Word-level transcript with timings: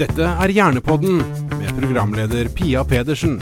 Dette 0.00 0.24
er 0.24 0.48
Hjernepodden 0.48 1.18
med 1.60 1.74
programleder 1.76 2.48
Pia 2.56 2.80
Pedersen. 2.88 3.34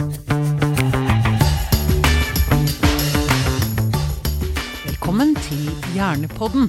Velkommen 4.83 5.37
til 5.45 5.69
Hjernepodden. 5.95 6.67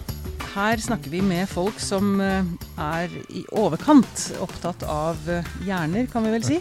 Her 0.51 0.83
snakker 0.83 1.09
vi 1.09 1.23
med 1.25 1.49
folk 1.49 1.81
som 1.81 2.21
eh, 2.21 2.45
er 2.77 3.15
i 3.33 3.41
overkant 3.49 4.27
opptatt 4.45 4.85
av 4.85 5.25
eh, 5.25 5.49
hjerner, 5.65 6.05
kan 6.13 6.27
vi 6.27 6.35
vel 6.35 6.45
si. 6.45 6.59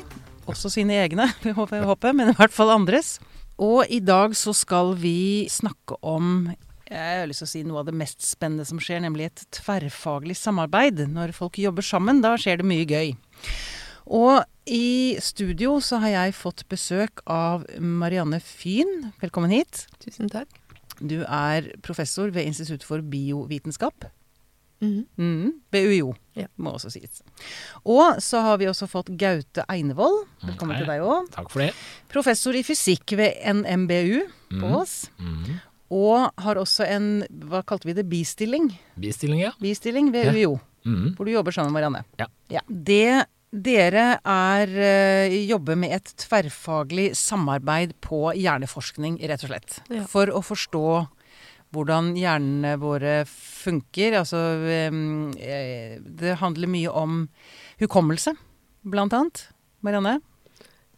Også 0.49 0.73
sine 0.73 0.97
egne, 0.97 1.29
håper, 1.59 1.85
jeg 1.85 2.17
men 2.17 2.33
i 2.33 2.37
hvert 2.39 2.57
fall 2.57 2.73
andres. 2.79 3.19
Og 3.61 3.85
i 3.93 4.01
dag 4.01 4.33
så 4.41 4.57
skal 4.57 4.95
vi 4.97 5.45
snakke 5.53 6.01
om 6.01 6.49
jeg 6.91 7.21
har 7.21 7.27
lyst 7.29 7.43
til 7.45 7.49
å 7.49 7.53
si 7.53 7.63
noe 7.69 7.81
av 7.83 7.87
det 7.91 7.95
mest 7.95 8.23
spennende 8.25 8.65
som 8.69 8.79
skjer, 8.81 9.01
nemlig 9.05 9.27
et 9.29 9.45
tverrfaglig 9.53 10.37
samarbeid. 10.37 11.03
Når 11.13 11.35
folk 11.37 11.59
jobber 11.61 11.83
sammen, 11.85 12.23
da 12.25 12.35
skjer 12.41 12.59
det 12.63 12.69
mye 12.69 12.87
gøy. 12.89 13.11
Og 14.09 14.41
i 14.73 15.17
studio 15.21 15.79
så 15.85 15.99
har 16.01 16.15
jeg 16.15 16.37
fått 16.39 16.65
besøk 16.73 17.21
av 17.29 17.67
Marianne 17.79 18.41
Fyn. 18.41 19.11
Velkommen 19.21 19.53
hit. 19.53 19.87
Tusen 20.01 20.31
takk. 20.33 20.49
Du 20.99 21.21
er 21.29 21.69
professor 21.85 22.33
ved 22.35 22.49
Institutt 22.49 22.83
for 22.89 23.05
biovitenskap. 23.05 24.09
Mhm. 24.81 25.05
Mm, 25.19 25.53
BUIO, 25.75 26.15
Ja. 26.37 26.47
må 26.57 26.71
også 26.73 26.91
sies. 26.93 27.21
Og 27.85 28.21
så 28.23 28.41
har 28.43 28.59
vi 28.59 28.67
også 28.67 28.87
fått 28.89 29.11
Gaute 29.19 29.65
Einevold. 29.69 30.27
Velkommen 30.45 30.77
Hei. 30.77 30.85
til 30.85 30.87
deg 30.87 31.01
òg. 31.03 31.31
Takk 31.35 31.51
for 31.51 31.59
det. 31.59 31.73
Professor 32.09 32.53
i 32.55 32.63
fysikk 32.63 33.17
ved 33.19 33.35
NMBU 33.45 34.23
på 34.51 34.63
Mhm. 34.63 34.75
Ås. 34.79 35.11
Mhm. 35.19 35.61
Og 35.91 36.31
har 36.45 36.55
også 36.61 36.85
en, 36.87 37.23
hva 37.49 37.63
kalte 37.65 37.89
vi 37.89 37.95
det, 37.97 38.05
bistilling? 38.11 38.71
Bistilling, 39.01 39.41
ja. 39.47 39.53
Bistilling 39.61 40.11
ved 40.13 40.27
Ja. 40.27 40.33
UiO, 40.33 40.61
Mhm. 40.85 41.15
hvor 41.17 41.25
du 41.25 41.33
jobber 41.33 41.53
sammen 41.53 41.73
med 41.73 41.81
Marianne. 41.83 42.05
Ja. 42.51 42.61
Det 42.69 43.27
dere 43.51 44.21
er 44.25 44.67
eh, 44.69 45.47
jobber 45.49 45.75
med 45.77 45.93
et 45.93 46.13
tverrfaglig 46.21 47.15
samarbeid 47.17 47.95
på 48.03 48.35
hjerneforskning, 48.37 49.19
rett 49.27 49.43
og 49.45 49.49
slett. 49.51 49.81
Ja. 49.89 50.05
For 50.05 50.27
å 50.27 50.43
forstå 50.45 51.09
hvordan 51.73 52.15
hjernene 52.17 52.79
våre 52.79 53.25
funker. 53.27 54.13
Altså 54.21 54.37
eh, 54.69 55.99
Det 56.01 56.37
handler 56.39 56.69
mye 56.69 56.89
om 56.93 57.29
hukommelse, 57.81 58.37
blant 58.85 59.13
annet. 59.13 59.49
Marianne? 59.83 60.21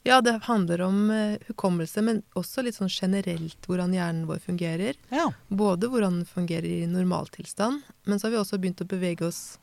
Ja, 0.02 0.20
det 0.24 0.38
handler 0.46 0.80
om 0.86 1.10
uh, 1.12 1.36
hukommelse, 1.50 2.02
men 2.02 2.22
også 2.38 2.64
litt 2.64 2.78
sånn 2.78 2.88
generelt 2.92 3.68
hvordan 3.68 3.92
hjernen 3.92 4.24
vår 4.30 4.40
fungerer. 4.46 4.96
Ja. 5.12 5.26
Både 5.48 5.90
hvordan 5.92 6.22
den 6.22 6.28
fungerer 6.28 6.68
i 6.68 6.86
normaltilstand, 6.88 7.82
men 8.08 8.20
så 8.20 8.28
har 8.28 8.36
vi 8.36 8.40
også 8.40 8.60
begynt 8.60 8.80
å 8.80 8.88
bevege 8.88 9.28
oss 9.28 9.58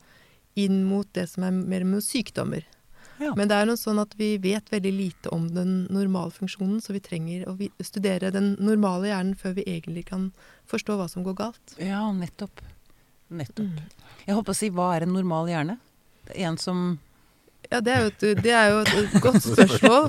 inn 0.58 0.84
mot 0.86 1.08
det 1.14 1.26
som 1.32 1.46
er 1.46 1.54
mer 1.54 1.86
med 1.86 2.06
sykdommer. 2.06 2.66
Ja. 3.18 3.32
Men 3.34 3.50
det 3.50 3.56
er 3.58 3.66
noe 3.66 3.78
sånn 3.78 3.98
at 3.98 4.14
vi 4.18 4.36
vet 4.38 4.70
veldig 4.70 4.92
lite 4.94 5.30
om 5.34 5.48
den 5.50 5.88
normale 5.90 6.30
funksjonen, 6.34 6.78
så 6.82 6.94
vi 6.94 7.02
trenger 7.02 7.48
å 7.50 7.56
studere 7.82 8.30
den 8.34 8.52
normale 8.62 9.10
hjernen 9.10 9.34
før 9.38 9.56
vi 9.58 9.66
egentlig 9.66 10.06
kan 10.12 10.30
forstå 10.70 11.00
hva 11.00 11.08
som 11.10 11.26
går 11.26 11.34
galt. 11.42 11.74
ja, 11.82 12.04
nettopp. 12.14 12.62
Nettopp. 13.28 13.82
Jeg 14.24 14.36
holdt 14.36 14.46
på 14.48 14.54
å 14.54 14.56
si 14.56 14.70
hva 14.72 14.92
er 14.94 15.04
en 15.04 15.12
normal 15.12 15.50
hjerne? 15.50 15.76
Er 16.30 16.46
En 16.48 16.56
som 16.60 16.98
Ja, 17.68 17.82
det 17.84 17.92
er 17.92 18.04
jo 18.06 18.10
et, 18.12 18.22
det 18.42 18.52
er 18.56 18.70
jo 18.72 18.78
et 18.80 19.16
godt 19.20 19.42
spørsmål. 19.44 20.06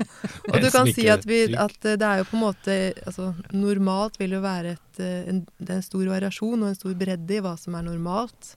Og 0.47 0.61
du 0.63 0.69
kan 0.71 0.87
si 0.95 1.09
at, 1.11 1.25
vi, 1.27 1.41
at 1.59 1.75
det 1.83 2.05
er 2.07 2.21
jo 2.21 2.27
på 2.29 2.37
en 2.37 2.43
måte 2.45 2.77
altså, 3.03 3.33
Normalt 3.51 4.15
vil 4.21 4.37
jo 4.37 4.39
være 4.45 4.77
et, 4.77 5.01
eh, 5.03 5.27
en, 5.27 5.41
det 5.59 5.73
er 5.73 5.81
en 5.81 5.85
stor 5.89 6.05
variasjon 6.07 6.63
og 6.63 6.69
en 6.71 6.77
stor 6.79 6.95
bredde 6.99 7.35
i 7.35 7.41
hva 7.43 7.57
som 7.59 7.75
er 7.75 7.83
normalt. 7.89 8.53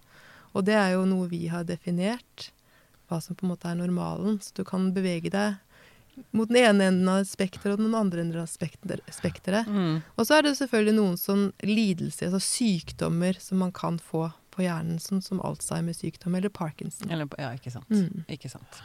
Og 0.54 0.66
det 0.68 0.76
er 0.78 0.94
jo 0.94 1.02
noe 1.08 1.26
vi 1.32 1.48
har 1.50 1.66
definert, 1.66 2.52
hva 3.10 3.18
som 3.24 3.34
på 3.34 3.46
en 3.46 3.54
måte 3.54 3.68
er 3.72 3.80
normalen. 3.80 4.38
Så 4.44 4.54
du 4.60 4.62
kan 4.68 4.92
bevege 4.94 5.32
deg 5.34 5.58
mot 6.36 6.50
den 6.50 6.60
ene 6.60 6.90
enden 6.90 7.08
av 7.08 7.24
spekteret 7.24 7.78
og 7.78 7.86
den 7.86 7.96
andre 7.96 8.20
enden 8.22 8.42
av 8.42 8.50
spekter- 8.50 9.00
spekteret. 9.10 9.66
mm. 9.66 10.02
Og 10.16 10.28
så 10.28 10.36
er 10.36 10.46
det 10.46 10.58
selvfølgelig 10.58 10.96
noen 10.98 11.18
sånn 11.18 11.46
lidelser, 11.64 12.28
altså 12.28 12.42
sykdommer, 12.44 13.38
som 13.40 13.62
man 13.64 13.72
kan 13.72 13.98
få 13.98 14.28
på 14.52 14.64
hjernen, 14.66 15.00
sånn 15.02 15.22
som 15.24 15.40
Alzheimer-sykdom 15.44 16.36
eller 16.38 16.52
Parkinson. 16.52 17.10
Eller, 17.12 17.30
ja, 17.40 17.52
ikke 17.56 17.72
sant. 17.72 17.88
Mm. 17.90 18.24
Ikke 18.32 18.50
sant. 18.52 18.82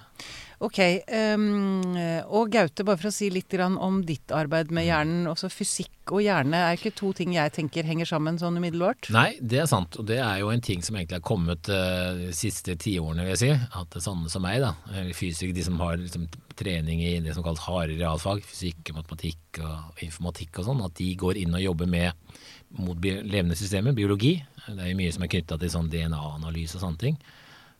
Ok. 0.63 0.79
Um, 1.11 1.93
og 2.33 2.49
Gaute, 2.53 2.85
bare 2.87 2.97
for 2.97 3.11
å 3.11 3.13
si 3.13 3.29
litt 3.33 3.51
grann 3.51 3.77
om 3.77 3.99
ditt 4.07 4.31
arbeid 4.33 4.71
med 4.73 4.87
hjernen. 4.87 5.27
Også 5.29 5.51
fysikk 5.53 6.15
og 6.15 6.23
hjerne 6.23 6.63
er 6.69 6.79
ikke 6.79 6.95
to 6.97 7.11
ting 7.17 7.35
jeg 7.35 7.53
tenker 7.57 7.87
henger 7.87 8.09
sammen 8.09 8.39
sånn 8.41 8.57
umiddelbart. 8.57 9.11
Nei, 9.13 9.29
det 9.41 9.61
er 9.63 9.69
sant. 9.69 9.99
Og 9.99 10.07
det 10.09 10.21
er 10.23 10.41
jo 10.41 10.51
en 10.53 10.63
ting 10.63 10.81
som 10.85 10.97
egentlig 10.97 11.19
har 11.19 11.27
kommet 11.27 11.69
uh, 11.69 12.15
de 12.17 12.31
siste 12.37 12.77
tiårene, 12.79 13.27
vil 13.27 13.35
jeg 13.35 13.43
si. 13.43 13.53
At 13.81 13.99
sånne 14.01 14.31
som 14.33 14.45
meg, 14.47 14.63
da, 14.63 14.73
eller 14.93 15.13
fysikere, 15.17 15.55
de 15.57 15.67
som 15.67 15.79
har 15.83 15.99
liksom, 16.01 16.29
trening 16.57 17.03
i 17.05 17.17
det 17.21 17.35
som 17.35 17.45
kalles 17.45 17.61
harde 17.67 17.99
realfag, 17.99 18.41
fysikk, 18.47 18.95
matematikk 18.95 19.61
og 19.61 20.01
informatikk 20.05 20.61
og 20.61 20.71
sånn, 20.71 20.85
at 20.87 20.95
de 20.97 21.11
går 21.19 21.43
inn 21.43 21.53
og 21.53 21.61
jobber 21.63 21.91
med 21.91 22.37
mot 22.75 22.99
levende 23.03 23.55
systemer, 23.57 23.95
biologi. 23.95 24.37
Det 24.67 24.81
er 24.81 24.91
jo 24.91 24.99
mye 24.99 25.13
som 25.15 25.23
er 25.23 25.31
knytta 25.31 25.57
til 25.61 25.71
sånn 25.71 25.89
DNA-analyse 25.91 26.77
og 26.77 26.83
sånne 26.83 27.01
ting. 27.01 27.17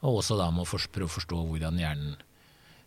Og 0.06 0.22
også 0.22 0.38
da 0.40 0.50
med 0.54 0.64
å 0.64 0.82
prøve 0.94 1.10
å 1.10 1.16
forstå 1.18 1.44
hvordan 1.50 1.80
hjernen 1.82 2.18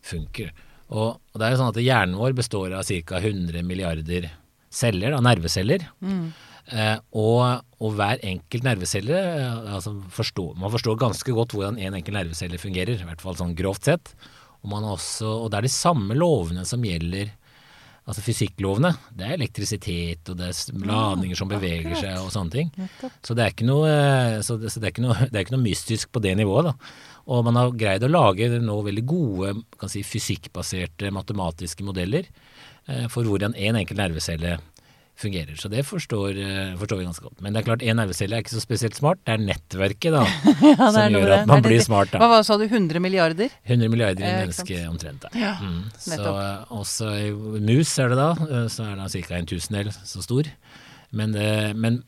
funker. 0.07 0.53
Og, 0.91 1.19
og 1.21 1.39
det 1.39 1.47
er 1.47 1.55
jo 1.55 1.61
sånn 1.61 1.73
at 1.73 1.83
hjernen 1.83 2.19
vår 2.19 2.37
består 2.39 2.75
av 2.75 2.87
ca. 2.89 3.21
100 3.21 3.67
milliarder 3.67 4.31
celler, 4.71 5.15
da, 5.15 5.21
nerveceller. 5.23 5.85
Eh, 6.71 6.97
og, 7.19 7.65
og 7.83 7.95
hver 7.99 8.21
enkelt 8.27 8.67
nervecelle 8.67 9.17
eh, 9.17 9.71
altså 9.75 9.97
forstår, 10.15 10.53
Man 10.61 10.71
forstår 10.71 10.99
ganske 11.01 11.35
godt 11.35 11.57
hvordan 11.57 11.81
en 11.83 11.97
enkelt 11.99 12.15
nervecelle 12.15 12.61
fungerer, 12.63 13.01
i 13.01 13.09
hvert 13.09 13.23
fall 13.25 13.39
sånn 13.39 13.57
grovt 13.59 13.89
sett. 13.89 14.13
Og, 14.61 14.69
man 14.71 14.87
også, 14.87 15.29
og 15.45 15.51
det 15.51 15.61
er 15.61 15.67
de 15.67 15.73
samme 15.75 16.17
lovene 16.19 16.67
som 16.69 16.85
gjelder 16.85 17.33
Altså 18.11 18.25
fysikklovene. 18.27 18.91
Det 19.15 19.23
er 19.23 19.37
elektrisitet, 19.37 20.33
og 20.33 20.39
det 20.41 20.49
er 20.51 20.87
ladninger 20.89 21.39
som 21.39 21.51
beveger 21.51 21.95
seg 21.95 22.17
og 22.19 22.33
sånne 22.35 22.55
ting. 22.57 22.73
Så 23.23 23.37
det 23.39 23.45
er 23.45 23.55
ikke 23.55 23.69
noe, 23.69 23.87
eh, 23.87 24.39
så 24.43 24.57
det, 24.59 24.73
er 24.81 24.91
ikke 24.91 25.05
noe, 25.05 25.15
det 25.31 25.37
er 25.37 25.45
ikke 25.45 25.55
noe 25.55 25.63
mystisk 25.69 26.11
på 26.11 26.23
det 26.25 26.35
nivået. 26.41 26.73
da. 26.73 27.21
Og 27.31 27.45
man 27.47 27.61
har 27.61 27.77
greid 27.79 28.03
å 28.03 28.11
lage 28.11 28.49
nå 28.59 28.81
veldig 28.83 29.05
gode 29.07 29.55
kan 29.79 29.93
si, 29.93 30.03
fysikkbaserte 30.03 31.13
matematiske 31.15 31.87
modeller 31.87 32.27
eh, 32.27 33.07
for 33.13 33.29
hvordan 33.29 33.55
en 33.55 33.79
enkelt 33.79 34.03
nervecelle 34.03 34.59
fungerer. 35.21 35.57
Så 35.61 35.69
det 35.73 35.85
forstår, 35.87 36.37
eh, 36.41 36.73
forstår 36.81 37.01
vi 37.01 37.07
ganske 37.07 37.25
godt. 37.27 37.41
Men 37.45 37.53
det 37.55 37.61
er 37.63 37.67
klart, 37.69 37.83
en 37.85 37.99
nervecelle 38.01 38.37
er 38.39 38.45
ikke 38.45 38.55
så 38.55 38.63
spesielt 38.65 38.97
smart. 38.99 39.21
Det 39.27 39.35
er 39.37 39.43
nettverket 39.45 40.15
da, 40.17 40.25
Ja, 40.65 40.75
er 40.89 40.93
som 40.97 41.17
gjør 41.17 41.35
at 41.37 41.47
man 41.51 41.63
det 41.63 41.71
blir 41.73 41.85
smart. 41.85 42.13
Da. 42.15 42.21
Hva 42.25 42.41
sa 42.47 42.57
du? 42.61 42.67
100 42.69 43.03
milliarder? 43.05 43.53
100 43.69 43.93
milliarder 43.93 44.25
i 44.25 44.29
ikke 44.31 44.43
mennesket 44.45 44.87
omtrent. 44.91 45.27
da. 45.27 45.33
Ja, 45.39 45.57
Mm. 45.61 45.83
Så 46.01 46.17
eh, 46.25 46.71
også 46.73 47.11
i 47.21 47.31
mus 47.61 47.91
er 48.01 48.09
det 48.13 48.17
da, 48.21 48.31
eh, 48.49 48.69
så 48.73 48.87
er 48.89 48.97
det 48.97 49.27
ca. 49.27 49.37
en 49.37 49.47
tusendel 49.51 49.91
så 49.93 50.23
stor. 50.25 50.49
Men, 51.13 51.35
men, 51.77 52.03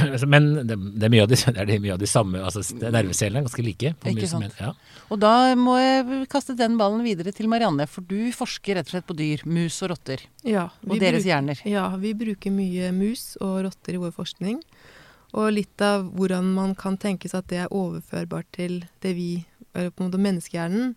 men 0.32 0.48
det, 0.66 0.76
det, 0.76 1.06
er 1.06 1.12
mye 1.12 1.24
av 1.24 1.30
de, 1.30 1.38
det 1.56 1.62
er 1.76 1.82
mye 1.82 1.94
av 1.96 2.00
de 2.02 2.08
samme 2.10 2.40
altså 2.42 2.62
Nervecellene 2.78 3.42
er 3.42 3.46
ganske 3.48 3.64
like. 3.66 3.92
på 4.00 4.12
Ikke 4.12 4.30
sant. 4.30 4.56
Ja. 4.60 4.72
Og 5.12 5.20
da 5.22 5.32
må 5.58 5.76
jeg 5.80 6.22
kaste 6.32 6.56
den 6.58 6.78
ballen 6.80 7.04
videre 7.06 7.34
til 7.34 7.50
Marianne, 7.52 7.86
for 7.90 8.06
du 8.06 8.32
forsker 8.36 8.78
rett 8.78 8.90
og 8.90 8.96
slett 8.96 9.08
på 9.08 9.16
dyr, 9.18 9.44
mus 9.48 9.78
og 9.84 9.92
rotter. 9.94 10.24
Ja, 10.46 10.68
Og 10.86 10.96
deres 10.96 11.22
bruker- 11.22 11.30
hjerner. 11.30 11.62
Ja, 11.68 11.88
vi 12.00 12.14
bruker 12.18 12.54
mye 12.54 12.92
mus 12.96 13.36
og 13.40 13.62
rotter 13.66 13.98
i 13.98 14.02
vår 14.02 14.14
forskning. 14.16 14.62
Og 15.32 15.52
litt 15.54 15.80
av 15.80 16.10
hvordan 16.12 16.52
man 16.54 16.74
kan 16.76 16.98
tenke 17.00 17.30
seg 17.30 17.40
at 17.40 17.52
det 17.52 17.60
er 17.64 17.72
overførbart 17.72 18.50
til 18.52 18.82
det 19.04 19.14
vi, 19.16 19.30
eller 19.72 19.92
på 19.92 20.04
en 20.04 20.10
måte 20.10 20.20
menneskehjernen, 20.20 20.96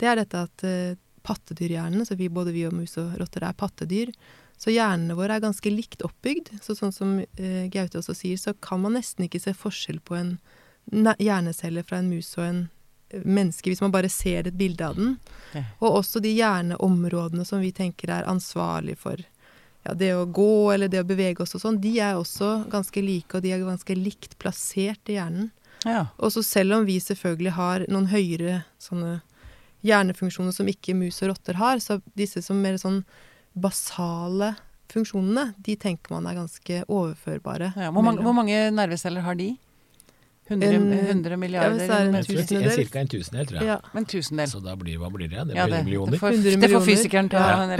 det 0.00 0.08
er 0.10 0.18
dette 0.18 0.40
at 0.48 0.64
uh, 0.66 0.96
pattedyrhjernen, 1.26 2.06
så 2.06 2.16
vi, 2.18 2.28
både 2.32 2.54
vi 2.54 2.66
og 2.66 2.74
mus 2.74 2.96
og 3.00 3.14
rotter 3.20 3.46
er 3.46 3.56
pattedyr, 3.58 4.12
så 4.56 4.72
hjernene 4.72 5.16
våre 5.18 5.36
er 5.36 5.44
ganske 5.44 5.70
likt 5.70 6.04
oppbygd. 6.06 6.54
Så 6.64 6.76
sånn 6.78 6.94
som 6.94 7.18
eh, 7.20 7.66
Gaute 7.72 8.00
også 8.00 8.14
sier, 8.16 8.40
så 8.40 8.54
kan 8.64 8.80
man 8.84 8.96
nesten 8.96 9.26
ikke 9.26 9.42
se 9.42 9.52
forskjell 9.56 10.00
på 10.00 10.16
en 10.16 10.36
ne- 10.92 11.16
hjernecelle 11.20 11.84
fra 11.84 12.00
en 12.00 12.08
mus 12.08 12.32
og 12.38 12.46
en 12.46 12.62
eh, 13.12 13.20
menneske, 13.22 13.68
hvis 13.70 13.84
man 13.84 13.92
bare 13.92 14.10
ser 14.12 14.48
et 14.48 14.56
bilde 14.56 14.88
av 14.88 14.96
den. 14.96 15.18
Og 15.80 16.00
også 16.00 16.24
de 16.24 16.32
hjerneområdene 16.38 17.44
som 17.48 17.60
vi 17.60 17.74
tenker 17.76 18.12
er 18.16 18.30
ansvarlig 18.30 18.96
for 19.02 19.20
ja, 19.86 19.94
det 19.94 20.14
å 20.16 20.24
gå 20.24 20.72
eller 20.72 20.90
det 20.90 21.04
å 21.04 21.08
bevege 21.08 21.44
oss 21.44 21.54
og 21.58 21.62
sånn, 21.62 21.80
de 21.82 21.92
er 22.00 22.16
også 22.16 22.64
ganske 22.72 23.04
like, 23.04 23.36
og 23.36 23.44
de 23.44 23.52
er 23.54 23.62
ganske 23.62 23.98
likt 23.98 24.38
plassert 24.42 25.12
i 25.12 25.20
hjernen. 25.20 25.52
Ja. 25.84 26.08
Og 26.16 26.32
så 26.34 26.42
selv 26.42 26.80
om 26.80 26.88
vi 26.88 26.96
selvfølgelig 27.02 27.54
har 27.54 27.84
noen 27.92 28.08
høyere 28.10 28.62
sånne 28.82 29.20
hjernefunksjoner 29.86 30.54
som 30.56 30.68
ikke 30.70 30.96
mus 30.96 31.20
og 31.22 31.34
rotter 31.34 31.60
har, 31.60 31.78
så 31.84 32.00
disse 32.18 32.42
som 32.42 32.58
mer 32.62 32.80
sånn 32.80 33.02
basale 33.56 34.54
funksjonene, 34.92 35.50
de 35.58 35.76
tenker 35.76 36.12
man 36.14 36.26
er 36.30 36.36
ganske 36.38 36.82
overførbare. 36.88 37.72
Ja, 37.76 37.90
hvor, 37.90 38.04
mange, 38.06 38.22
hvor 38.22 38.36
mange 38.36 38.70
nerveceller 38.70 39.24
har 39.26 39.34
de? 39.34 39.56
100, 40.46 40.74
En- 40.76 40.92
100 40.92 41.36
milliarder? 41.36 41.80
Ja, 41.82 41.98
en 42.06 42.14
tusendel. 42.22 42.86
Ca. 42.86 43.00
en 43.00 43.08
tusendel, 43.08 43.46
tror 43.46 43.58
jeg. 43.58 43.66
Ja. 43.66 43.76
Men 43.92 44.04
tusendel. 44.06 44.46
Så 44.48 44.60
da 44.62 44.76
blir, 44.78 44.98
hva 45.02 45.10
blir 45.10 45.26
det? 45.28 45.42
Det 45.48 45.54
blir 45.56 45.64
det, 45.64 45.72
det, 45.72 45.84
millioner? 45.84 46.18
får, 46.18 46.30
det 46.60 46.70
får 46.70 46.84
fysikeren 46.86 47.28
ta. 47.28 47.38
Ja. 47.38 47.66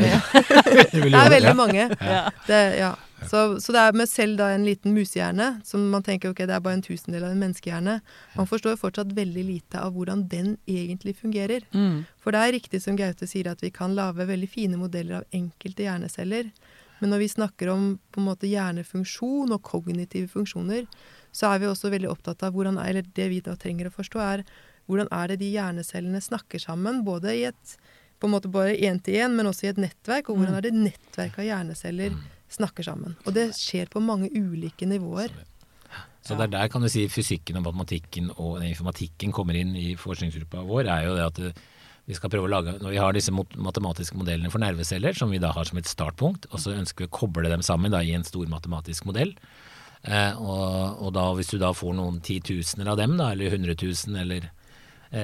Det 0.96 1.14
er 1.14 1.30
veldig 1.30 1.56
mange. 1.56 1.86
Ja. 2.00 2.22
Det, 2.46 2.62
ja. 2.80 2.94
Så, 3.24 3.60
så 3.64 3.72
det 3.72 3.80
er 3.80 3.96
med 3.96 4.08
selv 4.10 4.36
da 4.36 4.50
en 4.52 4.64
liten 4.66 4.92
musehjerne, 4.92 5.60
som 5.64 5.86
man 5.90 6.02
tenker 6.04 6.30
ok, 6.30 6.42
det 6.44 6.52
er 6.52 6.60
bare 6.60 6.76
en 6.76 6.84
tusendel 6.84 7.24
av 7.24 7.32
en 7.32 7.40
menneskehjerne, 7.40 7.94
man 8.36 8.46
forstår 8.46 8.76
fortsatt 8.76 9.14
veldig 9.16 9.44
lite 9.46 9.80
av 9.80 9.94
hvordan 9.96 10.26
den 10.28 10.58
egentlig 10.68 11.16
fungerer. 11.16 11.64
Mm. 11.72 12.04
For 12.20 12.36
det 12.36 12.42
er 12.42 12.52
riktig 12.58 12.82
som 12.84 12.98
Gaute 12.98 13.26
sier, 13.26 13.48
at 13.48 13.64
vi 13.64 13.70
kan 13.72 13.96
lage 13.96 14.28
veldig 14.28 14.50
fine 14.52 14.76
modeller 14.76 15.22
av 15.22 15.24
enkelte 15.32 15.86
hjerneceller. 15.88 16.52
Men 17.00 17.10
når 17.12 17.24
vi 17.24 17.28
snakker 17.32 17.68
om 17.72 17.98
på 18.12 18.20
en 18.20 18.28
måte 18.28 18.48
hjernefunksjon 18.48 19.52
og 19.52 19.62
kognitive 19.64 20.28
funksjoner, 20.32 20.86
så 21.32 21.50
er 21.54 21.60
vi 21.60 21.72
også 21.72 21.90
veldig 21.92 22.08
opptatt 22.12 22.44
av 22.46 22.52
hvordan 22.56 22.78
Eller 22.80 23.02
det 23.02 23.28
vi 23.32 23.40
da 23.40 23.56
trenger 23.56 23.88
å 23.88 23.96
forstå, 23.96 24.20
er 24.20 24.44
hvordan 24.86 25.08
er 25.12 25.28
det 25.28 25.40
de 25.40 25.50
hjernecellene 25.56 26.20
snakker 26.22 26.60
sammen, 26.62 27.02
både 27.04 27.34
i 27.34 27.44
et 27.48 27.76
på 28.16 28.28
en 28.28 28.32
måte 28.32 28.48
bare 28.48 28.72
én 28.72 28.96
til 29.04 29.18
én, 29.20 29.34
men 29.36 29.44
også 29.44 29.66
i 29.66 29.72
et 29.74 29.76
nettverk. 29.76 30.30
Og 30.30 30.38
hvordan 30.38 30.54
Mm. 30.54 30.56
er 30.56 30.62
det 30.62 30.72
nettverk 30.72 31.38
av 31.38 31.44
hjerneceller 31.44 32.14
snakker 32.52 32.86
sammen. 32.86 33.16
Og 33.26 33.34
det 33.36 33.50
skjer 33.58 33.90
på 33.92 34.02
mange 34.04 34.30
ulike 34.34 34.88
nivåer. 34.88 35.32
Så 36.26 36.34
det 36.34 36.48
er 36.48 36.54
der 36.56 36.70
kan 36.72 36.82
du 36.82 36.90
si 36.90 37.06
fysikken 37.10 37.60
og 37.60 37.68
matematikken 37.68 38.32
og 38.34 38.58
informatikken 38.66 39.32
kommer 39.34 39.58
inn 39.58 39.76
i 39.78 39.94
forskningsgruppa 40.00 40.64
vår, 40.66 40.88
er 40.90 41.06
jo 41.06 41.14
det 41.14 41.26
at 41.26 41.40
eh, 41.46 41.60
vi 42.06 42.14
skal 42.14 42.30
prøve 42.30 42.46
å 42.46 42.50
lage, 42.50 42.76
Når 42.82 42.92
vi 42.94 42.98
har 43.02 43.14
disse 43.14 43.34
matematiske 43.34 44.18
modellene 44.18 44.50
for 44.50 44.62
nerveceller, 44.62 45.14
som 45.18 45.30
vi 45.30 45.42
da 45.42 45.52
har 45.54 45.66
som 45.66 45.78
et 45.78 45.90
startpunkt, 45.90 46.46
og 46.52 46.62
så 46.62 46.74
ønsker 46.74 47.04
vi 47.04 47.10
å 47.10 47.14
koble 47.14 47.50
dem 47.50 47.62
sammen 47.66 47.94
da, 47.94 48.02
i 48.02 48.14
en 48.14 48.26
stor 48.26 48.46
matematisk 48.50 49.06
modell. 49.06 49.34
Eh, 50.02 50.38
og, 50.38 51.02
og 51.02 51.14
da 51.16 51.24
hvis 51.34 51.50
du 51.50 51.58
da 51.58 51.72
får 51.74 51.96
noen 51.98 52.20
titusener 52.22 52.92
av 52.92 53.00
dem, 53.00 53.16
da, 53.18 53.32
eller 53.34 53.54
hundretusen, 53.54 54.18
eller 54.22 54.50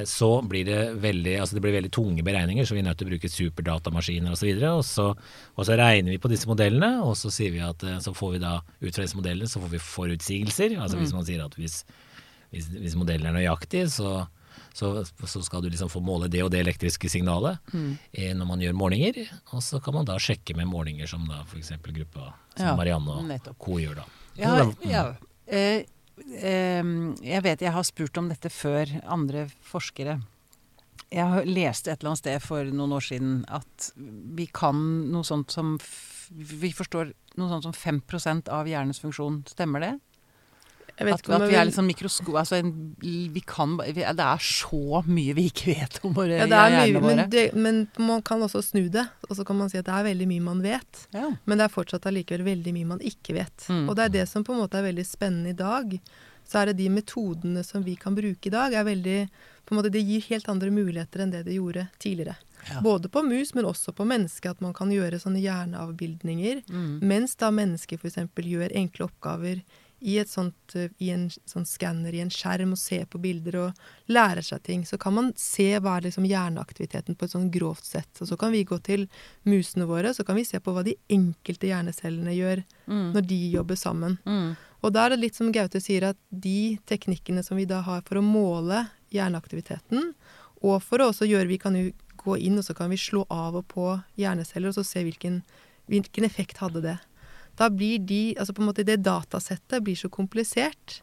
så 0.06 0.28
blir 0.46 0.64
det 0.68 0.80
veldig 1.02 1.32
altså 1.42 1.56
det 1.56 1.62
blir 1.64 1.74
veldig 1.74 1.90
tunge 1.92 2.22
beregninger, 2.24 2.64
så 2.64 2.76
vi 2.76 2.82
er 2.82 2.86
nødt 2.86 2.98
til 3.00 3.08
å 3.08 3.12
bruke 3.12 3.30
superdatamaskiner 3.32 4.32
osv. 4.36 4.50
Og, 4.70 4.84
så 4.86 5.08
og 5.12 5.66
så 5.66 5.76
regner 5.80 6.14
vi 6.14 6.20
på 6.22 6.30
disse 6.32 6.48
modellene, 6.48 7.02
og 7.02 7.16
så 7.18 7.32
sier 7.34 7.50
vi 7.54 7.62
at 7.64 7.82
eh, 7.86 7.98
så 8.04 8.14
får 8.14 8.36
vi 8.36 8.42
da 8.44 8.52
ut 8.62 8.92
fra 8.94 9.02
disse 9.04 9.18
modellene 9.18 9.50
så 9.50 9.62
får 9.62 9.72
vi 9.74 9.82
forutsigelser. 9.82 10.76
Altså 10.78 11.00
hvis 11.00 11.12
man 11.16 11.26
sier 11.26 11.42
at 11.44 11.56
hvis, 11.58 11.82
hvis, 12.54 12.70
hvis 12.78 12.96
modellen 13.00 13.26
er 13.32 13.36
nøyaktig, 13.40 13.88
så, 13.92 14.26
så, 14.76 14.92
så 15.26 15.42
skal 15.44 15.64
du 15.64 15.70
liksom 15.72 15.90
få 15.92 16.02
måle 16.04 16.30
det 16.32 16.44
og 16.46 16.52
det 16.54 16.62
elektriske 16.62 17.10
signalet 17.12 17.58
eh, 17.74 18.32
når 18.38 18.48
man 18.48 18.62
gjør 18.62 18.78
målinger. 18.78 19.22
Og 19.52 19.64
så 19.66 19.80
kan 19.82 19.98
man 19.98 20.08
da 20.08 20.18
sjekke 20.22 20.56
med 20.58 20.70
målinger 20.70 21.10
som 21.10 21.26
da 21.28 21.42
f.eks. 21.46 21.74
gruppa 21.90 22.30
som 22.56 22.70
Ja, 22.70 22.76
Marianne 22.78 23.18
og 23.18 23.26
nettopp. 23.28 23.58
co. 23.58 23.80
gjør 23.82 24.02
da. 24.02 24.06
Ja, 24.38 24.54
ja. 24.88 25.02
Eh, 25.46 25.58
eh, 25.58 25.82
jeg 26.20 27.42
vet 27.44 27.64
jeg 27.64 27.72
har 27.72 27.86
spurt 27.88 28.18
om 28.20 28.28
dette 28.28 28.50
før 28.52 28.90
andre 29.04 29.46
forskere. 29.64 30.18
Jeg 31.12 31.28
har 31.28 31.48
lest 31.48 31.88
et 31.88 31.98
eller 32.00 32.12
annet 32.12 32.22
sted 32.22 32.44
for 32.44 32.68
noen 32.72 32.94
år 32.96 33.04
siden 33.04 33.34
at 33.52 33.90
vi 33.96 34.46
kan 34.48 34.78
noe 35.12 35.26
sånt 35.26 35.52
som 35.52 35.76
Vi 36.32 36.70
forstår 36.72 37.10
noe 37.36 37.50
sånt 37.50 37.66
som 37.66 37.74
5% 37.76 38.48
av 38.48 38.68
hjernens 38.68 39.02
funksjon. 39.02 39.42
Stemmer 39.50 39.82
det? 39.84 39.90
At, 41.10 41.28
at 41.28 41.44
vi 41.50 41.56
er 41.58 41.66
litt 41.68 41.76
sånn 41.76 41.88
mikrosko... 41.88 42.34
Altså 42.38 42.58
en, 42.60 42.72
vi 43.02 43.42
kan 43.46 43.76
vi, 43.80 44.02
Det 44.02 44.26
er 44.26 44.42
så 44.46 45.02
mye 45.06 45.36
vi 45.38 45.46
ikke 45.50 45.74
vet 45.74 46.00
om 46.06 46.14
våre 46.16 46.40
ja, 46.42 46.48
det 46.50 46.62
mye, 46.76 47.02
våre. 47.02 47.14
men, 47.16 47.22
det, 47.32 47.44
men 47.54 47.80
man 47.98 48.22
kan 48.26 48.42
også 48.44 48.62
snu 48.64 48.86
det. 48.92 49.06
Og 49.28 49.36
så 49.38 49.46
kan 49.48 49.58
man 49.58 49.72
si 49.72 49.80
at 49.80 49.88
det 49.88 49.94
er 49.96 50.08
veldig 50.10 50.28
mye 50.30 50.46
man 50.48 50.62
vet. 50.64 51.06
Ja. 51.14 51.30
Men 51.44 51.60
det 51.60 51.68
er 51.68 51.74
fortsatt 51.74 52.06
allikevel 52.10 52.46
veldig 52.46 52.76
mye 52.76 52.92
man 52.94 53.02
ikke 53.12 53.38
vet. 53.40 53.66
Mm. 53.68 53.88
Og 53.88 53.96
det 53.98 54.06
er 54.08 54.14
det 54.20 54.28
som 54.30 54.46
på 54.46 54.54
en 54.54 54.62
måte 54.64 54.80
er 54.80 54.86
veldig 54.90 55.06
spennende 55.08 55.54
i 55.54 55.58
dag. 55.58 55.98
Så 56.48 56.60
er 56.60 56.70
det 56.70 56.80
de 56.82 56.88
metodene 56.92 57.62
som 57.64 57.84
vi 57.84 57.94
kan 57.96 58.14
bruke 58.14 58.50
i 58.50 58.52
dag, 58.52 58.74
er 58.74 58.86
veldig 58.86 59.18
på 59.64 59.74
en 59.74 59.78
måte, 59.78 59.92
Det 59.94 60.00
gir 60.02 60.24
helt 60.26 60.48
andre 60.50 60.70
muligheter 60.74 61.22
enn 61.22 61.30
det 61.30 61.44
det 61.46 61.54
gjorde 61.54 61.86
tidligere. 62.02 62.34
Ja. 62.68 62.80
Både 62.82 63.08
på 63.08 63.22
mus, 63.22 63.54
men 63.54 63.64
også 63.64 63.92
på 63.92 64.04
menneske. 64.04 64.50
At 64.50 64.60
man 64.60 64.74
kan 64.74 64.90
gjøre 64.92 65.20
sånne 65.22 65.42
hjerneavbildninger. 65.42 66.64
Mm. 66.68 66.98
Mens 67.02 67.36
da 67.38 67.50
mennesker 67.54 67.98
f.eks. 67.98 68.18
gjør 68.36 68.74
enkle 68.74 69.06
oppgaver 69.06 69.62
i, 70.02 70.16
sånt, 70.26 70.74
eh, 70.74 70.90
i 70.98 71.10
en 71.14 71.28
sånn 71.30 71.66
skanner 71.68 72.14
i 72.14 72.20
en 72.24 72.30
skjerm 72.32 72.74
og 72.74 72.78
ser 72.78 73.06
på 73.06 73.20
bilder 73.22 73.58
og 73.62 73.82
lærer 74.12 74.42
seg 74.42 74.62
ting, 74.66 74.82
så 74.88 74.98
kan 74.98 75.14
man 75.14 75.32
se 75.38 75.68
hva 75.78 75.96
er 75.96 76.08
liksom 76.08 76.26
hjerneaktiviteten 76.26 77.16
på 77.16 77.24
et 77.28 77.34
sånn 77.36 77.50
grovt 77.54 77.86
sett. 77.86 78.10
Og 78.20 78.28
så 78.28 78.38
kan 78.38 78.52
vi 78.52 78.64
gå 78.68 78.78
til 78.82 79.06
musene 79.48 79.86
våre, 79.86 80.12
så 80.14 80.26
kan 80.26 80.36
vi 80.36 80.44
se 80.48 80.60
på 80.60 80.74
hva 80.74 80.84
de 80.84 80.96
enkelte 81.08 81.70
hjernecellene 81.70 82.34
gjør 82.36 82.64
Mm. 82.86 83.12
når 83.14 83.26
de 83.28 83.36
jobber 83.52 83.76
sammen. 83.78 84.18
Mm. 84.26 84.56
Og 84.82 84.92
da 84.92 85.04
er 85.06 85.10
det 85.10 85.20
litt 85.20 85.36
som 85.38 85.52
Gaute 85.54 85.78
sier, 85.80 86.02
at 86.10 86.16
de 86.30 86.78
teknikkene 86.90 87.44
som 87.46 87.56
vi 87.56 87.64
da 87.64 87.80
har 87.86 88.02
for 88.02 88.18
å 88.18 88.24
måle 88.26 88.88
hjerneaktiviteten, 89.14 90.14
og 90.62 90.82
for 90.82 90.98
å 90.98 91.10
også 91.10 91.26
gjøre 91.28 91.48
Vi 91.48 91.58
kan 91.58 91.74
jo 91.74 91.92
gå 92.22 92.36
inn, 92.38 92.58
og 92.58 92.64
så 92.64 92.74
kan 92.74 92.90
vi 92.90 92.96
slå 92.96 93.24
av 93.30 93.56
og 93.56 93.66
på 93.68 93.86
hjerneceller, 94.18 94.68
og 94.68 94.74
så 94.74 94.84
se 94.86 95.02
hvilken, 95.02 95.42
hvilken 95.90 96.24
effekt 96.24 96.58
hadde 96.62 96.82
det. 96.82 96.98
Da 97.58 97.68
blir 97.70 97.98
de 97.98 98.34
Altså 98.38 98.54
på 98.56 98.62
en 98.62 98.70
måte 98.70 98.84
det 98.86 99.02
datasettet 99.04 99.84
blir 99.84 99.98
så 99.98 100.08
komplisert. 100.12 101.00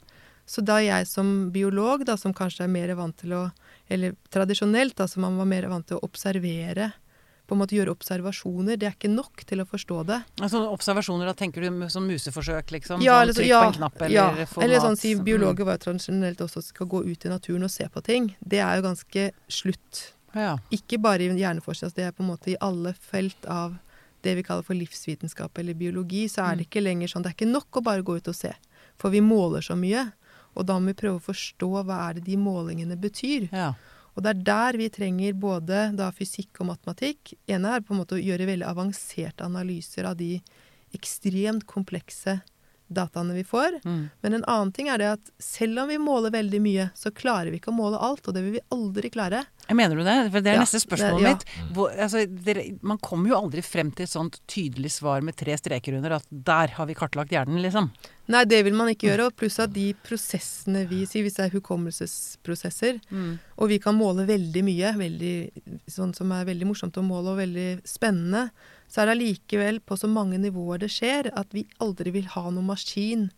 Så 0.50 0.63
da 0.66 0.80
jeg 0.81 1.06
som 1.06 1.51
biolog, 1.54 2.06
da, 2.07 2.16
som 2.18 2.34
kanskje 2.34 2.66
er 2.66 2.72
mer 2.74 2.96
vant 2.98 3.18
til 3.22 3.36
å 3.38 3.44
Eller 3.90 4.16
tradisjonelt, 4.34 4.96
da, 4.98 5.07
som 5.10 5.22
man 5.25 5.38
var 5.38 5.48
mer 5.50 5.66
vant 5.69 5.88
til 5.90 5.98
å 5.98 6.04
observere, 6.06 6.92
på 7.50 7.56
en 7.56 7.62
måte 7.63 7.74
gjøre 7.74 7.96
observasjoner, 7.96 8.78
det 8.78 8.86
er 8.86 8.94
ikke 8.94 9.10
nok 9.10 9.42
til 9.50 9.63
å 9.63 9.66
forstå 9.66 10.04
det. 10.06 10.19
Altså, 10.46 10.62
observasjoner, 10.69 11.25
da 11.25 11.34
tenker 11.34 11.66
du 11.66 11.88
som 11.90 12.06
museforsøk, 12.06 12.69
liksom? 12.75 13.02
Ja, 13.02 13.18
sånn, 13.24 13.40
trykk 13.40 13.50
ja, 13.50 13.63
på 13.63 13.72
en 13.72 13.78
knapp, 13.80 14.04
eller 14.06 14.13
ja. 14.13 14.45
eller 14.62 14.84
sånn 14.84 15.00
si 15.02 15.16
Mm. 15.16 15.24
biologer 15.25 15.66
var 15.66 15.80
jo 15.80 15.86
tradisjonelt 15.88 16.44
også 16.45 16.62
skal 16.62 16.86
gå 16.88 17.02
ut 17.07 17.25
i 17.25 17.34
naturen 17.34 17.66
og 17.66 17.74
se 17.74 17.90
på 17.90 18.04
ting. 18.06 18.36
Det 18.45 18.62
er 18.62 18.78
jo 18.78 18.86
ganske 18.86 19.31
slutt. 19.50 20.13
Ja. 20.36 20.57
Ikke 20.69 21.02
bare 21.02 21.25
i 21.25 21.34
hjerneforskning, 21.34 21.90
altså 21.90 21.95
det 21.95 22.06
er 22.06 22.12
på 22.12 22.22
en 22.22 22.30
måte 22.30 22.54
i 22.54 22.57
alle 22.62 22.94
felt 22.94 23.50
av 23.50 23.80
det 24.21 24.36
vi 24.36 24.44
kaller 24.44 24.63
for 24.63 24.75
livsvitenskap 24.75 25.57
eller 25.57 25.74
biologi, 25.74 26.25
så 26.27 26.44
er 26.51 26.56
det 26.57 26.66
Mm. 26.66 26.69
ikke 26.69 26.83
lenger 26.83 27.07
sånn. 27.07 27.24
Det 27.24 27.30
er 27.31 27.38
ikke 27.45 27.51
nok 27.51 27.69
å 27.71 27.83
bare 27.83 28.04
gå 28.04 28.18
ut 28.18 28.27
og 28.27 28.36
se. 28.36 28.54
For 28.98 29.10
vi 29.10 29.21
måler 29.21 29.62
så 29.62 29.75
mye. 29.77 30.12
Og 30.56 30.66
da 30.66 30.80
må 30.80 30.88
vi 30.88 30.94
prøve 30.94 31.19
å 31.19 31.27
forstå 31.33 31.83
hva 31.86 32.10
er 32.10 32.13
det 32.16 32.25
de 32.25 32.36
målingene 32.38 32.98
betyr. 33.00 33.50
ja. 33.51 33.74
Og 34.18 34.24
det 34.24 34.30
er 34.36 34.44
der 34.44 34.77
vi 34.77 34.89
trenger 34.89 35.33
både 35.33 35.95
da 35.95 36.12
fysikk 36.12 36.60
og 36.60 36.68
matematikk. 36.75 37.33
ene 37.48 37.75
er 37.75 37.80
på 37.80 37.92
en 37.94 38.00
måte 38.04 38.18
å 38.18 38.24
gjøre 38.24 38.48
veldig 38.48 38.66
avanserte 38.68 39.45
analyser 39.45 40.04
av 40.06 40.18
de 40.18 40.42
ekstremt 40.94 41.66
komplekse 41.66 42.42
dataene 42.90 43.36
vi 43.38 43.44
får. 43.48 43.80
Mm. 43.86 44.10
Men 44.22 44.34
en 44.40 44.46
annen 44.50 44.72
ting 44.76 44.90
er 44.90 44.98
det 45.02 45.08
at 45.14 45.32
selv 45.40 45.84
om 45.84 45.88
vi 45.92 45.98
måler 46.02 46.34
veldig 46.34 46.62
mye, 46.62 46.90
så 46.98 47.12
klarer 47.16 47.52
vi 47.54 47.60
ikke 47.62 47.72
å 47.74 47.78
måle 47.78 48.00
alt, 48.02 48.28
og 48.28 48.34
det 48.36 48.44
vil 48.46 48.56
vi 48.58 48.64
aldri 48.76 49.12
klare. 49.14 49.44
Jeg 49.68 49.78
mener 49.78 49.96
du 49.96 50.04
det? 50.04 50.18
For 50.34 50.42
det 50.42 50.52
er 50.54 50.58
Ja, 50.60 50.64
neste 50.66 50.82
spørsmålet 50.82 51.20
det- 51.20 51.30
ja. 51.30 51.34
mitt. 51.36 51.74
Hvor, 51.76 51.90
altså, 51.96 52.26
dere, 52.46 52.78
man 52.82 52.98
kommer 52.98 53.30
jo 53.30 53.36
aldri 53.42 53.62
frem 53.62 53.92
til 53.94 54.04
et 54.04 54.10
sånt 54.10 54.40
tydelig 54.48 54.92
svar 54.92 55.22
med 55.22 55.36
tre 55.38 55.54
streker 55.58 55.96
under 55.98 56.18
at 56.18 56.26
der 56.32 56.68
har 56.78 56.86
vi 56.90 56.96
kartlagt 56.96 57.30
hjernen, 57.30 57.62
liksom. 57.62 57.92
Nei, 58.30 58.44
det 58.46 58.60
vil 58.68 58.76
man 58.78 58.92
ikke 58.92 59.08
gjøre. 59.08 59.30
Og 59.30 59.38
pluss 59.40 59.58
at 59.62 59.72
de 59.74 59.88
prosessene 60.06 60.84
vi 60.90 61.02
sier, 61.10 61.26
hvis 61.26 61.40
det 61.40 61.48
er 61.48 61.56
hukommelsesprosesser, 61.56 63.00
og 63.57 63.71
vi 63.71 63.80
kan 63.81 63.98
måle 63.98 64.28
veldig 64.30 64.62
mye, 64.68 64.92
veldig, 65.00 65.33
sånn 65.90 66.14
som 66.14 66.31
er 66.36 66.45
veldig 66.45 66.68
morsomt 66.69 67.00
å 67.02 67.06
måle 67.06 67.33
og 67.33 67.42
veldig 67.42 67.69
spennende, 67.90 68.50
så 68.90 69.02
er 69.02 69.09
det 69.09 69.16
allikevel 69.18 69.81
på 69.81 69.98
så 69.98 70.09
mange 70.09 70.38
nivåer 70.42 70.81
det 70.81 70.92
skjer, 70.94 71.31
at 71.33 71.50
vi 71.57 71.66
aldri 71.81 72.14
vil 72.14 72.30
ha 72.36 72.45
noen 72.50 72.69
maskin 72.69 73.30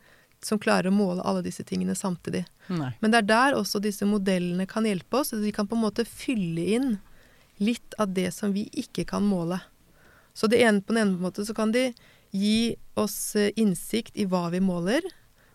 som 0.43 0.59
klarer 0.59 0.89
å 0.89 0.95
måle 0.95 1.23
alle 1.27 1.43
disse 1.45 1.63
tingene 1.67 1.95
samtidig. 1.95 2.43
Nei. 2.67 2.91
Men 2.99 3.13
det 3.13 3.21
er 3.21 3.29
der 3.29 3.57
også 3.57 3.81
disse 3.83 4.07
modellene 4.09 4.65
kan 4.67 4.87
hjelpe 4.87 5.21
oss. 5.21 5.35
De 5.37 5.51
kan 5.53 5.67
på 5.69 5.77
en 5.77 5.83
måte 5.83 6.07
fylle 6.07 6.65
inn 6.77 6.95
litt 7.61 7.93
av 8.01 8.15
det 8.15 8.31
som 8.33 8.55
vi 8.55 8.65
ikke 8.73 9.05
kan 9.11 9.23
måle. 9.23 9.59
Så 10.33 10.49
det 10.49 10.63
ene, 10.63 10.81
på 10.81 10.95
den 10.95 11.03
ene 11.03 11.21
måte 11.21 11.45
så 11.45 11.53
kan 11.53 11.73
de 11.75 11.91
gi 12.31 12.75
oss 12.99 13.35
eh, 13.35 13.51
innsikt 13.59 14.15
i 14.17 14.25
hva 14.25 14.49
vi 14.53 14.59
måler, 14.63 15.01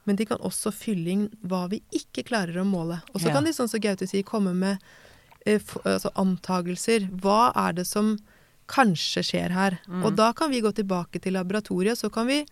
men 0.04 0.16
de 0.16 0.26
kan 0.28 0.38
også 0.38 0.70
fylle 0.74 1.10
inn 1.10 1.24
hva 1.42 1.64
vi 1.70 1.80
ikke 1.96 2.22
klarer 2.28 2.60
å 2.62 2.66
måle. 2.68 3.00
Og 3.14 3.20
så 3.20 3.28
Ja. 3.28 3.34
kan 3.34 3.44
de, 3.44 3.50
sånn 3.56 3.68
som 3.68 3.80
Gaute 3.80 4.06
sier, 4.06 4.22
komme 4.22 4.54
med 4.54 4.78
eh, 5.46 5.56
f 5.58 5.76
altså 5.84 6.12
antagelser. 6.14 7.08
Hva 7.20 7.52
er 7.56 7.72
det 7.72 7.86
som 7.86 8.16
kanskje 8.68 9.22
skjer 9.22 9.50
her? 9.54 9.78
Og 10.02 10.14
da 10.16 10.32
kan 10.32 10.50
vi 10.50 10.60
gå 10.60 10.72
tilbake 10.74 11.20
til 11.22 11.32
laboratoriet, 11.34 11.98
så 11.98 12.10
kan 12.12 12.26
vi 12.26 12.44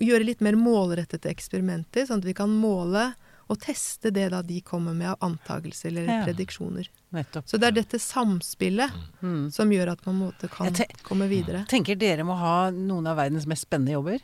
gjøre 0.00 0.24
litt 0.24 0.40
mer 0.40 0.54
målrettede 0.54 1.28
eksperimenter, 1.30 2.06
sånn 2.06 2.18
at 2.22 2.24
vi 2.24 2.34
kan 2.34 2.48
måle 2.50 3.14
og 3.50 3.58
teste 3.60 4.10
det 4.14 4.30
da 4.30 4.40
de 4.42 4.60
kommer 4.62 4.94
med 4.94 5.10
av 5.10 5.18
antagelser 5.20 5.88
eller 5.90 6.06
Ja. 6.06 6.24
prediksjoner. 6.24 6.88
Nettopp. 7.12 7.44
Så 7.48 7.58
det 7.60 7.68
er 7.68 7.74
dette 7.82 7.98
samspillet 8.00 8.92
Mm. 9.22 9.50
som 9.52 9.70
gjør 9.70 9.92
at 9.92 10.06
man 10.06 10.32
på 10.40 10.48
kan 10.50 10.72
te- 10.74 10.88
komme 11.04 11.28
videre. 11.28 11.64
Tenker 11.68 11.94
dere 11.98 12.24
må 12.24 12.34
ha 12.38 12.70
noen 12.70 13.06
av 13.06 13.16
verdens 13.20 13.46
mest 13.46 13.66
spennende 13.68 13.92
jobber? 13.92 14.18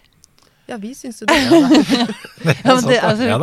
Ja, 0.68 0.76
vi 0.76 0.95
syns 0.95 1.21
jo 1.23 1.26
det. 1.28 1.37
Ja, 1.37 1.61
ja, 2.64 2.80
det, 2.80 2.99
altså, 3.00 3.28
ja 3.28 3.38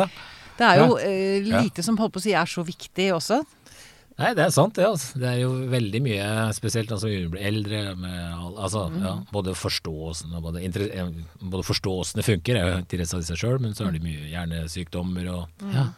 det 0.56 0.66
er 0.66 0.82
jo 0.82 0.98
eh, 0.98 1.44
lite 1.44 1.84
som 1.84 1.98
holdt 2.00 2.14
på 2.16 2.22
å 2.22 2.26
si 2.26 2.34
er 2.38 2.46
så 2.50 2.64
viktig 2.66 3.10
også. 3.16 3.42
Nei, 4.16 4.30
det 4.38 4.46
er 4.46 4.52
sant 4.56 4.78
det. 4.78 4.86
Altså. 4.88 5.18
Det 5.20 5.28
er 5.28 5.42
jo 5.42 5.50
veldig 5.68 6.00
mye, 6.06 6.28
spesielt 6.56 6.92
altså 6.96 7.10
vi 7.12 7.26
blir 7.28 7.44
eldre, 7.50 7.82
med 8.00 8.46
altså, 8.56 8.86
mm. 8.94 9.02
ja, 9.04 9.16
både 9.36 9.56
forståelsen 9.60 10.32
og 10.38 10.46
både, 10.48 10.64
både 11.42 11.66
forståelsen 11.68 12.22
det 12.22 12.28
funker, 12.30 12.56
er 12.56 12.70
jo 12.72 12.78
interessant 12.86 13.26
av 13.26 13.28
seg 13.28 13.42
sjøl, 13.42 13.60
men 13.66 13.76
så 13.76 13.90
er 13.90 13.98
det 13.98 14.04
mye 14.06 14.30
hjernesykdommer 14.32 15.28
og 15.34 15.68
ja. 15.76 15.90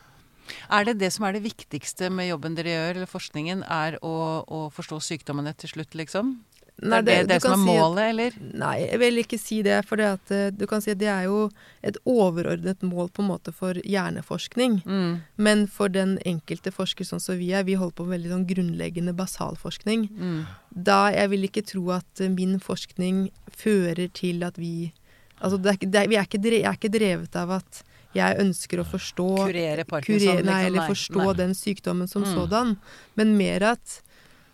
Er 0.70 0.86
det 0.88 0.98
det 1.00 1.12
som 1.14 1.26
er 1.28 1.38
det 1.38 1.46
viktigste 1.46 2.12
med 2.14 2.30
jobben 2.30 2.56
dere 2.58 2.76
gjør, 2.76 2.92
eller 2.96 3.12
forskningen, 3.12 3.64
er 3.64 4.00
å, 4.02 4.16
å 4.48 4.68
forstå 4.74 5.02
sykdommene 5.12 5.56
til 5.58 5.76
slutt, 5.76 5.98
liksom? 5.98 6.38
Nei, 6.78 7.00
det 7.02 7.14
er 7.14 7.24
det, 7.26 7.30
det 7.32 7.42
som 7.42 7.56
er 7.56 7.58
er 7.58 7.58
si 7.58 7.72
at- 7.74 7.82
målet, 7.82 8.10
eller? 8.12 8.36
Nei, 8.54 8.76
jeg 8.86 9.00
vil 9.02 9.18
ikke 9.24 9.40
si 9.42 9.62
det. 9.66 9.80
For 9.90 9.98
det 9.98 10.06
at, 10.06 10.32
eh, 10.32 10.50
du 10.54 10.68
kan 10.70 10.82
si 10.82 10.92
at 10.92 11.00
det 11.00 11.08
er 11.10 11.24
jo 11.26 11.50
et 11.82 11.98
overordnet 12.06 12.84
mål 12.86 13.10
på 13.10 13.24
en 13.24 13.32
måte 13.32 13.54
for 13.54 13.74
hjerneforskning. 13.74 14.84
Mm. 14.86 15.22
Men 15.38 15.66
for 15.66 15.90
den 15.90 16.20
enkelte 16.20 16.70
forsker 16.72 17.04
sånn 17.04 17.20
som 17.24 17.38
vi 17.40 17.50
er, 17.52 17.64
vi 17.64 17.74
holder 17.74 17.96
på 17.98 18.06
med 18.06 18.20
veldig 18.20 18.34
sånn 18.36 18.46
grunnleggende 18.46 19.16
basalforskning. 19.18 20.06
Mm. 20.14 20.46
Da 20.72 21.10
jeg 21.16 21.30
vil 21.34 21.50
ikke 21.50 21.66
tro 21.66 21.90
at 21.98 22.22
eh, 22.22 22.30
min 22.30 22.60
forskning 22.60 23.32
fører 23.50 24.14
til 24.14 24.44
at 24.44 24.58
vi 24.58 24.94
Altså, 25.38 25.62
det 25.62 25.70
er 25.70 26.02
er, 26.02 26.08
vi 26.10 26.16
er 26.18 26.26
ikke 26.26 26.42
dre, 26.42 26.58
jeg 26.64 26.66
er 26.66 26.78
ikke 26.80 26.90
drevet 26.90 27.36
av 27.38 27.52
at 27.60 27.84
jeg 28.18 28.40
ønsker 28.44 28.82
å 28.82 28.88
forstå 28.88 29.28
Kurere 29.46 29.86
Parkinson, 29.88 30.28
kurere, 30.40 30.46
nei, 30.48 30.64
liksom, 30.64 30.74
eller 30.74 30.90
forstå 30.92 31.24
nei. 31.24 31.36
den 31.44 31.54
sykdommen 31.58 32.10
som 32.10 32.24
Mm. 32.26 32.34
sådan. 32.36 32.78
Men 33.16 33.38
mer 33.38 33.64
at 33.76 34.02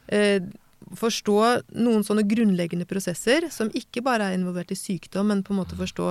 eh, 0.10 0.42
Forstå 1.00 1.38
noen 1.80 2.04
sånne 2.04 2.26
grunnleggende 2.28 2.86
prosesser 2.86 3.46
som 3.50 3.70
ikke 3.74 4.02
bare 4.04 4.28
er 4.30 4.36
involvert 4.36 4.70
i 4.70 4.76
sykdom, 4.76 5.30
men 5.32 5.40
på 5.42 5.54
en 5.54 5.62
måte 5.62 5.78
forstå 5.80 6.08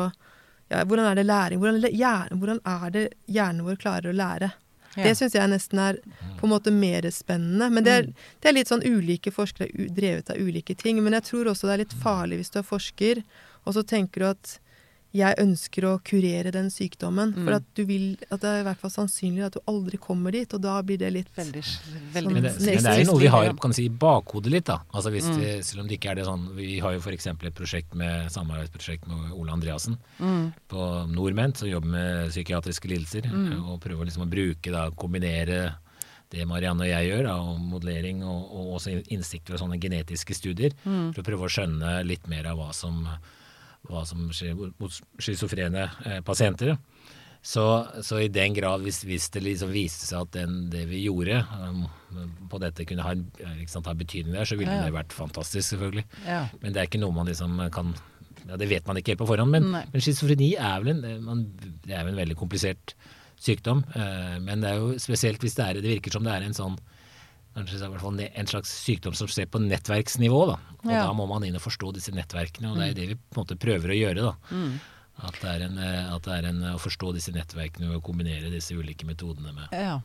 ja, 0.73 0.81
hvordan 0.89 1.11
er 1.11 1.15
det 1.21 1.27
læring 1.29 1.61
hvordan, 1.61 1.85
er 1.85 1.93
hjerne, 1.93 2.39
hvordan 2.41 2.61
er 2.65 2.91
det 2.91 3.03
hjernen 3.29 3.67
vår 3.67 3.77
klarer 3.77 4.09
å 4.11 4.17
lære? 4.17 4.49
Ja. 4.97 5.05
Det 5.05 5.13
syns 5.21 5.37
jeg 5.37 5.49
nesten 5.53 5.79
er 5.79 6.01
på 6.41 6.49
en 6.49 6.53
måte 6.55 6.73
mer 6.73 7.05
spennende. 7.13 7.69
Men 7.71 7.85
det 7.85 7.93
er, 7.93 8.09
det 8.41 8.49
er 8.49 8.57
litt 8.57 8.73
sånn 8.73 8.83
ulike 8.85 9.31
forskere 9.31 9.69
drevet 9.93 10.33
av 10.33 10.41
ulike 10.41 10.75
ting. 10.75 10.99
Men 11.05 11.13
jeg 11.21 11.29
tror 11.29 11.53
også 11.53 11.69
det 11.69 11.77
er 11.77 11.85
litt 11.85 11.95
farlig 12.03 12.41
hvis 12.41 12.51
du 12.53 12.59
er 12.61 12.67
forsker, 12.67 13.23
og 13.65 13.77
så 13.77 13.85
tenker 13.85 14.25
du 14.25 14.27
at 14.33 14.57
jeg 15.15 15.37
ønsker 15.43 15.85
å 15.85 15.99
kurere 16.03 16.51
den 16.55 16.71
sykdommen. 16.73 17.35
Mm. 17.37 17.45
For 17.45 17.53
at 17.59 17.65
du 17.77 17.85
vil 17.85 18.17
At 18.31 18.41
det 18.41 18.49
er 18.49 18.61
i 18.63 18.65
hvert 18.65 18.79
fall 18.81 18.91
sannsynlig 18.95 19.45
at 19.45 19.53
du 19.53 19.61
aldri 19.69 19.99
kommer 20.01 20.33
dit, 20.33 20.49
og 20.57 20.63
da 20.65 20.81
blir 20.83 20.97
det 20.99 21.11
litt 21.13 21.29
Veldig, 21.37 21.63
Sånn- 21.63 22.13
veldig 22.15 22.33
Men 22.33 22.43
det, 22.43 22.53
men 22.57 22.83
det 22.83 22.87
er 22.93 23.05
jo 23.05 23.11
noe 23.13 23.21
vi 23.21 23.27
har 23.27 23.53
kan 23.61 23.73
si, 23.73 23.85
i 23.85 23.89
bakhodet 23.91 24.51
litt. 24.51 24.65
da. 24.65 24.79
Altså 24.95 25.11
hvis 25.13 25.29
Mm. 25.29 25.37
vi, 25.41 25.63
selv 25.63 25.81
om 25.83 25.89
det 25.89 25.99
ikke 26.01 26.11
er 26.11 26.15
det 26.17 26.25
sånn, 26.27 26.55
Vi 26.57 26.79
har 26.81 26.93
jo 26.93 27.01
f.eks. 27.01 27.27
et 27.27 27.55
prosjekt 27.55 27.95
med, 27.95 28.31
samarbeidsprosjekt 28.33 29.07
med 29.07 29.33
Ole 29.33 29.51
Andreassen 29.53 29.99
Mm. 30.21 30.53
på 30.69 31.09
Nordment, 31.13 31.57
som 31.59 31.69
jobber 31.69 31.89
med 31.89 32.31
psykiatriske 32.31 32.89
lidelser. 32.89 33.23
Mm. 33.31 33.69
Og 33.69 33.81
prøver 33.81 34.07
liksom 34.07 34.23
å 34.27 34.31
bruke, 34.31 34.71
da, 34.73 34.91
kombinere 34.91 35.75
det 36.31 36.47
Marianne 36.49 36.81
og 36.81 36.89
jeg 36.89 37.11
gjør, 37.13 37.23
da, 37.25 37.35
og 37.37 37.61
modellering 37.61 38.23
og, 38.25 38.49
og 38.51 38.81
også 38.81 39.05
innsikt 39.11 39.47
fra 39.49 39.59
sånne 39.59 39.79
genetiske 39.79 40.33
studier, 40.35 40.73
Mm. 40.87 41.13
for 41.15 41.21
å 41.23 41.27
prøve 41.27 41.45
å 41.45 41.53
skjønne 41.53 42.07
litt 42.07 42.27
mer 42.27 42.47
av 42.47 42.57
hva 42.57 42.73
som, 42.73 43.07
hva 43.89 44.05
som 44.07 44.29
skjer 44.35 44.55
mot 44.59 45.01
schizofrene 45.19 45.89
eh, 46.07 46.21
pasienter. 46.27 46.77
Så, 47.43 47.63
så 48.07 48.21
i 48.23 48.29
den 48.31 48.55
grad, 48.55 48.85
hvis, 48.87 49.01
hvis 49.03 49.25
det 49.35 49.41
liksom 49.43 49.73
viste 49.75 50.07
seg 50.07 50.21
at 50.29 50.37
den, 50.37 50.69
det 50.71 50.85
vi 50.87 51.01
gjorde 51.09 51.41
um, 51.59 51.81
på 52.53 52.61
dette 52.63 52.85
kunne 52.87 53.03
ha, 53.03 53.17
en- 53.17 53.65
sant, 53.67 53.89
ha 53.91 53.95
betydning 53.99 54.37
der, 54.37 54.47
så 54.47 54.55
ville 54.61 54.71
Ja, 54.71 54.85
det 54.87 54.95
vært 54.95 55.17
fantastisk, 55.17 55.73
selvfølgelig. 55.73 56.05
Ja. 56.23 56.45
Men 56.63 56.71
det 56.77 56.85
er 56.85 56.87
ikke 56.87 57.01
noe 57.03 57.17
man 57.17 57.27
liksom 57.27 57.59
kan 57.75 57.91
ja, 58.47 58.55
Det 58.61 58.69
vet 58.71 58.87
man 58.87 59.01
ikke 59.01 59.17
helt 59.17 59.25
på 59.25 59.27
forhånd. 59.33 59.51
Men, 59.57 59.67
Nei. 59.75 59.83
men 59.91 60.05
schizofreni 60.07 60.53
er 60.55 60.87
vel 60.87 60.95
en, 60.95 61.19
man, 61.27 61.43
det 61.83 61.99
er 61.99 62.07
en 62.07 62.21
veldig 62.23 62.39
komplisert 62.39 62.95
sykdom. 63.43 63.83
Uh, 63.91 64.39
men 64.47 64.63
det 64.63 64.71
er 64.71 64.79
jo 64.79 64.95
spesielt 65.03 65.43
hvis 65.43 65.59
det 65.59 65.67
er 65.67 65.83
Det 65.83 65.97
virker 65.97 66.15
som 66.15 66.23
det 66.27 66.37
er 66.39 66.47
en 66.47 66.55
sånn 66.55 66.79
en 67.55 68.47
slags 68.47 68.71
sykdom 68.85 69.15
som 69.15 69.29
skjer 69.29 69.47
på 69.51 69.61
nettverksnivå. 69.61 70.47
Da. 70.53 70.57
Og 70.85 70.91
Ja. 70.91 71.07
da 71.07 71.13
må 71.13 71.27
man 71.29 71.45
inn 71.45 71.57
og 71.57 71.63
forstå 71.63 71.93
disse 71.95 72.13
nettverkene, 72.13 72.71
og 72.73 72.77
det 72.79 72.85
er 72.85 72.89
jo 72.89 73.01
det 73.01 73.09
vi 73.09 73.15
på 73.15 73.37
en 73.39 73.45
måte 73.45 73.59
prøver 73.59 73.93
å 73.93 73.99
gjøre. 73.99 74.23
da. 74.23 74.35
Mm. 74.51 74.81
At 75.23 75.35
det 75.41 75.51
er, 75.51 75.67
en, 75.67 75.79
eh, 75.79 76.15
at 76.15 76.23
det 76.23 76.33
er 76.33 76.49
en, 76.49 76.63
å 76.73 76.79
forstå 76.81 77.13
disse 77.15 77.33
nettverkene 77.33 77.95
og 77.95 78.03
kombinere 78.03 78.51
disse 78.51 78.73
ulike 78.73 79.05
metodene 79.05 79.53
med 79.53 79.69
Ja. 79.73 80.01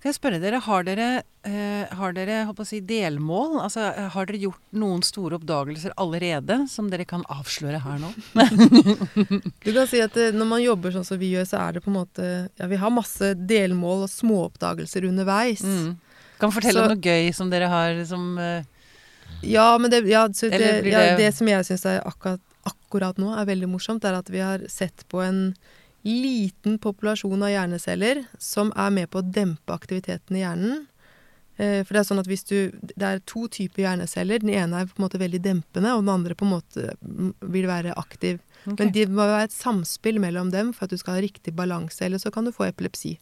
Kan 0.00 0.08
jeg 0.10 0.16
spørre 0.16 0.40
dere, 0.40 0.58
har 0.64 0.84
dere, 0.84 1.22
eh, 1.44 1.84
har 1.92 2.12
dere 2.12 2.46
å 2.48 2.64
si, 2.66 2.80
delmål? 2.80 3.60
Altså, 3.60 3.92
eh, 3.92 4.08
har 4.08 4.24
dere 4.26 4.40
gjort 4.40 4.62
noen 4.72 5.02
store 5.02 5.36
oppdagelser 5.38 5.92
allerede 5.98 6.66
som 6.70 6.88
dere 6.88 7.04
kan 7.04 7.22
avsløre 7.24 7.82
her 7.82 7.98
nå? 7.98 8.12
Du 9.64 9.72
kan 9.74 9.86
si 9.86 10.00
at 10.00 10.16
eh, 10.16 10.32
når 10.32 10.48
man 10.48 10.62
jobber 10.62 10.92
sånn 10.92 11.04
som 11.04 11.18
vi 11.20 11.32
gjør, 11.34 11.44
så 11.44 11.60
er 11.60 11.76
det 11.76 11.84
på 11.84 11.92
en 11.92 11.98
måte 12.00 12.48
Ja, 12.58 12.66
vi 12.70 12.76
har 12.80 12.90
masse 12.94 13.34
delmål 13.34 14.06
og 14.06 14.12
småoppdagelser 14.12 15.04
underveis. 15.10 15.60
Mm. 15.62 15.96
Kan 16.40 16.52
fortelle 16.52 16.72
Så- 16.80 16.82
om 16.84 16.88
noe 16.94 17.00
gøy 17.00 17.32
som 17.34 17.50
dere 17.50 17.68
har 17.68 18.04
som 18.04 18.38
eh, 18.38 18.62
Ja, 19.42 19.76
men 19.78 19.90
det, 19.90 20.04
ja, 20.08 20.26
så 20.28 20.50
det, 20.50 20.84
ja, 20.86 20.98
det- 20.98 21.16
det 21.18 21.34
som 21.34 21.46
jeg 21.48 21.64
syns 21.64 21.84
er 21.86 22.00
akkurat, 22.06 22.40
akkurat 22.66 23.16
nå 23.18 23.32
er 23.38 23.44
veldig 23.46 23.68
morsomt, 23.68 24.04
er 24.04 24.14
at 24.14 24.28
vi 24.30 24.38
har 24.38 24.60
sett 24.68 25.04
på 25.08 25.20
en 25.22 25.54
liten 26.04 26.78
populasjon 26.78 27.42
av 27.42 27.50
hjerneceller 27.50 28.24
som 28.38 28.72
er 28.76 28.90
med 28.90 29.10
på 29.10 29.20
å 29.22 29.32
dempe 29.32 29.72
aktiviteten 29.74 30.36
i 30.36 30.40
hjernen. 30.44 30.86
Eh, 31.58 31.82
For 31.84 31.94
det 31.94 32.00
er 32.00 32.14
sånn 32.14 32.20
at 32.20 32.26
hvis 32.28 32.44
du 32.46 32.70
Det 32.96 33.02
er 33.02 33.18
to 33.26 33.48
typer 33.48 33.82
hjerneceller. 33.82 34.38
Den 34.40 34.50
ene 34.50 34.82
er 34.82 34.86
på 34.86 35.00
en 35.00 35.08
måte 35.08 35.18
veldig 35.18 35.40
dempende, 35.42 35.94
og 35.96 36.04
den 36.04 36.12
andre 36.14 36.34
på 36.34 36.44
en 36.44 36.52
måte 36.60 36.94
mm, 37.02 37.34
vil 37.50 37.66
være 37.66 37.94
aktiv. 37.96 38.40
Okay. 38.66 38.84
Men 38.86 38.92
det 38.92 39.08
må 39.08 39.24
være 39.26 39.44
et 39.44 39.52
samspill 39.52 40.18
mellom 40.20 40.50
dem 40.52 40.72
for 40.72 40.84
at 40.84 40.90
du 40.90 40.96
skal 40.98 41.14
ha 41.14 41.20
riktig 41.20 41.54
balanse, 41.56 42.02
eller 42.02 42.18
så 42.18 42.30
kan 42.32 42.44
du 42.44 42.52
få 42.52 42.66
epilepsi. 42.70 43.18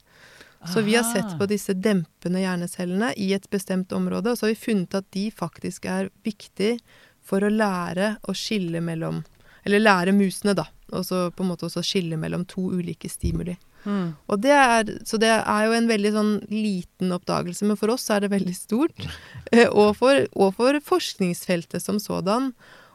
Så 0.72 0.82
vi 0.82 0.94
har 0.96 1.04
sett 1.04 1.38
på 1.38 1.46
disse 1.46 1.74
dempende 1.76 2.40
hjernecellene 2.40 3.12
i 3.20 3.32
et 3.36 3.48
bestemt 3.50 3.92
område, 3.92 4.32
og 4.32 4.38
så 4.38 4.46
har 4.46 4.54
vi 4.54 4.62
funnet 4.62 4.94
at 4.96 5.06
de 5.12 5.28
faktisk 5.34 5.84
er 5.90 6.10
viktig 6.24 6.78
for 7.24 7.44
å 7.44 7.52
lære 7.52 8.16
å 8.28 8.34
skille 8.36 8.80
mellom 8.84 9.22
Eller 9.64 9.80
lære 9.80 10.12
musene, 10.12 10.52
da. 10.52 10.66
Og 10.92 11.06
så 11.08 11.30
på 11.32 11.40
en 11.40 11.48
måte 11.48 11.64
også 11.64 11.80
skille 11.80 12.18
mellom 12.20 12.42
to 12.44 12.66
ulike 12.68 13.08
stimuli. 13.08 13.54
Mm. 13.84 14.10
Og 14.28 14.40
det 14.44 14.52
er, 14.52 14.90
så 15.08 15.16
det 15.16 15.30
er 15.30 15.62
jo 15.64 15.72
en 15.72 15.88
veldig 15.88 16.12
sånn 16.12 16.32
liten 16.50 17.14
oppdagelse, 17.16 17.64
men 17.64 17.78
for 17.80 17.94
oss 17.94 18.04
er 18.12 18.24
det 18.24 18.32
veldig 18.34 18.56
stort. 18.58 19.06
Eh, 19.54 19.68
Og 19.68 19.92
for, 19.96 20.26
og 20.34 20.54
for 20.56 20.76
forskningsfeltet 20.82 21.80
som 21.82 22.00
sådan. 22.00 22.52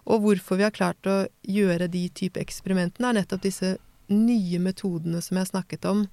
Og 0.10 0.24
hvorfor 0.24 0.58
vi 0.60 0.66
har 0.66 0.74
klart 0.76 1.08
å 1.08 1.28
gjøre 1.46 1.88
de 1.88 2.08
type 2.10 2.42
eksperimentene, 2.42 3.10
er 3.10 3.20
nettopp 3.22 3.46
disse 3.46 3.78
nye 4.10 4.60
metodene 4.60 5.22
som 5.22 5.38
jeg 5.38 5.52
snakket 5.52 5.86
om. 5.86 6.08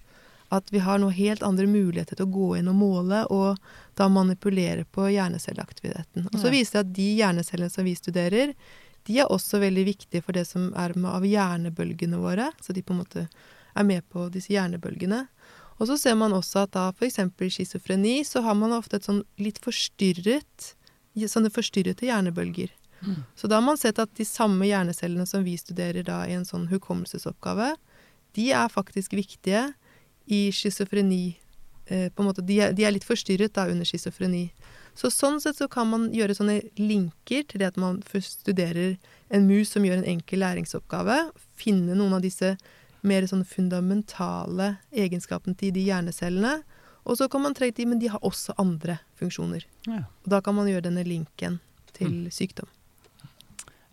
At 0.55 0.71
vi 0.71 0.79
har 0.79 1.01
nå 1.03 1.09
helt 1.11 1.43
andre 1.43 1.67
muligheter 1.67 2.19
til 2.19 2.29
å 2.29 2.33
gå 2.33 2.49
inn 2.59 2.71
og 2.71 2.79
måle, 2.79 3.25
og 3.35 3.59
da 3.99 4.07
manipulere 4.13 4.85
på 4.85 5.09
hjernecelleaktiviteten. 5.11 6.29
Og 6.31 6.39
så 6.39 6.53
viser 6.55 6.79
det 6.79 6.85
at 6.85 6.97
de 6.99 7.09
hjernecellene 7.21 7.73
som 7.73 7.87
vi 7.87 7.97
studerer, 7.99 8.53
de 9.07 9.21
er 9.23 9.31
også 9.31 9.61
veldig 9.63 9.85
viktige 9.87 10.23
for 10.23 10.35
det 10.35 10.47
som 10.49 10.73
er 10.79 10.95
med 10.99 11.11
av 11.11 11.27
hjernebølgene 11.27 12.19
våre. 12.23 12.51
Så 12.63 12.75
de 12.75 12.83
på 12.83 12.95
en 12.95 13.03
måte 13.03 13.27
er 13.77 13.87
med 13.87 14.07
på 14.11 14.29
disse 14.35 14.55
hjernebølgene. 14.55 15.25
Og 15.77 15.91
så 15.91 15.99
ser 16.01 16.17
man 16.19 16.35
også 16.35 16.65
at 16.65 16.75
da 16.75 16.89
f.eks. 16.95 17.21
schizofreni 17.53 18.23
så 18.25 18.43
har 18.47 18.57
man 18.59 18.75
ofte 18.75 18.99
et 18.99 19.07
sånn 19.07 19.23
litt 19.43 19.63
forstyrret 19.65 20.73
Sånne 21.17 21.49
forstyrrete 21.49 22.05
hjernebølger. 22.05 22.69
Mm. 23.01 23.23
Så 23.41 23.49
da 23.49 23.57
har 23.57 23.65
man 23.65 23.79
sett 23.81 23.97
at 24.03 24.11
de 24.19 24.25
samme 24.29 24.67
hjernecellene 24.69 25.25
som 25.25 25.47
vi 25.47 25.55
studerer 25.57 26.05
da 26.05 26.19
i 26.29 26.35
en 26.37 26.45
sånn 26.45 26.67
hukommelsesoppgave, 26.69 27.71
de 28.37 28.51
er 28.53 28.69
faktisk 28.69 29.17
viktige 29.17 29.63
i 30.27 30.51
schizofreni. 30.53 31.37
Eh, 31.87 32.09
på 32.11 32.23
en 32.23 32.27
måte, 32.29 32.43
de, 32.47 32.61
er, 32.61 32.73
de 32.75 32.85
er 32.85 32.93
litt 32.97 33.05
forstyrret 33.07 33.53
da 33.55 33.69
under 33.71 33.87
schizofreni. 33.87 34.51
Så 34.97 35.11
sånn 35.13 35.41
sett 35.41 35.59
så 35.61 35.69
kan 35.71 35.87
man 35.91 36.09
gjøre 36.15 36.35
sånne 36.35 36.61
linker 36.81 37.45
til 37.47 37.61
det 37.61 37.69
at 37.69 37.77
man 37.77 38.01
studerer 38.03 38.97
en 39.31 39.47
mus 39.47 39.71
som 39.75 39.85
gjør 39.85 40.01
en 40.01 40.09
enkel 40.17 40.41
læringsoppgave, 40.41 41.19
finne 41.61 41.95
noen 41.95 42.17
av 42.17 42.25
disse 42.25 42.55
mer 43.07 43.27
sånn 43.29 43.45
fundamentale 43.47 44.77
egenskapene 44.93 45.57
til 45.61 45.75
de 45.77 45.85
hjernecellene, 45.87 46.63
og 47.07 47.19
så 47.21 47.29
kan 47.31 47.45
man 47.45 47.55
trekke 47.55 47.77
de, 47.77 47.87
men 47.87 48.01
de 48.03 48.09
har 48.11 48.19
også 48.27 48.57
andre 48.59 48.99
funksjoner. 49.21 49.63
Ja. 49.87 50.01
Og 50.25 50.33
da 50.33 50.41
kan 50.43 50.57
man 50.57 50.67
gjøre 50.67 50.89
denne 50.89 51.05
linken 51.07 51.61
til 51.95 52.11
Mm. 52.27 52.31
sykdom. 52.33 52.67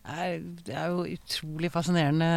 Det 0.03 0.15
er, 0.19 0.31
det 0.67 0.73
er 0.75 0.89
jo 0.91 1.05
utrolig 1.07 1.69
fascinerende, 1.71 2.27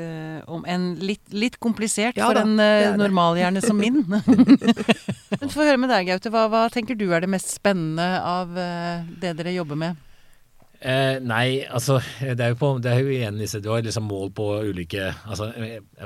eh, 0.00 0.38
om 0.48 0.62
enn 0.64 0.94
litt, 0.96 1.26
litt 1.36 1.58
komplisert 1.60 2.16
Ja 2.16 2.30
for 2.30 2.38
da, 2.38 2.44
en 2.46 2.56
eh, 2.64 2.86
er 2.86 2.96
normalhjerne 2.96 3.60
som 3.60 3.76
min. 3.76 4.00
Men 5.40 5.52
Få 5.52 5.66
høre 5.66 5.76
med 5.76 5.92
deg, 5.92 6.08
Gaute. 6.08 6.32
Hva, 6.32 6.46
hva 6.48 6.64
tenker 6.72 6.96
du 6.96 7.10
er 7.12 7.20
det 7.20 7.28
mest 7.28 7.52
spennende 7.52 8.06
av 8.24 8.56
eh, 8.56 9.04
det 9.20 9.34
dere 9.36 9.52
jobber 9.58 9.76
med? 9.76 10.00
Eh, 10.78 11.18
nei, 11.20 11.66
altså 11.66 11.98
det 12.22 12.38
er, 12.38 12.52
jo 12.52 12.58
på, 12.60 12.68
det 12.78 12.92
er 12.92 13.00
jo 13.02 13.10
igjen 13.10 13.40
disse 13.40 13.58
Du 13.58 13.64
har 13.72 13.82
liksom 13.82 14.04
mål 14.06 14.28
på 14.30 14.44
ulike 14.62 15.08
altså, 15.26 15.48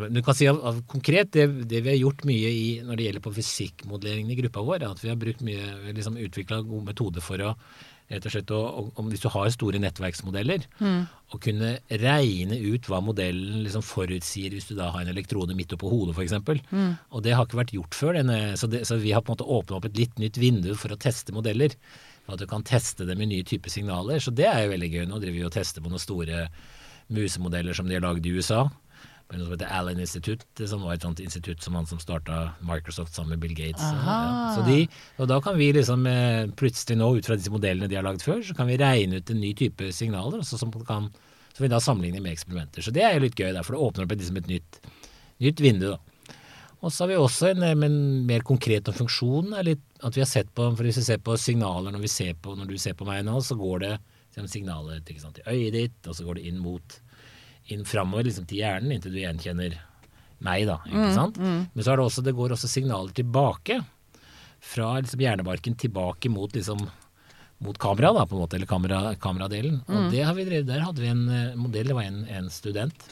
Du 0.09 0.23
kan 0.25 0.39
si 0.39 0.47
av, 0.49 0.63
av 0.65 0.79
konkret 0.89 1.29
det, 1.37 1.45
det 1.69 1.83
vi 1.85 1.91
har 1.93 1.99
gjort 2.01 2.25
mye 2.25 2.49
i 2.49 2.63
når 2.81 2.97
det 2.97 3.05
gjelder 3.05 3.25
på 3.27 3.35
fysikkmodelleringen 3.37 4.33
i 4.33 4.39
gruppa 4.41 4.65
vår, 4.65 4.79
er 4.81 4.95
at 4.95 5.03
vi 5.05 5.13
har 5.13 5.21
brukt 5.21 5.45
mye 5.45 5.93
liksom 5.93 6.17
utvikla 6.25 6.63
god 6.65 6.89
metode 6.89 7.21
for 7.21 7.45
å 7.45 7.53
rett 8.13 8.29
og 8.29 8.35
slett 8.35 8.53
å, 8.53 8.61
om 9.01 9.09
Hvis 9.11 9.25
du 9.25 9.29
har 9.33 9.51
store 9.55 9.81
nettverksmodeller, 9.83 10.67
å 11.33 11.41
kunne 11.41 11.73
regne 11.89 12.59
ut 12.61 12.89
hva 12.91 13.01
modellen 13.05 13.63
liksom 13.65 13.85
forutsier 13.87 14.53
hvis 14.53 14.69
du 14.69 14.75
da 14.77 14.91
har 14.93 15.03
en 15.03 15.13
elektrode 15.15 15.57
midt 15.57 15.73
oppå 15.73 15.89
hodet 15.89 16.17
f.eks. 16.17 16.37
Mm. 16.71 16.93
Og 17.11 17.25
det 17.25 17.33
har 17.37 17.49
ikke 17.49 17.63
vært 17.63 17.75
gjort 17.77 17.97
før. 17.97 18.19
Denne, 18.21 18.39
så, 18.61 18.69
det, 18.69 18.85
så 18.89 19.01
vi 19.01 19.15
har 19.17 19.25
på 19.25 19.33
en 19.33 19.39
måte 19.39 19.49
åpna 19.49 19.79
opp 19.79 19.89
et 19.89 19.99
litt 19.99 20.21
nytt 20.21 20.41
vindu 20.41 20.75
for 20.77 20.93
å 20.93 21.01
teste 21.01 21.35
modeller. 21.35 21.75
For 22.27 22.37
at 22.37 22.45
du 22.45 22.47
kan 22.51 22.67
teste 22.67 23.09
dem 23.09 23.25
i 23.25 23.31
nye 23.33 23.49
typer 23.49 23.73
signaler. 23.73 24.21
Så 24.23 24.35
det 24.37 24.47
er 24.51 24.67
jo 24.67 24.75
veldig 24.75 24.93
gøy. 24.93 25.05
Nå 25.09 25.19
driver 25.23 25.39
vi 25.41 25.49
og 25.49 25.57
tester 25.57 25.83
på 25.83 25.91
noen 25.91 26.03
store 26.03 26.47
musemodeller 27.13 27.77
som 27.77 27.89
de 27.89 27.97
har 27.99 28.05
lagd 28.05 28.29
i 28.29 28.37
USA. 28.37 28.67
På 29.33 29.41
noe 29.41 29.49
som 29.49 29.55
heter 29.55 29.73
Allen 29.73 30.01
Institute, 30.03 30.69
som 30.69 30.85
var 30.85 30.95
et 30.97 31.07
sånt 31.07 31.23
institutt 31.25 31.65
som 31.65 31.77
han 31.79 31.89
som 31.89 32.01
starta 32.03 32.53
Microsoft 32.69 33.17
sammen 33.17 33.35
med 33.35 33.43
Bill 33.43 33.55
Gates. 33.57 33.83
Ja. 33.83 34.19
Så 34.57 34.67
de, 34.69 34.85
og 35.19 35.31
da 35.31 35.41
kan 35.45 35.59
vi 35.59 35.73
liksom 35.75 36.07
eh, 36.11 36.47
plutselig 36.59 36.99
nå, 37.01 37.09
ut 37.17 37.29
fra 37.29 37.39
disse 37.41 37.53
modellene 37.53 37.89
de 37.91 37.99
har 37.99 38.07
lagd 38.07 38.25
før, 38.25 38.43
så 38.45 38.57
kan 38.59 38.69
vi 38.71 38.79
regne 38.81 39.23
ut 39.23 39.33
en 39.33 39.43
ny 39.43 39.55
type 39.59 39.93
signaler 39.97 40.43
altså 40.43 40.61
som, 40.61 40.73
kan, 40.87 41.11
som 41.53 41.65
vi 41.65 41.73
da 41.73 41.81
sammenligner 41.83 42.25
med 42.25 42.37
eksperimenter. 42.37 42.85
Så 42.85 42.95
det 42.95 43.07
er 43.09 43.17
jo 43.17 43.27
litt 43.27 43.39
gøy, 43.39 43.51
der, 43.51 43.65
for 43.67 43.77
det 43.77 43.85
åpner 43.89 44.07
opp 44.07 44.17
et, 44.17 44.25
liksom 44.25 44.41
et 44.43 44.51
nytt, 44.53 44.81
nytt 45.43 45.65
vindu. 45.65 45.93
da. 45.95 46.39
Og 46.83 46.91
så 46.91 47.05
har 47.05 47.13
vi 47.13 47.21
også 47.21 47.53
en, 47.53 47.63
eh, 47.67 47.77
en 47.89 48.01
mer 48.29 48.45
konkret 48.47 48.89
om 48.91 48.97
funksjonen. 48.97 49.55
at 49.55 50.17
vi 50.17 50.21
har 50.21 50.27
sett 50.29 50.53
på, 50.55 50.77
for 50.77 50.85
Hvis 50.85 50.99
vi 50.99 51.09
ser 51.09 51.19
på 51.19 51.39
signaler 51.39 51.93
når, 51.93 52.01
vi 52.01 52.09
ser 52.09 52.35
på, 52.35 52.57
når 52.57 52.67
du 52.67 52.79
ser 52.79 52.95
på 52.95 53.07
meg 53.07 53.25
nå, 53.25 53.41
så 53.41 53.55
går 53.55 53.79
det 53.79 53.99
liksom, 54.35 54.49
signaler 54.49 55.01
ikke 55.01 55.21
sant, 55.21 55.37
til 55.37 55.47
øyet 55.47 55.73
ditt, 55.73 56.07
og 56.07 56.15
så 56.15 56.25
går 56.25 56.35
det 56.35 56.47
inn 56.47 56.59
mot 56.59 57.02
inn 57.71 57.85
framover 57.87 58.25
liksom, 58.27 58.47
til 58.51 58.59
hjernen 58.63 58.93
inntil 58.97 59.13
du 59.15 59.21
gjenkjenner 59.23 59.79
meg. 60.43 60.67
da, 60.67 60.81
ikke 60.89 61.13
sant? 61.15 61.39
Men 61.39 61.79
så 61.85 61.93
er 61.93 62.01
det 62.01 62.07
også, 62.09 62.25
det 62.27 62.35
går 62.35 62.57
også 62.57 62.69
signaler 62.71 63.13
tilbake 63.15 63.79
fra 64.63 64.97
liksom, 65.01 65.21
hjernebarken 65.23 65.77
tilbake 65.79 66.31
mot 66.31 66.53
liksom 66.55 66.83
mot 67.63 67.79
kamera, 67.79 68.09
da, 68.17 68.25
på 68.27 68.35
en 68.35 68.41
måte, 68.43 68.57
eller 68.59 68.67
kamera, 68.67 69.01
kameradelen. 69.23 69.85
Og 69.87 70.09
det 70.11 70.25
har 70.27 70.35
vi 70.35 70.43
drevet, 70.49 70.67
Der 70.67 70.81
hadde 70.83 70.99
vi 70.99 71.07
en 71.13 71.29
eh, 71.31 71.53
modell, 71.55 71.87
det 71.87 71.95
var 71.95 72.09
en, 72.09 72.25
en 72.27 72.49
student 72.51 73.05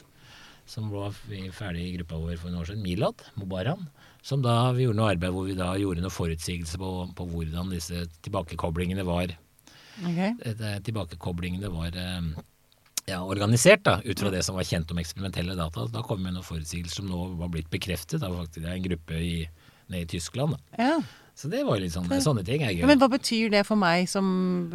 som 0.67 0.89
var 0.91 1.11
ferdig 1.55 1.85
i 1.85 1.93
gruppa 1.95 2.19
vår 2.19 2.35
for 2.39 2.51
noen 2.51 2.59
år 2.61 2.67
siden, 2.67 2.83
Milad 2.83 3.23
Mobaran, 3.39 3.87
som 4.21 4.43
da 4.43 4.73
vi 4.75 4.83
gjorde 4.83 4.99
noe 4.99 5.13
arbeid 5.13 5.31
hvor 5.31 5.47
vi 5.47 5.55
da 5.55 5.69
gjorde 5.79 6.03
noen 6.03 6.11
forutsigelse 6.13 6.77
på, 6.79 6.91
på 7.15 7.27
hvordan 7.31 7.71
disse 7.71 8.03
tilbakekoblingene 8.27 9.03
var 9.07 9.31
Ok. 10.03 10.19
eh, 10.19 10.77
tilbakekoblingene 10.83 11.71
var 11.71 11.95
eh, 11.95 12.21
ja, 13.09 13.21
organisert, 13.23 13.83
da, 13.87 13.97
ut 14.05 14.19
fra 14.19 14.31
det 14.33 14.43
som 14.45 14.57
var 14.57 14.67
kjent 14.67 14.91
om 14.93 14.99
eksperimentelle 15.01 15.55
data. 15.57 15.87
Da 15.91 16.03
kom 16.05 16.23
det 16.23 16.35
noen 16.35 16.45
forutsigelser 16.45 17.01
som 17.01 17.09
nå 17.09 17.23
var 17.39 17.51
blitt 17.53 17.71
bekreftet. 17.73 18.21
av 18.23 18.37
faktisk, 18.43 18.67
en 18.67 18.85
gruppe 18.85 19.17
i, 19.17 19.35
nede 19.87 20.05
i 20.05 20.11
Tyskland. 20.15 20.57
Da. 20.57 20.85
Ja. 20.85 21.01
Så 21.41 21.49
det 21.49 21.63
var 21.65 21.79
jo 21.79 21.81
litt 21.87 21.93
sånne, 21.95 22.19
sånne 22.21 22.43
ting 22.45 22.61
Jeg. 22.61 22.85
Men 22.85 22.99
hva 23.01 23.07
betyr 23.09 23.49
det 23.49 23.63
for 23.65 23.79
meg 23.81 24.05
som 24.09 24.27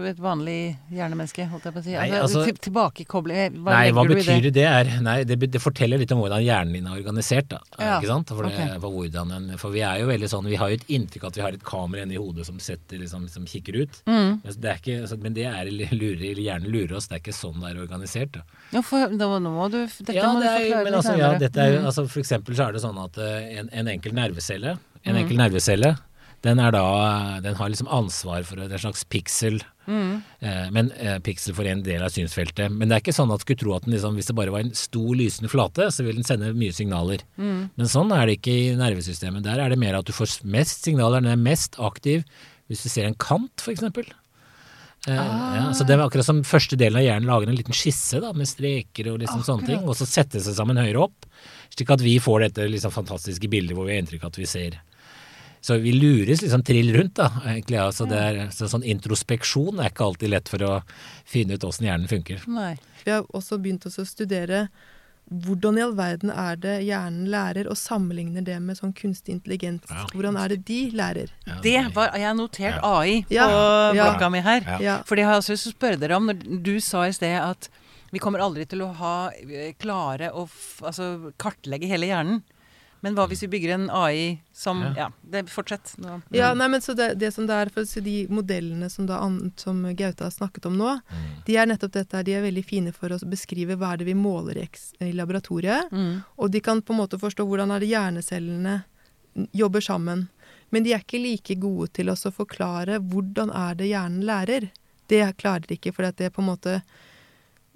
et 0.03 0.19
vanlig 0.19 0.75
hjernemenneske? 0.91 1.45
Holdt 1.53 1.69
jeg 1.69 1.75
på 1.77 1.79
å 1.79 1.85
si? 1.85 1.93
Altså, 1.95 2.41
altså- 2.43 2.63
tilbakekobling 2.67 3.61
Hva 3.63 3.77
Nei, 3.77 3.91
hva 3.95 4.03
du 4.09 4.15
i 4.17 4.41
det? 4.41 4.53
det? 4.57 4.65
er, 4.67 4.91
nei, 5.07 5.17
det, 5.29 5.39
det 5.53 5.61
forteller 5.63 6.01
litt 6.03 6.11
om 6.17 6.19
hvordan 6.25 6.43
hjernen 6.43 6.73
din 6.75 6.89
er 6.91 6.97
organisert. 6.99 7.49
Da, 7.53 7.61
Ja, 7.79 8.01
ikke 8.01 8.11
sant? 8.11 8.33
For, 8.35 8.43
det, 8.43 8.53
ok. 8.57 8.81
for, 8.83 8.91
hvordan 8.97 9.59
for 9.63 9.71
vi 9.77 9.85
er 9.87 10.01
jo 10.03 10.09
veldig 10.11 10.31
sånn, 10.33 10.49
vi 10.51 10.59
har 10.59 10.73
jo 10.73 10.81
et 10.81 10.89
inntrykk 10.99 11.29
at 11.31 11.39
vi 11.39 11.45
har 11.47 11.53
et 11.55 11.63
kamera 11.67 12.03
inni 12.03 12.19
hodet 12.19 12.47
som, 12.49 12.59
setter, 12.59 12.99
liksom, 12.99 13.29
som 13.31 13.47
kikker 13.47 13.79
ut. 13.85 14.01
Mm. 14.11 14.41
Men, 14.43 14.59
det 14.67 14.75
ikke, 14.83 14.99
men 15.23 15.39
det 15.39 15.47
er 15.47 15.71
lurer, 15.71 16.25
eller 16.33 16.43
hjernen 16.43 16.73
lurer 16.75 16.97
oss, 16.99 17.07
det 17.07 17.21
er 17.21 17.23
ikke 17.25 17.37
sånn 17.37 17.61
det 17.63 17.71
er 17.77 17.83
organisert. 17.87 18.33
Da. 18.41 18.43
Ja, 18.75 18.83
for, 18.83 19.07
da, 19.15 19.31
nå 19.39 19.55
må 19.55 19.71
du, 19.71 19.79
dette 19.87 20.17
ja, 20.19 20.27
må 20.33 20.43
du 20.43 20.49
er, 20.49 20.59
forklare 20.67 20.91
litt 20.91 20.99
altså, 20.99 21.17
ja, 21.21 21.33
dette 21.39 21.63
er, 21.63 21.77
Mm. 21.77 21.87
altså, 21.87 22.07
For 22.11 22.21
eksempel 22.23 22.57
så 22.57 22.69
er 22.69 22.73
det 22.77 22.83
sånn 22.83 22.99
at 23.05 23.17
eh, 23.23 23.59
en, 23.61 23.69
en 23.73 23.89
enkel 23.93 24.13
nervecelle, 24.17 24.77
en 25.05 25.15
Mm. 25.15 25.21
enkel 25.23 25.37
nervecelle, 25.39 25.97
den 26.47 26.61
er 26.63 26.73
da, 26.75 26.85
den 27.45 27.57
har 27.59 27.71
liksom 27.73 27.89
ansvar 27.93 28.45
for 28.49 28.63
en 28.65 28.79
slags 28.83 29.05
piksel, 29.13 29.63
Mm. 29.87 30.17
eh, 30.43 30.65
men 30.75 30.89
eh, 30.99 31.21
piksel 31.23 31.55
for 31.55 31.63
en 31.71 31.85
del 31.87 32.03
av 32.03 32.11
synsfeltet. 32.11 32.73
Men 32.75 32.89
det 32.91 32.97
er 32.97 33.03
ikke 33.05 33.15
sånn 33.15 33.31
at 33.31 33.39
du 33.39 33.45
skulle 33.45 33.61
tro 33.61 33.75
at 33.77 33.85
den 33.87 33.95
liksom, 33.95 34.17
hvis 34.19 34.27
det 34.27 34.35
bare 34.35 34.51
var 34.51 34.65
en 34.65 34.73
stor 34.75 35.13
lysende 35.15 35.47
flate, 35.53 35.87
så 35.95 36.03
vil 36.03 36.19
den 36.19 36.27
sende 36.27 36.49
mye 36.59 36.75
signaler. 36.75 37.23
Mm. 37.39 37.69
Men 37.79 37.87
sånn 37.93 38.11
er 38.17 38.27
det 38.27 38.41
ikke 38.41 38.57
i 38.65 38.75
nervesystemet. 38.81 39.45
Der 39.47 39.63
er 39.63 39.71
det 39.71 39.79
mer 39.79 39.95
at 40.01 40.09
du 40.09 40.11
får 40.17 40.41
mest 40.43 40.83
signaler, 40.89 41.23
den 41.23 41.31
er 41.37 41.39
mest 41.39 41.79
aktiv 41.79 42.25
hvis 42.67 42.83
du 42.83 42.89
ser 42.91 43.07
en 43.07 43.15
kant, 43.15 43.63
f.eks. 43.63 43.85
Eh, 45.07 45.15
ja, 45.15 45.69
så 45.71 45.87
det 45.87 45.95
er 45.95 46.03
akkurat 46.03 46.27
som 46.27 46.41
første 46.43 46.75
delen 46.81 46.99
av 46.99 47.05
hjernen 47.07 47.29
lager 47.31 47.47
en 47.53 47.55
liten 47.61 47.77
skisse 47.77 48.19
da, 48.25 48.33
med 48.35 48.49
streker 48.51 49.13
og 49.13 49.21
liksom 49.23 49.45
sånne 49.47 49.69
ting, 49.71 49.85
og 49.87 49.95
så 49.95 50.03
settes 50.09 50.49
det 50.51 50.57
sammen 50.59 50.81
høyere 50.83 51.05
opp, 51.07 51.29
slik 51.71 51.93
at 51.95 52.03
vi 52.03 52.17
får 52.19 52.49
dette 52.49 52.67
liksom 52.73 52.91
fantastiske 52.95 53.47
bildet 53.53 53.79
hvor 53.79 53.87
vi 53.87 53.95
har 53.95 54.03
inntrykk 54.03 54.27
av 54.27 54.35
at 54.35 54.41
vi 54.43 54.49
ser. 54.51 54.81
Så 55.67 55.77
vi 55.83 55.91
lures 55.97 56.45
liksom 56.45 56.63
trill 56.63 56.93
rundt, 56.95 57.17
da, 57.19 57.27
egentlig. 57.43 57.79
Altså, 57.83 58.07
det 58.07 58.19
er, 58.23 58.37
så 58.55 58.69
sånn 58.71 58.85
introspeksjon 58.87 59.81
er 59.83 59.91
ikke 59.91 60.05
alltid 60.07 60.31
lett 60.31 60.51
for 60.53 60.63
å 60.63 60.75
finne 61.27 61.57
ut 61.57 61.65
åssen 61.67 61.89
hjernen 61.89 62.11
funker. 62.11 62.45
Nei. 62.47 62.77
Vi 63.03 63.11
har 63.11 63.27
også 63.35 63.59
begynt 63.59 63.89
oss 63.89 63.99
å 63.99 64.07
studere 64.07 64.69
hvordan 65.27 65.79
i 65.79 65.83
all 65.83 65.95
verden 65.99 66.31
er 66.31 66.59
det 66.63 66.75
hjernen 66.87 67.27
lærer, 67.33 67.67
og 67.67 67.75
sammenligner 67.81 68.45
det 68.47 68.61
med 68.63 68.79
sånn 68.79 68.93
kunstig 68.95 69.35
intelligens. 69.35 69.83
Ja. 69.91 70.05
Hvordan 70.15 70.39
er 70.39 70.55
det 70.55 70.61
de 70.69 70.79
lærer? 70.95 71.33
Ja, 71.49 71.57
Det 71.65 71.81
var, 71.97 72.15
Jeg 72.15 72.29
har 72.29 72.37
notert 72.39 72.79
AI 72.87 73.25
på 73.27 73.35
Ja, 73.35 73.49
ja. 73.91 74.05
blokka 74.07 74.31
mi 74.31 74.45
her. 74.47 74.63
For 75.03 75.19
det 75.19 75.25
har 75.27 75.35
jeg 75.35 75.43
også 75.43 75.57
lyst 75.57 75.67
til 75.67 75.75
å 75.75 75.79
spørre 75.81 75.99
dere 75.99 76.21
om. 76.21 76.31
Når 76.31 76.63
du 76.63 76.77
sa 76.79 77.09
i 77.09 77.17
sted 77.17 77.35
at 77.41 77.69
vi 78.15 78.23
kommer 78.23 78.39
aldri 78.39 78.69
til 78.71 78.85
å 78.87 78.93
ha 79.01 79.17
eh, 79.35 79.75
klare 79.83 80.31
å 80.31 80.47
f 80.47 80.79
altså, 80.87 81.33
kartlegge 81.43 81.91
hele 81.91 82.07
hjernen. 82.07 82.45
Men 83.07 83.15
hva 83.15 83.29
hvis 83.31 83.45
vi 83.45 83.49
bygger 83.53 83.73
en 83.77 83.85
AI 83.95 84.41
som 84.57 84.81
Ja. 84.83 84.93
Ja, 84.97 85.07
det, 85.23 85.45
fortsett. 85.53 85.93
Nå. 86.03 86.17
Ja, 86.35 86.49
nei, 86.59 86.67
men 86.73 86.83
så 86.83 86.97
det, 86.99 87.13
det 87.23 87.31
som 87.37 87.47
det 87.47 87.55
er, 87.55 87.71
for 87.71 87.85
å 87.85 87.87
si 87.87 88.01
De 88.03 88.17
modellene 88.35 88.89
som, 88.91 89.07
da, 89.07 89.21
som 89.63 89.85
Gaute 89.95 90.27
har 90.27 90.35
snakket 90.35 90.67
om 90.67 90.75
nå, 90.81 90.97
Mm. 91.07 91.45
de 91.47 91.57
er 91.57 91.67
nettopp 91.71 91.93
dette 91.95 92.17
her, 92.19 92.25
de 92.27 92.35
er 92.35 92.43
veldig 92.43 92.65
fine 92.67 92.93
for 92.97 93.15
å 93.15 93.19
beskrive 93.31 93.77
hva 93.79 93.93
er 93.95 94.03
det 94.03 94.09
vi 94.11 94.15
måler 94.19 94.59
i, 94.65 94.69
i 95.07 95.13
laboratoriet. 95.15 95.93
Mm. 95.93 96.25
Og 96.37 96.51
de 96.51 96.61
kan 96.61 96.83
på 96.83 96.93
en 96.97 97.01
måte 97.05 97.21
forstå 97.23 97.47
hvordan 97.47 97.71
er 97.77 97.81
det 97.85 97.93
hjernecellene 97.95 98.83
jobber 99.53 99.81
sammen. 99.85 100.27
Men 100.75 100.83
de 100.83 100.93
er 100.97 101.05
ikke 101.05 101.23
like 101.23 101.55
gode 101.63 101.93
til 101.95 102.11
å 102.11 102.17
forklare 102.19 102.99
hvordan 102.99 103.53
er 103.55 103.77
det 103.79 103.93
hjernen 103.93 104.25
lærer. 104.27 104.71
Det 105.07 105.23
klarer 105.39 105.69
de 105.69 105.77
ikke, 105.79 105.93
for 105.95 106.03
det 106.11 106.27
er 106.27 106.35
på 106.35 106.43
en 106.43 106.49
måte 106.51 106.81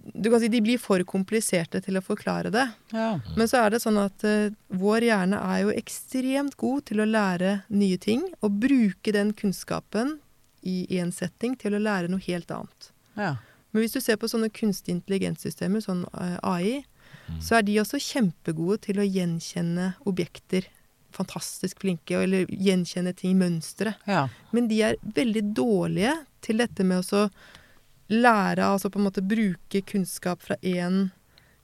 du 0.00 0.30
kan 0.30 0.40
si 0.40 0.48
De 0.48 0.60
blir 0.64 0.80
for 0.80 1.02
kompliserte 1.08 1.80
til 1.84 1.98
å 1.98 2.04
forklare 2.04 2.52
det. 2.54 2.66
Ja. 2.94 3.12
Men 3.36 3.50
så 3.50 3.64
er 3.64 3.74
det 3.74 3.82
sånn 3.82 3.98
at 4.00 4.24
uh, 4.26 4.48
vår 4.68 5.06
hjerne 5.10 5.40
er 5.52 5.62
jo 5.64 5.74
ekstremt 5.76 6.56
god 6.60 6.86
til 6.90 7.02
å 7.02 7.08
lære 7.08 7.60
nye 7.68 7.98
ting, 8.00 8.24
og 8.40 8.58
bruke 8.62 9.14
den 9.16 9.34
kunnskapen 9.36 10.18
i 10.66 10.98
en 11.00 11.12
setting 11.12 11.54
til 11.60 11.76
å 11.76 11.82
lære 11.82 12.10
noe 12.12 12.22
helt 12.26 12.50
annet. 12.54 12.92
ja. 13.16 13.36
Men 13.70 13.84
hvis 13.84 13.92
du 13.94 14.00
ser 14.02 14.16
på 14.18 14.26
sånne 14.26 14.50
kunstig 14.50 14.96
intelligenssystemer, 14.96 15.82
sånn 15.84 16.00
eh, 16.18 16.38
AI, 16.42 16.72
så 17.42 17.60
er 17.60 17.66
de 17.66 17.76
også 17.78 18.00
kjempegode 18.02 18.80
til 18.88 18.98
å 18.98 19.06
gjenkjenne 19.06 19.92
objekter. 20.10 20.66
Fantastisk 21.14 21.82
flinke, 21.82 22.18
eller 22.18 22.50
gjenkjenne 22.50 23.12
ting, 23.14 23.36
i 23.36 23.38
mønstre. 23.38 23.94
ja. 24.10 24.26
Men 24.50 24.66
de 24.70 24.82
er 24.88 24.98
veldig 25.14 25.44
dårlige 25.54 26.16
til 26.42 26.62
dette 26.62 26.86
med 26.86 27.04
å 27.14 27.28
så 28.10 28.20
lære, 28.22 28.64
altså 28.72 28.90
på 28.90 28.98
en 28.98 29.04
måte 29.06 29.22
bruke 29.22 29.82
kunnskap 29.86 30.42
fra 30.42 30.56
én 30.62 31.10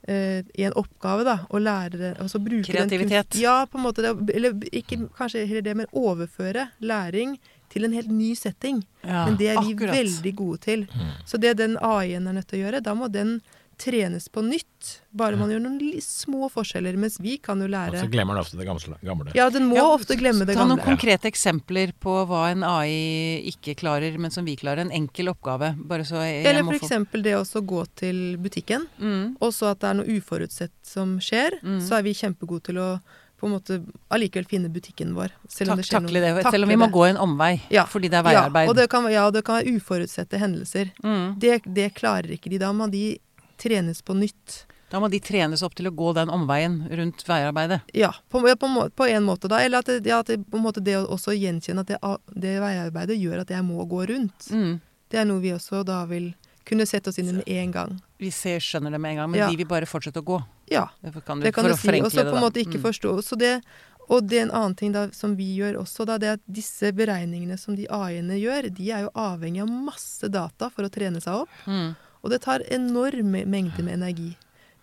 en 0.09 0.73
oppgave, 0.79 1.25
da, 1.27 1.39
og 1.51 1.61
lære 1.61 2.13
og 2.23 2.29
så 2.31 2.39
bruke 2.39 2.63
Kreativitet. 2.63 3.31
Den 3.33 3.41
ja, 3.43 3.65
på 3.67 3.79
en 3.79 3.83
måte. 3.85 4.03
det- 4.03 4.37
Eller 4.37 4.53
ikke 4.73 5.09
kanskje 5.19 5.47
heller 5.47 5.63
det, 5.63 5.77
men 5.77 5.87
overføre 5.93 6.69
læring 6.81 7.39
til 7.71 7.85
en 7.85 7.93
helt 7.93 8.11
ny 8.11 8.35
setting. 8.35 8.85
ja. 9.05 9.25
Men 9.27 9.37
det 9.37 9.49
er 9.49 9.61
vi 9.61 9.73
akkurat. 9.75 9.97
veldig 9.97 10.37
gode 10.37 10.59
til. 10.59 10.87
Så 11.27 11.37
det 11.41 11.57
den 11.59 11.77
AI-en 11.83 12.27
er 12.29 12.33
nødt 12.33 12.47
til 12.47 12.59
å 12.63 12.71
gjøre, 12.71 12.81
da 12.83 12.95
må 12.95 13.09
den 13.13 13.41
trenes 13.79 14.29
på 14.33 14.43
nytt. 14.45 15.01
Bare 15.17 15.37
man 15.37 15.51
gjør 15.51 15.61
noen 15.65 16.01
små 16.05 16.49
forskjeller, 16.53 16.97
mens 17.01 17.19
vi 17.21 17.37
kan 17.43 17.59
jo 17.61 17.67
Og 17.69 17.73
lære 17.75 18.01
så 18.01 18.09
glemmer 18.11 18.35
den 18.37 18.43
ofte 18.45 18.57
det 18.59 18.67
gamle. 18.67 18.97
gamle. 19.05 19.35
Ja, 19.35 19.49
den 19.51 19.69
må 19.71 19.77
Ja, 19.77 19.85
ofte 19.95 20.17
glemme 20.17 20.47
det 20.47 20.57
Ta 20.57 20.65
noen 20.65 20.81
konkrete 20.85 21.29
eksempler 21.31 21.93
på 22.01 22.15
hva 22.29 22.51
en 22.53 22.63
AI 22.65 23.43
ikke 23.53 23.75
klarer, 23.77 24.17
men 24.19 24.31
som 24.31 24.45
vi 24.45 24.57
klarer. 24.57 24.81
En 24.87 24.91
enkel 24.91 25.29
oppgave. 25.29 25.75
Bare 25.87 26.05
så 26.05 26.23
jeg, 26.25 26.45
Eller 26.47 26.65
for 26.65 26.75
eksempel 26.79 27.23
det 27.23 27.35
å 27.37 27.45
gå 27.67 27.85
til 27.97 28.37
butikken, 28.39 28.87
mm. 28.99 29.37
og 29.41 29.53
så 29.53 29.71
at 29.73 29.81
det 29.81 29.89
er 29.91 29.95
noe 30.01 30.17
uforutsett 30.19 30.73
som 30.83 31.19
skjer, 31.19 31.61
Mm. 31.63 31.81
så 31.81 31.99
er 31.99 32.03
vi 32.03 32.13
kjempegode 32.15 32.63
til 32.63 32.77
å 32.79 33.01
på 33.37 33.47
en 33.47 33.53
måte 33.53 33.85
allikevel 34.11 34.47
finne 34.49 34.71
butikken 34.73 35.13
vår. 35.15 35.29
Selv 35.47 35.73
om 35.73 35.77
takk, 35.77 35.85
det 35.85 35.87
skjer 35.91 36.01
noe. 36.01 36.35
det. 36.43 36.45
Selv 36.51 36.65
om 36.65 36.69
vi 36.73 36.77
må 36.81 36.89
gå 36.91 37.03
en 37.11 37.17
omvei 37.21 37.61
Ja. 37.71 37.85
fordi 37.85 38.09
det 38.09 38.15
er 38.15 38.23
veiarbeid. 38.23 38.65
Ja, 38.65 38.71
og 38.71 38.77
det 38.77 38.89
kan, 38.89 39.05
ja, 39.13 39.31
det 39.31 39.45
kan 39.45 39.61
være 39.61 39.77
uforutsette 39.77 40.39
hendelser. 40.41 40.91
mm. 41.05 41.39
Det, 41.39 41.63
det 41.69 41.95
klarer 41.95 42.31
ikke 42.33 42.49
de. 42.49 42.59
Da 42.59 42.73
må 42.73 42.91
de 42.91 43.19
trenes 43.57 44.03
på 44.03 44.15
nytt. 44.17 44.65
Da 44.91 45.01
må 45.03 45.09
de 45.11 45.19
trenes 45.19 45.63
opp 45.67 45.75
til 45.75 45.89
å 45.89 45.91
gå 45.91 46.13
den 46.15 46.31
omveien 46.31 46.77
rundt 46.95 47.25
veiarbeidet. 47.27 47.81
Ja, 47.93 48.13
på, 48.31 48.39
på, 48.41 48.71
på 48.95 49.07
en 49.11 49.25
måte 49.27 49.49
da. 49.51 49.59
Eller 49.65 49.83
at 49.83 49.87
det, 49.91 50.07
ja, 50.07 50.21
at 50.23 50.31
det, 50.31 50.39
det 50.87 50.95
å 51.01 51.07
også 51.17 51.35
gjenkjenne 51.35 51.83
at 51.83 51.91
det, 51.91 51.99
det 52.39 52.53
veiarbeidet 52.63 53.19
gjør 53.19 53.43
at 53.43 53.51
jeg 53.51 53.65
må 53.67 53.83
gå 53.91 54.05
rundt. 54.13 54.47
Mm. 54.55 54.77
Det 55.11 55.19
er 55.19 55.27
noe 55.27 55.43
vi 55.43 55.51
også 55.57 55.83
da 55.87 56.05
vil 56.07 56.31
kunne 56.67 56.87
sette 56.87 57.11
oss 57.11 57.19
inn 57.23 57.29
i 57.31 57.35
med 57.41 57.51
en 57.51 57.73
gang. 57.75 57.91
Vi 58.19 58.31
ser, 58.35 58.63
skjønner 58.63 58.91
det 58.95 58.99
med 59.03 59.13
en 59.15 59.19
gang, 59.21 59.31
men 59.31 59.41
Ja. 59.41 59.51
de 59.51 59.59
vil 59.59 59.69
bare 59.71 59.87
fortsette 59.87 60.23
å 60.23 60.27
gå. 60.27 60.39
Ja, 60.71 60.89
Det 61.03 61.13
kan 61.25 61.39
du, 61.39 61.45
det 61.47 61.53
kan 61.55 61.65
du 61.67 61.75
si. 61.77 62.01
Og 62.01 62.11
så 62.11 62.25
på 62.27 62.35
en 62.39 62.43
måte 62.43 62.63
ikke 62.63 62.79
Mm. 62.81 62.87
forstå. 62.87 63.13
Så 63.23 63.39
det, 63.39 63.61
og 64.09 64.27
det 64.27 64.39
er 64.39 64.43
en 64.47 64.51
annen 64.51 64.75
ting 64.79 64.93
da, 64.95 65.09
som 65.15 65.37
vi 65.37 65.47
gjør 65.59 65.79
også, 65.83 66.07
da, 66.07 66.17
det 66.19 66.27
er 66.29 66.33
at 66.39 66.43
disse 66.47 66.91
beregningene 66.95 67.59
som 67.59 67.77
de 67.77 67.87
AI-ene 67.91 68.39
gjør, 68.39 68.71
de 68.75 68.91
er 68.91 69.03
jo 69.07 69.11
avhengig 69.15 69.63
av 69.63 69.69
masse 69.71 70.27
data 70.31 70.71
for 70.71 70.83
å 70.87 70.91
trene 70.91 71.23
seg 71.23 71.43
opp. 71.45 71.49
Mm. 71.67 71.95
Og 72.27 72.33
det 72.35 72.41
tar 72.43 72.65
enorme 72.75 73.45
mengder 73.47 73.87
med 73.87 73.95
energi. 74.01 74.33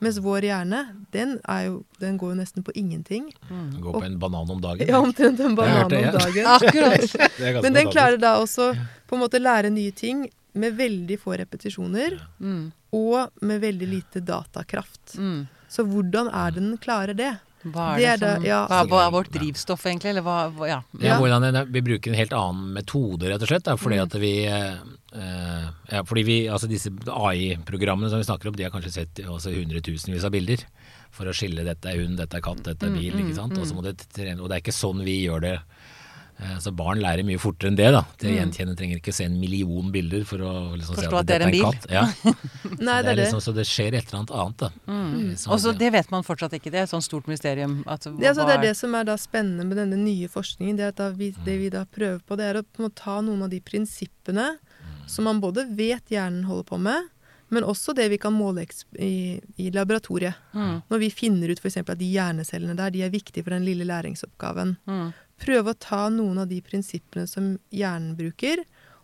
Mens 0.03 0.17
vår 0.23 0.43
hjerne, 0.47 0.79
den, 1.15 1.37
er 1.47 1.65
jo, 1.69 1.75
den 2.01 2.17
går 2.19 2.33
jo 2.33 2.37
nesten 2.41 2.63
på 2.65 2.73
ingenting. 2.75 3.29
Den 3.47 3.77
går 3.83 3.99
på 3.99 4.03
en 4.07 4.17
banan 4.19 4.49
om 4.51 4.59
dagen. 4.63 4.87
Ja, 4.89 4.99
omtrent 4.99 5.39
en 5.43 5.55
banan 5.55 5.85
om 5.85 5.91
dagen. 5.91 6.47
Akkurat. 6.57 7.15
Men 7.63 7.75
den 7.77 7.91
klarer 7.91 8.19
da 8.19 8.33
også 8.41 8.71
på 9.07 9.15
en 9.15 9.23
måte 9.23 9.39
lære 9.39 9.71
nye 9.71 9.91
ting 9.95 10.25
med 10.59 10.75
veldig 10.79 11.17
få 11.21 11.37
repetisjoner, 11.39 12.17
Ja. 12.39 12.55
og 12.93 13.31
med 13.41 13.61
veldig 13.63 13.87
lite 13.89 14.21
datakraft. 14.21 15.15
Mm. 15.17 15.47
Så 15.71 15.85
hvordan 15.87 16.27
er 16.29 16.51
det 16.53 16.61
den 16.61 16.75
klarer 16.77 17.15
det? 17.17 17.31
Hva 17.63 17.93
er, 17.93 17.97
Det 17.97 18.03
det 18.03 18.09
er 18.11 18.17
som, 18.17 18.41
det- 18.43 18.47
ja. 18.49 18.67
hva, 18.67 18.79
er, 18.83 18.87
hva 18.91 19.01
er 19.07 19.11
vårt 19.11 19.31
drivstoff, 19.31 19.85
egentlig? 19.87 20.09
Eller 20.11 20.21
hva, 20.25 20.37
hva 20.51 20.67
ja. 20.67 20.79
Ja, 20.99 21.17
hvordan 21.19 21.71
Vi 21.71 21.81
bruker 21.81 22.11
en 22.11 22.17
helt 22.19 22.33
annen 22.33 22.73
metode, 22.73 23.29
rett 23.31 23.41
og 23.41 23.47
slett. 23.47 23.63
Da, 23.63 23.75
fordi 23.79 23.95
Mm. 23.95 24.03
at 24.03 24.13
vi 24.19 24.33
eh, 24.45 24.73
eh, 25.15 25.69
ja, 25.93 26.03
fordi 26.03 26.23
vi, 26.27 26.37
altså 26.47 26.67
Disse 26.67 26.89
AI-programmene 27.07 28.09
som 28.09 28.19
vi 28.19 28.27
snakker 28.27 28.47
om, 28.49 28.55
de 28.55 28.63
har 28.67 28.71
kanskje 28.73 28.91
sett 28.91 29.21
altså, 29.25 29.51
hundretusenvis 29.55 30.25
av 30.27 30.31
bilder. 30.35 30.65
For 31.13 31.29
å 31.29 31.33
skille 31.35 31.63
dette 31.63 31.85
er 31.91 31.99
hund, 32.01 32.17
dette 32.17 32.35
er 32.39 32.41
katt, 32.41 32.63
dette 32.65 32.87
er 32.87 32.89
Mm, 32.89 32.99
bil. 32.99 33.13
ikke 33.21 33.35
sant? 33.37 33.57
Og, 33.57 33.65
så 33.69 33.75
må 33.77 33.83
det 33.83 33.97
trene, 34.09 34.41
og 34.41 34.49
det 34.49 34.57
er 34.57 34.61
ikke 34.63 34.73
sånn 34.73 35.03
vi 35.05 35.19
gjør 35.27 35.41
det. 35.41 35.59
Eh, 36.39 36.57
Så 36.59 36.71
barn 36.75 36.99
lærer 36.99 37.23
mye 37.23 37.37
fortere 37.39 37.69
enn 37.71 37.75
det. 37.77 37.91
da. 37.91 38.01
Til 38.17 38.31
å 38.31 38.37
gjenkjenne 38.39 38.75
trenger 38.75 38.97
ikke 38.99 39.13
se 39.13 39.23
en 39.25 39.39
million 39.39 39.91
bilder 39.91 40.23
for 40.25 40.37
å 40.39 40.53
liksom 40.77 40.95
se 40.95 41.07
Mm. 41.07 41.13
At 41.13 41.19
at 41.19 41.25
det 41.27 41.35
er 41.35 41.45
en 41.45 41.51
bil. 41.51 41.65
en 41.65 41.71
katt. 41.71 41.85
Ja. 41.91 42.03
Nei, 42.79 43.01
det 43.03 43.11
er 43.13 43.15
liksom, 43.21 43.41
så 43.41 43.53
det 43.53 43.65
skjer 43.69 43.93
et 43.93 44.07
eller 44.13 44.19
annet 44.23 44.31
annet. 44.31 44.57
da. 44.57 44.69
Så 45.37 45.51
Og 45.51 45.59
så 45.59 45.77
det- 45.77 45.91
vet 45.93 46.11
man 46.11 46.23
fortsatt 46.23 46.51
ikke. 46.53 46.71
Det 46.71 46.79
er 46.79 46.83
et 46.83 46.89
sånt 46.89 47.03
stort 47.03 47.27
mysterium. 47.27 47.83
At, 47.87 48.01
Det, 48.03 48.11
altså, 48.27 48.45
det 48.47 48.57
er 48.57 48.61
det 48.61 48.75
som 48.77 48.93
er 48.95 49.03
da 49.03 49.15
spennende 49.15 49.65
med 49.65 49.77
denne 49.77 49.97
nye 49.97 50.27
forskningen. 50.27 50.75
Det, 50.77 50.83
er 50.83 50.87
at 50.87 50.95
da 50.95 51.09
vi, 51.11 51.31
det 51.45 51.59
vi 51.59 51.69
da 51.69 51.85
prøver 51.85 52.19
på, 52.25 52.35
det 52.37 52.45
er 52.55 52.61
å 52.61 52.63
på 52.63 52.79
en 52.81 52.89
måte 52.89 52.95
ta 53.03 53.21
noen 53.21 53.43
av 53.43 53.49
de 53.49 53.59
prinsippene 53.59 54.57
som 55.07 55.25
man 55.25 55.39
både 55.41 55.67
vet 55.75 56.05
hjernen 56.09 56.45
holder 56.45 56.63
på 56.63 56.79
med, 56.79 57.09
men 57.51 57.63
også 57.63 57.93
det 57.93 58.09
vi 58.09 58.17
kan 58.17 58.33
måle 58.33 58.65
i, 58.97 59.39
i 59.59 59.69
laboratoriet. 59.69 60.33
Mm. 60.55 60.81
Når 60.89 60.99
vi 60.99 61.09
finner 61.11 61.51
ut 61.51 61.59
f.eks. 61.59 61.77
at 61.77 61.97
de 61.99 62.07
hjernecellene 62.11 62.75
der 62.75 62.89
de 62.89 63.03
er 63.03 63.09
viktige 63.13 63.43
for 63.43 63.51
den 63.51 63.65
lille 63.65 63.85
læringsoppgaven. 63.85 64.77
Mm. 64.87 65.13
Prøve 65.43 65.73
å 65.73 65.79
ta 65.79 66.07
noen 66.13 66.41
av 66.43 66.49
de 66.49 66.61
prinsippene 66.63 67.27
som 67.29 67.53
hjernen 67.73 68.15
bruker, 68.19 68.63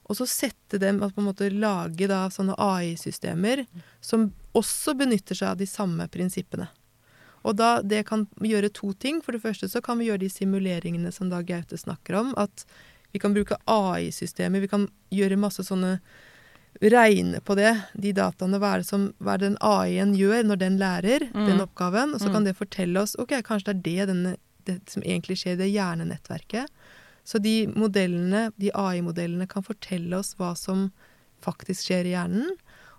og 0.10 0.18
så 0.18 0.26
sette 0.26 0.80
dem 0.82 1.04
og 1.06 1.14
på 1.14 1.22
en 1.22 1.28
måte 1.30 1.52
lage 1.54 2.08
da 2.10 2.24
sånne 2.34 2.56
AI-systemer 2.58 3.66
som 4.02 4.32
også 4.58 4.96
benytter 4.98 5.38
seg 5.38 5.52
av 5.52 5.60
de 5.60 5.68
samme 5.70 6.08
prinsippene. 6.10 6.66
Og 7.48 7.56
da, 7.60 7.80
det 7.86 8.02
kan 8.10 8.26
gjøre 8.44 8.72
to 8.76 8.92
ting. 9.00 9.22
For 9.24 9.36
det 9.36 9.44
første 9.44 9.70
så 9.72 9.84
kan 9.86 10.00
vi 10.00 10.10
gjøre 10.10 10.24
de 10.26 10.32
simuleringene 10.34 11.12
som 11.16 11.30
da 11.32 11.44
Gaute 11.46 11.78
snakker 11.80 12.18
om. 12.20 12.34
At 12.42 12.66
vi 13.14 13.22
kan 13.22 13.36
bruke 13.36 13.60
AI-systemer. 13.70 14.66
Vi 14.66 14.72
kan 14.72 14.90
gjøre 15.14 15.40
masse 15.40 15.66
sånne 15.68 16.00
Regne 16.80 17.42
på 17.44 17.56
det, 17.58 17.72
de 17.98 18.12
dataene. 18.16 18.60
Hva 18.62 18.76
er 18.76 18.84
det, 18.84 18.88
som, 18.88 19.08
hva 19.20 19.34
er 19.34 19.42
det 19.42 19.48
den 19.50 19.58
AI-en 19.66 20.14
gjør 20.16 20.46
når 20.48 20.60
den 20.62 20.78
lærer 20.80 21.26
den 21.34 21.64
oppgaven? 21.64 22.14
Og 22.16 22.22
så 22.22 22.30
kan 22.32 22.46
det 22.46 22.54
fortelle 22.56 23.02
oss 23.02 23.18
ok, 23.20 23.34
kanskje 23.44 23.74
det 23.74 23.74
er 23.74 23.82
det, 23.88 24.06
denne, 24.14 24.36
det 24.70 24.94
som 24.94 25.04
egentlig 25.06 25.40
skjer 25.42 25.58
i 25.58 25.62
det 25.64 25.70
hjernenettverket. 25.74 26.70
Så 27.28 27.42
de 27.44 27.68
modellene, 27.76 28.48
de 28.58 28.72
AI-modellene 28.74 29.46
kan 29.50 29.66
fortelle 29.66 30.18
oss 30.18 30.36
hva 30.40 30.56
som 30.58 30.88
faktisk 31.46 31.90
skjer 31.90 32.08
i 32.10 32.16
hjernen. 32.16 32.56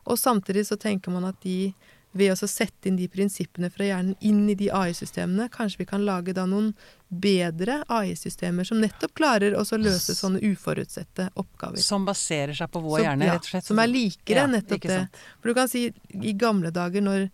Og 0.06 0.18
samtidig 0.20 0.66
så 0.68 0.78
tenker 0.80 1.12
man 1.14 1.26
at 1.28 1.40
de 1.44 1.72
ved 2.12 2.32
å 2.34 2.48
sette 2.48 2.88
inn 2.90 2.96
de 2.98 3.06
prinsippene 3.10 3.68
fra 3.70 3.86
hjernen 3.86 4.16
inn 4.26 4.48
i 4.50 4.56
de 4.58 4.66
AI-systemene, 4.74 5.46
kanskje 5.54 5.84
vi 5.84 5.86
kan 5.92 6.02
lage 6.06 6.34
da 6.34 6.42
noen 6.48 6.72
bedre 7.06 7.80
AI-systemer 7.90 8.66
som 8.66 8.80
nettopp 8.82 9.14
klarer 9.18 9.54
å 9.54 9.62
løse 9.78 10.16
sånne 10.18 10.42
uforutsette 10.50 11.28
oppgaver. 11.38 11.78
Som 11.82 12.06
baserer 12.08 12.56
seg 12.58 12.70
på 12.74 12.82
vår 12.82 12.98
Som- 12.98 13.06
hjerne, 13.06 13.30
rett 13.30 13.46
og 13.46 13.50
slett. 13.52 13.64
Som 13.64 13.78
er 13.78 13.86
likere, 13.86 14.42
Ja, 14.42 14.46
nettopp 14.46 14.82
det. 14.82 15.08
For 15.40 15.48
du 15.48 15.54
kan 15.54 15.68
si 15.68 15.92
i 16.10 16.32
gamle 16.32 16.72
dager 16.72 17.00
når 17.00 17.30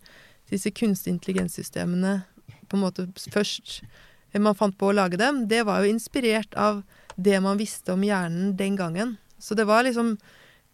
disse 0.49 0.69
kunstig 0.71 1.13
intelligenssystemene 1.13 2.23
på 2.69 2.77
en 2.77 2.83
måte 2.83 3.07
først 3.31 3.81
man 4.33 4.55
fant 4.55 4.77
på 4.77 4.89
å 4.89 4.95
lage 4.95 5.17
dem, 5.17 5.45
det 5.47 5.63
var 5.67 5.83
jo 5.83 5.93
inspirert 5.93 6.53
av 6.55 6.83
det 7.15 7.39
man 7.41 7.57
visste 7.57 7.93
om 7.93 8.03
hjernen 8.03 8.55
den 8.57 8.75
gangen. 8.75 9.15
Så 9.39 9.55
det 9.55 9.65
var 9.65 9.83
liksom 9.87 10.17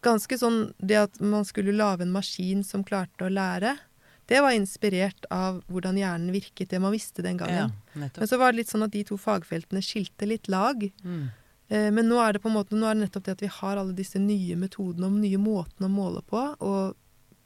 ganske 0.04 0.38
sånn 0.38 0.74
det 0.80 1.00
at 1.00 1.20
man 1.24 1.46
skulle 1.48 1.76
lage 1.76 2.04
en 2.04 2.12
maskin 2.12 2.64
som 2.68 2.84
klarte 2.84 3.28
å 3.28 3.32
lære, 3.32 3.78
det 4.26 4.40
var 4.40 4.56
inspirert 4.56 5.26
av 5.32 5.60
hvordan 5.68 5.98
hjernen 6.00 6.32
virket, 6.32 6.70
det 6.72 6.80
man 6.80 6.94
visste 6.96 7.24
den 7.26 7.38
gangen. 7.38 7.74
Ja, 7.94 8.10
Men 8.16 8.28
så 8.28 8.40
var 8.40 8.52
det 8.52 8.62
litt 8.62 8.72
sånn 8.72 8.86
at 8.86 8.94
de 8.96 9.04
to 9.08 9.18
fagfeltene 9.20 9.84
skilte 9.84 10.28
litt 10.30 10.48
lag. 10.48 10.86
Mm. 11.04 11.26
Eh, 11.68 11.90
Men 11.92 12.08
nå 12.08 12.22
er 12.24 12.34
det 12.34 12.44
på 12.44 12.48
en 12.48 12.56
måte, 12.56 12.76
nå 12.76 12.88
er 12.88 12.96
det 12.96 13.04
nettopp 13.04 13.26
det 13.26 13.36
at 13.36 13.44
vi 13.44 13.52
har 13.52 13.78
alle 13.78 13.96
disse 13.98 14.20
nye 14.20 14.56
metodene 14.56 15.10
og 15.10 15.20
nye 15.20 15.38
måtene 15.42 15.90
å 15.90 15.92
måle 15.92 16.24
på 16.24 16.44
og 16.60 16.96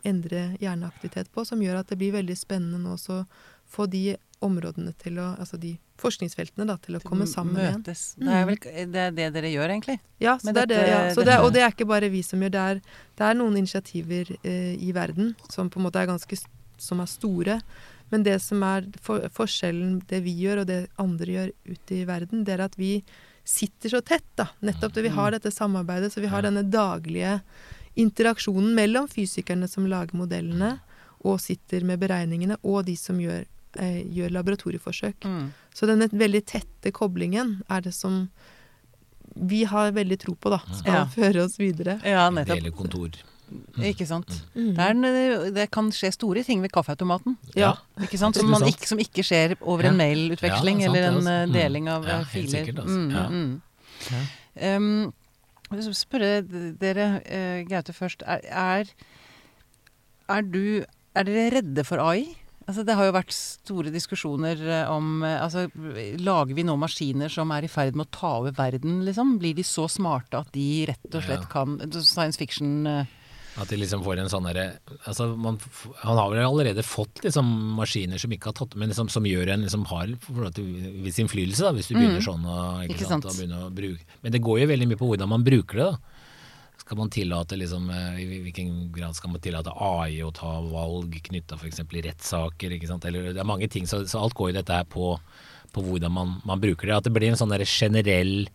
endre 0.06 0.54
hjerneaktivitet 0.62 1.32
på, 1.34 1.44
som 1.46 1.62
gjør 1.62 1.82
at 1.82 1.90
det 1.90 1.98
blir 2.00 2.14
veldig 2.14 2.38
spennende 2.38 2.80
nå 2.80 2.94
å 2.96 3.24
få 3.68 3.88
de 3.92 4.16
områdene 4.44 4.94
til 5.02 5.18
å 5.22 5.32
Altså 5.38 5.58
de 5.62 5.74
forskningsfeltene 5.98 6.68
da, 6.70 6.76
til 6.82 6.98
å 6.98 7.02
komme 7.02 7.26
sammen 7.30 7.58
igjen. 7.62 7.82
Møtes. 7.82 8.04
Det 8.22 8.34
er 8.40 8.46
vel 8.46 8.60
det, 8.62 9.04
er 9.08 9.16
det 9.18 9.28
dere 9.36 9.52
gjør, 9.52 9.74
egentlig? 9.74 9.98
Ja, 10.22 10.38
så 10.42 10.54
det 10.54 10.68
er 10.68 10.72
det, 10.72 10.82
ja. 10.90 11.00
Så 11.16 11.26
det, 11.26 11.40
og 11.42 11.52
det 11.56 11.64
er 11.66 11.74
ikke 11.74 11.90
bare 11.90 12.12
vi 12.14 12.22
som 12.26 12.42
gjør 12.44 12.54
det. 12.54 12.66
Er, 12.74 12.82
det 13.18 13.28
er 13.28 13.38
noen 13.40 13.58
initiativer 13.58 14.34
eh, 14.42 14.76
i 14.78 14.92
verden 14.96 15.34
som 15.50 15.72
på 15.74 15.82
en 15.82 15.88
måte 15.88 16.02
er 16.02 16.10
ganske 16.10 16.38
som 16.78 17.02
er 17.02 17.10
store. 17.10 17.62
Men 18.14 18.24
det 18.24 18.38
som 18.44 18.62
er 18.64 18.86
for, 19.04 19.26
forskjellen, 19.36 19.98
det 20.10 20.22
vi 20.26 20.36
gjør 20.44 20.64
og 20.64 20.70
det 20.70 20.84
andre 21.02 21.34
gjør 21.34 21.50
ute 21.68 21.98
i 21.98 22.06
verden, 22.08 22.46
det 22.48 22.56
er 22.56 22.68
at 22.68 22.78
vi 22.80 23.02
sitter 23.48 23.96
så 23.96 24.04
tett, 24.04 24.28
da. 24.40 24.50
Nettopp 24.64 24.96
det 24.96 25.08
vi 25.08 25.16
har 25.16 25.34
dette 25.34 25.52
samarbeidet, 25.56 26.12
så 26.14 26.24
vi 26.24 26.32
har 26.32 26.44
denne 26.46 26.66
daglige 26.68 27.40
interaksjonen 27.98 28.74
mellom 28.78 29.08
fysikerne 29.10 29.70
som 29.72 29.88
lager 29.90 30.18
modellene, 30.20 30.78
og 31.26 31.40
sitter 31.42 31.82
med 31.88 32.00
beregningene, 32.00 32.60
og 32.62 32.86
de 32.88 32.94
som 33.00 33.18
gjør, 33.20 33.48
eh, 33.76 34.04
gjør 34.04 34.32
laboratorieforsøk. 34.32 35.20
Mm. 35.26 35.52
Så 35.74 35.86
denne 35.90 36.08
veldig 36.10 36.46
tette 36.46 36.92
koblingen 36.92 37.62
er 37.70 37.82
det 37.82 37.94
som 37.94 38.30
vi 39.38 39.64
har 39.70 39.92
veldig 39.92 40.18
tro 40.20 40.34
på, 40.36 40.50
da. 40.50 40.58
Skal 40.74 40.94
Ja. 40.94 41.06
føre 41.06 41.44
oss 41.46 41.58
videre. 41.60 42.00
Ja, 42.04 42.30
nettopp. 42.30 42.58
Dele 42.58 42.72
kontor. 42.72 43.10
Ikke 43.80 44.06
sant. 44.06 44.28
Mm. 44.56 44.74
Det, 44.76 44.86
er, 45.08 45.52
det 45.56 45.72
kan 45.72 45.90
skje 45.92 46.10
store 46.12 46.44
ting 46.44 46.60
ved 46.62 46.72
kaffeautomaten. 46.72 47.38
Ja. 47.56 47.76
Ikke 48.02 48.18
sant? 48.18 48.36
Som, 48.36 48.48
Ikke 48.50 48.60
man 48.60 48.68
ikke, 48.68 48.88
som 48.88 48.98
ikke 49.00 49.24
skjer 49.24 49.56
over 49.62 49.84
Ja. 49.84 49.90
en 49.92 49.98
mailutveksling 49.98 50.82
Ja, 50.82 50.90
er 50.92 50.96
eller 50.96 51.08
en 51.12 51.28
eh, 51.28 51.46
Mm. 51.46 51.54
deling 51.54 51.88
av 51.88 52.04
Ja, 52.06 52.24
filer. 52.24 52.42
helt 52.42 52.50
sikkert, 52.52 52.80
altså. 52.84 52.98
Mm, 52.98 53.12
Ja. 53.12 53.28
mm. 53.30 53.62
Um, 54.60 55.14
jeg 55.72 55.84
vil 55.86 55.94
spørre 55.94 56.74
dere, 56.80 57.22
uh, 57.30 57.64
Gaute 57.70 57.94
først. 57.94 58.24
Er, 58.26 58.40
er, 58.50 58.86
er, 60.30 60.42
du, 60.42 60.84
er 61.16 61.24
dere 61.24 61.52
redde 61.62 61.84
for 61.86 62.00
AI? 62.00 62.36
Altså, 62.68 62.84
det 62.84 62.98
har 63.00 63.08
jo 63.08 63.14
vært 63.16 63.32
store 63.32 63.92
diskusjoner 63.94 64.60
eh, 64.60 64.90
om 64.92 65.22
eh, 65.24 65.38
altså, 65.40 65.70
Lager 66.20 66.58
vi 66.58 66.66
nå 66.68 66.74
maskiner 66.80 67.32
som 67.32 67.54
er 67.56 67.64
i 67.64 67.72
ferd 67.72 67.96
med 67.96 68.10
å 68.10 68.16
ta 68.18 68.32
over 68.42 68.56
verden, 68.58 69.06
liksom? 69.08 69.38
Blir 69.40 69.56
de 69.56 69.64
så 69.64 69.86
smarte 69.92 70.42
at 70.42 70.52
de 70.56 70.66
rett 70.90 71.08
og 71.16 71.24
slett 71.24 71.48
kan 71.54 71.78
Science 71.96 72.36
fiction 72.42 72.84
eh, 72.92 73.14
At 73.64 73.72
de 73.72 73.80
liksom 73.80 74.04
får 74.04 74.20
en 74.20 74.34
sånn 74.34 74.50
derre 74.50 74.66
altså 75.08 75.30
man 75.40 75.62
Han 76.04 76.20
har 76.20 76.34
vel 76.34 76.44
allerede 76.44 76.84
fått 76.84 77.24
liksom 77.24 77.48
maskiner 77.80 78.20
som 78.20 78.36
ikke 78.36 78.52
har 78.52 78.60
tatt 78.60 78.76
Men 78.76 78.92
liksom, 78.92 79.08
som 79.16 79.26
gjør 79.32 79.56
en 79.56 79.64
liksom 79.64 79.88
har 79.94 80.12
viss 80.28 81.24
innflytelse, 81.24 81.64
da, 81.64 81.72
hvis 81.78 81.88
du 81.88 81.96
begynner 81.96 82.20
sånn 82.26 82.44
og, 82.44 82.84
ikke 82.84 82.98
Mm. 82.98 83.00
Ikke 83.00 83.08
sant, 83.08 83.24
sant. 83.24 83.32
og 83.32 83.40
begynner 83.40 83.64
å 83.64 83.74
bruke 83.80 84.20
Men 84.26 84.36
det 84.36 84.44
går 84.44 84.66
jo 84.66 84.72
veldig 84.76 84.92
mye 84.92 85.00
på 85.00 85.14
hvordan 85.14 85.32
man 85.38 85.48
bruker 85.48 85.80
det, 85.86 85.92
da. 85.94 86.17
Skal 86.88 87.02
man 87.02 87.10
tillate 87.12 87.58
liksom 87.60 87.90
eh, 87.92 88.20
I 88.24 88.40
hvilken 88.46 88.92
grad 88.96 89.16
skal 89.18 89.34
man 89.34 89.42
tillate 89.44 89.74
AI 89.76 90.22
å 90.24 90.32
ta 90.32 90.54
valg 90.64 91.18
knytta 91.26 91.58
f.eks. 91.60 91.82
i 91.84 92.04
rettssaker. 92.06 92.78
Det 92.80 93.34
er 93.36 93.48
mange 93.48 93.68
ting, 93.68 93.84
så, 93.90 94.06
så 94.08 94.22
alt 94.24 94.38
går 94.40 94.54
jo 94.54 94.56
dette 94.62 94.78
her 94.78 94.88
på, 94.88 95.10
på 95.76 95.84
hvordan 95.84 96.16
man, 96.16 96.38
man 96.48 96.64
bruker 96.64 96.88
det. 96.88 96.96
At 96.96 97.10
det 97.10 97.12
blir 97.18 97.34
en 97.34 97.40
sånn 97.40 97.52
generell 97.68 98.48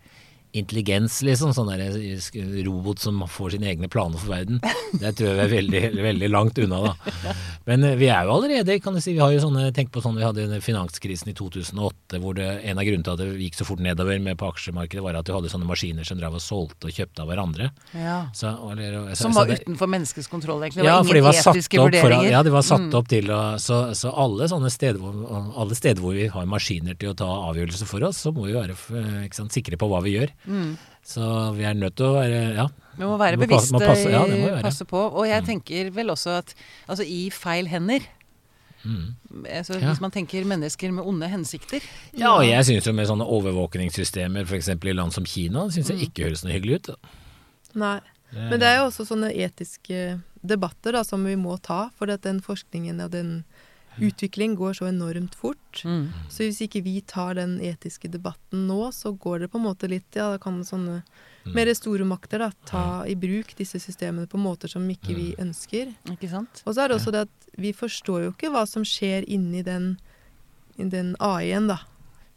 intelligens, 0.52 1.20
liksom. 1.24 1.52
Sånn 1.56 1.70
der 1.72 2.64
robot 2.66 2.98
som 3.02 3.22
får 3.28 3.54
sine 3.56 3.70
egne 3.72 3.88
planer 3.92 4.20
for 4.20 4.32
verden. 4.34 4.60
Det 5.00 5.14
tror 5.16 5.30
jeg 5.32 5.36
vi 5.36 5.42
er 5.42 5.52
veldig, 5.56 6.02
veldig 6.04 6.28
langt 6.32 6.58
unna, 6.60 6.80
da. 6.90 7.32
Men 7.68 7.84
eh, 7.88 7.94
vi 7.96 8.08
er 8.12 8.26
jo 8.28 8.34
allerede, 8.36 8.76
kan 8.84 8.94
du 8.96 9.00
si, 9.00 9.14
vi 9.16 9.22
har 9.22 9.32
jo 9.32 9.40
sånne, 9.44 9.70
tenk 9.76 9.92
på 9.94 10.02
sånn 10.04 10.18
vi 10.18 10.26
hadde 10.26 10.58
finanskrisen 10.64 11.30
i 11.32 11.34
2008, 11.38 12.20
hvor 12.22 12.36
det, 12.36 12.48
en 12.68 12.80
av 12.80 12.84
grunnene 12.88 13.06
til 13.06 13.14
at 13.14 13.22
det 13.22 13.28
gikk 13.46 13.56
så 13.60 13.66
fort 13.68 13.82
nedover 13.84 14.20
med 14.22 14.36
på 14.40 14.50
aksjemarkedet, 14.52 15.04
var 15.04 15.16
at 15.20 15.28
du 15.28 15.32
hadde 15.36 15.52
sånne 15.52 15.68
maskiner 15.68 16.04
som 16.08 16.20
drev 16.20 16.36
og 16.36 16.44
solgte 16.44 16.90
og 16.90 16.96
kjøpte 16.98 17.24
av 17.24 17.30
hverandre. 17.32 17.70
ja. 17.96 18.18
Så, 18.36 18.52
eller, 18.72 18.98
så, 19.14 19.22
Som 19.24 19.32
så 19.34 19.42
var 19.42 19.50
det- 19.52 19.60
utenfor 19.64 19.88
menneskets 19.92 20.28
kontroll, 20.30 20.62
egentlig. 20.64 20.82
Det 20.84 20.88
ja, 20.90 20.98
var 21.00 21.04
de 21.08 21.16
ingen 21.18 21.24
var 21.28 21.38
satt 21.38 21.56
etiske 21.56 21.78
opp 21.80 21.88
for, 21.88 21.96
vurderinger. 21.96 22.30
ja, 22.32 22.42
de 22.42 22.50
var 22.54 22.62
satt 22.66 22.80
Mm. 22.82 22.94
opp 22.98 23.08
til 23.08 23.28
å 23.30 23.40
så, 23.62 23.76
så 23.94 24.10
alle 24.18 24.48
sånne 24.50 24.70
steder 24.72 24.98
hvor, 24.98 25.52
alle 25.62 25.74
steder 25.78 26.00
hvor 26.02 26.14
vi 26.16 26.26
har 26.32 26.46
maskiner 26.50 26.96
til 26.98 27.12
å 27.12 27.16
ta 27.16 27.28
avgjørelser 27.52 27.86
for 27.86 28.02
oss, 28.08 28.18
så 28.24 28.32
må 28.34 28.46
vi 28.48 28.54
være 28.56 28.74
eh, 28.74 29.28
sant, 29.36 29.52
sikre 29.54 29.78
på 29.78 29.88
hva 29.88 30.00
vi 30.02 30.16
gjør. 30.18 30.32
Mm. 30.46 30.76
Så 31.04 31.54
vi 31.56 31.64
er 31.64 31.74
nødt 31.74 31.96
til 31.96 32.06
å 32.06 32.14
være 32.16 32.54
ja. 32.56 32.66
Vi 32.96 33.04
må 33.08 33.16
være 33.18 33.38
bevisste, 33.40 33.72
må 33.72 33.80
passe- 33.80 34.10
ja, 34.10 34.20
må 34.26 34.36
være. 34.50 34.62
passe 34.62 34.84
på. 34.84 34.98
Og 35.12 35.26
jeg 35.26 35.42
Mm. 35.42 35.46
tenker 35.46 35.90
vel 35.92 36.06
også 36.10 36.38
at 36.38 36.54
altså, 36.88 37.04
i 37.06 37.30
feil 37.30 37.66
hender 37.66 38.00
Mm. 38.84 39.14
altså, 39.46 39.80
Ja. 39.80 39.92
Hvis 39.92 40.00
man 40.00 40.10
tenker 40.10 40.44
mennesker 40.44 40.90
med 40.92 41.04
onde 41.06 41.28
hensikter 41.30 41.80
Ja, 42.18 42.32
og 42.36 42.44
jeg 42.44 42.64
syns 42.64 42.84
jo 42.86 42.92
med 42.92 43.06
sånne 43.06 43.24
overvåkningssystemer 43.24 44.42
f.eks. 44.44 44.68
i 44.68 44.92
land 44.92 45.12
som 45.12 45.24
Kina, 45.24 45.66
syns 45.70 45.88
jeg 45.88 46.08
ikke 46.10 46.24
høres 46.28 46.42
noe 46.44 46.52
hyggelig 46.52 46.74
ut. 46.74 46.82
da. 46.82 46.94
Nei. 47.74 48.00
Men 48.32 48.58
det 48.58 48.62
er 48.62 48.76
jo 48.78 48.86
også 48.90 49.06
sånne 49.06 49.30
etiske 49.36 50.20
debatter 50.44 50.92
da, 50.92 51.02
som 51.04 51.22
vi 51.24 51.36
må 51.36 51.60
ta, 51.62 51.90
for 51.96 52.06
den 52.06 52.40
forskningen 52.40 53.00
og 53.04 53.10
den 53.12 53.44
utvikling 54.00 54.54
går 54.56 54.72
så 54.78 54.86
enormt 54.88 55.34
fort. 55.34 55.82
Mm. 55.84 56.08
Så 56.30 56.44
hvis 56.46 56.60
ikke 56.64 56.82
vi 56.84 57.00
tar 57.00 57.34
den 57.34 57.58
etiske 57.60 58.08
debatten 58.10 58.66
nå, 58.68 58.92
så 58.92 59.12
går 59.18 59.40
det 59.40 59.50
på 59.52 59.58
en 59.60 59.66
måte 59.66 59.88
litt 59.90 60.14
Ja, 60.16 60.30
da 60.30 60.38
kan 60.38 60.62
sånne 60.64 61.02
Mm. 61.44 61.54
mer 61.56 61.74
store 61.74 62.04
makter 62.06 62.38
da, 62.38 62.52
ta 62.64 63.02
i 63.04 63.14
bruk 63.16 63.56
disse 63.58 63.80
systemene 63.82 64.28
på 64.28 64.38
måter 64.38 64.68
som 64.70 64.82
ikke 64.88 65.10
Mm. 65.10 65.16
vi 65.16 65.34
ønsker. 65.42 65.94
Ikke 66.06 66.30
sant? 66.30 66.62
Og 66.64 66.74
så 66.74 66.84
er 66.84 66.88
det 66.88 66.96
også 67.00 67.10
det 67.12 67.20
at 67.26 67.58
vi 67.58 67.72
forstår 67.72 68.22
jo 68.24 68.30
ikke 68.30 68.50
hva 68.52 68.64
som 68.66 68.84
skjer 68.84 69.24
inni 69.26 69.62
den, 69.64 69.98
den 70.78 71.16
AI-en, 71.18 71.66
da. 71.66 71.78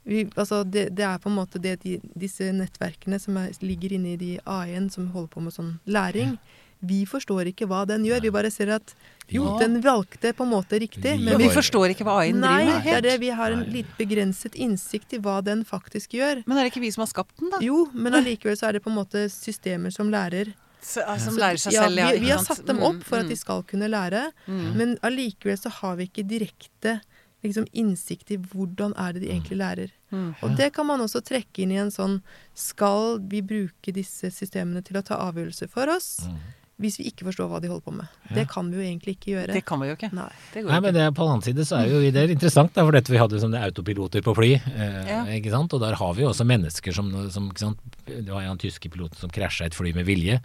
Vi, 0.05 0.25
altså 0.35 0.63
det, 0.63 0.95
det 0.95 1.03
er 1.05 1.17
på 1.17 1.29
en 1.29 1.35
måte 1.35 1.59
det 1.61 1.79
de, 1.81 1.99
disse 2.17 2.51
nettverkene 2.53 3.19
som 3.19 3.37
er, 3.37 3.51
ligger 3.61 3.93
inni 3.93 4.15
de 4.17 4.39
AI-en 4.45 4.89
som 4.89 5.07
holder 5.13 5.27
på 5.33 5.41
med 5.41 5.53
sånn 5.53 5.79
læring. 5.85 6.37
Vi 6.81 7.05
forstår 7.05 7.47
ikke 7.53 7.65
hva 7.67 7.85
den 7.87 8.03
gjør. 8.05 8.21
Vi 8.21 8.29
bare 8.29 8.51
ser 8.51 8.69
at 8.75 8.93
jo, 9.29 9.43
Ja. 9.45 9.57
den 9.59 9.81
valgte 9.81 10.33
på 10.33 10.43
en 10.45 10.51
måte 10.51 10.79
riktig, 10.79 11.01
Vi 11.01 11.17
men 11.17 11.37
Men 11.37 11.37
vi 11.37 11.49
forstår 11.49 11.89
ikke 11.95 12.03
hva 12.05 12.19
AI-en 12.21 12.41
driver 12.41 12.57
med 12.57 12.67
det 12.67 12.75
er 12.75 12.79
helt. 12.93 13.03
det. 13.03 13.19
Vi 13.19 13.29
har 13.29 13.51
en 13.51 13.63
litt 13.71 13.97
begrenset 13.97 14.53
innsikt 14.55 15.13
i 15.13 15.17
hva 15.17 15.41
den 15.43 15.63
faktisk 15.65 16.09
gjør. 16.13 16.43
Men 16.45 16.57
er 16.57 16.63
det 16.63 16.73
ikke 16.73 16.81
vi 16.81 16.91
som 16.91 17.01
har 17.01 17.07
skapt 17.07 17.35
den, 17.39 17.49
da? 17.49 17.57
Jo, 17.61 17.87
men 17.93 18.13
allikevel 18.13 18.55
så 18.57 18.67
er 18.69 18.73
det 18.73 18.83
på 18.83 18.89
en 18.91 18.97
måte 18.99 19.25
systemer 19.31 19.91
som 19.91 20.09
lærer. 20.11 20.53
Så, 20.81 21.01
ah, 21.07 21.17
som 21.17 21.33
lærer 21.35 21.57
seg 21.57 21.73
selv, 21.73 21.97
ja. 21.97 22.11
Vi, 22.11 22.19
vi 22.19 22.29
har 22.29 22.43
satt 22.43 22.63
dem 22.67 22.77
Mm, 22.77 22.83
opp 22.83 23.03
for 23.03 23.17
at 23.17 23.25
mm, 23.25 23.29
de 23.29 23.35
skal 23.35 23.63
kunne 23.63 23.87
lære, 23.89 24.31
mm. 24.47 24.75
men 24.77 24.97
allikevel 25.01 25.57
så 25.57 25.71
har 25.71 25.95
vi 25.95 26.05
ikke 26.05 26.27
direkte 26.27 27.01
liksom, 27.43 27.65
innsikt 27.73 28.29
i 28.29 28.37
hvordan 28.37 28.93
er 28.95 29.13
det 29.13 29.21
de 29.23 29.29
egentlig 29.33 29.57
lærer. 29.57 29.89
Mm. 30.11 30.35
Og 30.43 30.55
det 30.55 30.71
kan 30.73 30.85
man 30.85 30.99
også 31.01 31.23
trekke 31.25 31.63
inn 31.63 31.71
i 31.71 31.77
en 31.81 31.89
sånn 31.89 32.21
Skal 32.53 33.17
vi 33.19 33.41
bruke 33.41 33.91
disse 33.91 34.29
systemene 34.29 34.83
til 34.85 34.97
å 34.97 35.03
ta 35.03 35.15
avgjørelser 35.31 35.67
for 35.69 35.89
oss, 35.89 36.19
Mm. 36.29 36.37
Hvis 36.81 36.97
vi 36.99 37.05
ikke 37.07 37.23
forstår 37.29 37.47
hva 37.47 37.59
de 37.63 37.69
holder 37.71 37.85
på 37.85 37.93
med? 37.95 38.07
Ja. 38.29 38.33
Det 38.35 38.43
kan 38.51 38.67
vi 38.71 38.75
jo 38.75 38.83
egentlig 38.83 39.13
ikke 39.15 39.29
gjøre. 39.31 39.53
Det 39.55 39.61
kan 39.65 39.79
vi 39.79 39.87
jo 39.87 39.95
ikke. 39.95 40.09
Nei. 40.17 40.27
Det 40.53 40.63
går 40.65 40.73
Nei, 40.73 40.79
men 40.83 40.93
det, 40.97 41.05
På 41.15 41.23
den 41.23 41.31
annen 41.37 41.45
side 41.45 41.65
så 41.69 41.77
er 41.79 41.87
jo 41.93 42.01
det 42.11 42.23
er 42.25 42.33
interessant, 42.33 42.73
da, 42.75 42.83
for 42.83 42.91
dette 42.97 43.13
vi 43.13 43.21
hadde 43.21 43.39
som 43.39 43.53
det 43.53 43.61
autopiloter 43.63 44.25
på 44.25 44.35
fly. 44.35 44.51
Eh, 44.59 45.01
Ja. 45.07 45.21
ikke 45.37 45.53
sant? 45.55 45.71
Og 45.73 45.79
der 45.85 45.95
har 45.95 46.13
vi 46.17 46.25
jo 46.25 46.29
også 46.33 46.43
mennesker 46.47 46.91
som, 46.97 47.11
som 47.31 47.47
ikke 47.51 47.63
sant? 47.63 47.79
Det 48.05 48.27
var 48.27 48.41
en 48.43 48.59
tyske 48.59 48.91
pilot 48.91 49.15
som 49.15 49.31
krasja 49.31 49.65
et 49.69 49.77
fly 49.77 49.93
med 49.95 50.05
vilje. 50.05 50.41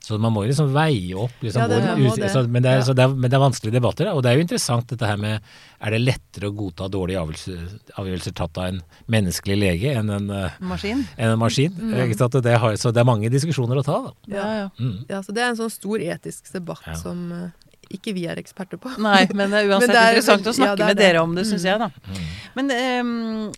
Så 0.00 0.16
man 0.18 0.32
må 0.32 0.46
liksom 0.48 0.70
veie 0.72 1.16
opp 1.20 1.42
liksom, 1.44 1.60
Ja, 1.60 1.68
det 1.68 1.80
hvor 2.00 2.16
det. 2.16 2.30
Så, 2.32 2.42
men, 2.48 2.64
det 2.64 2.70
er, 2.72 2.84
så 2.86 2.94
det 2.96 3.04
er, 3.04 3.12
men 3.12 3.28
det 3.28 3.36
er 3.36 3.42
vanskelige 3.42 3.76
debatter. 3.76 4.08
Da. 4.08 4.14
Og 4.16 4.24
det 4.24 4.30
er 4.30 4.38
jo 4.38 4.44
interessant 4.46 4.88
dette 4.88 5.06
her 5.06 5.20
med 5.20 5.44
Er 5.80 5.94
det 5.94 6.00
lettere 6.00 6.48
å 6.48 6.56
godta 6.56 6.88
dårlige 6.92 7.20
avgjørelser, 7.20 7.76
avgjørelser 8.00 8.36
tatt 8.40 8.60
av 8.60 8.70
en 8.70 8.80
menneskelig 9.12 9.58
lege 9.60 9.94
enn 10.00 10.12
en, 10.16 10.30
eh, 10.36 10.58
Maskin? 10.72 11.04
enn 11.16 11.34
en 11.34 11.40
maskin? 11.40 11.76
Det 11.76 12.56
har, 12.64 12.76
så 12.80 12.92
det 12.92 13.00
er 13.00 13.08
mange 13.08 13.30
diskusjoner 13.32 13.80
å 13.80 13.84
ta, 13.84 13.98
da. 14.08 14.12
Ja, 14.32 14.48
ja. 14.58 14.68
Mm. 14.80 14.98
Ja, 15.08 15.22
så 15.24 15.36
det 15.36 15.44
er 15.44 15.52
en 15.52 15.60
sånn 15.60 15.72
stor 15.72 16.04
etisk 16.04 16.52
debatt 16.52 16.84
som 17.00 17.30
eh, 17.36 17.69
ikke 17.90 18.12
vi 18.14 18.24
er 18.30 18.38
eksperter 18.40 18.78
på. 18.80 18.92
Nei, 19.02 19.26
men 19.34 19.50
det 19.50 19.64
er 19.64 19.68
uansett 19.70 19.88
Men 19.88 19.96
det 19.96 20.02
er 20.02 20.14
interessant 20.14 20.40
å 20.40 20.52
veldig- 20.52 20.58
ja, 20.60 20.64
snakke 20.64 20.82
er 20.82 20.86
med 20.86 20.96
det. 20.96 21.04
dere 21.08 21.22
om 21.22 21.34
det, 21.34 21.44
syns 21.46 21.64
Mm. 21.64 21.70
jeg, 21.70 21.78
da. 21.78 21.88
Mm. 22.06 22.22
Men 22.54 22.70
um, 23.00 23.52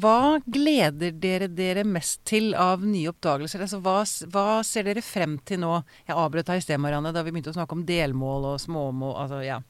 hva 0.00 0.40
gleder 0.46 1.10
dere 1.20 1.48
dere 1.48 1.84
mest 1.84 2.24
til 2.24 2.54
av 2.54 2.82
nye 2.84 3.10
oppdagelser? 3.12 3.60
Altså, 3.66 3.80
hva, 3.82 3.98
hva 4.30 4.64
ser 4.64 4.84
dere 4.84 5.02
frem 5.02 5.38
til 5.44 5.58
nå? 5.58 5.84
Jeg 6.06 6.16
avbrøt 6.16 6.46
deg 6.46 6.56
i 6.56 6.64
sted, 6.66 6.78
Marianne, 6.80 7.12
da 7.12 7.22
vi 7.22 7.30
begynte 7.34 7.50
å 7.52 7.58
snakke 7.58 7.72
om 7.72 7.84
delmål 7.84 8.44
og 8.54 8.60
småmål. 8.60 9.16
Altså, 9.24 9.44
ja. 9.44 9.60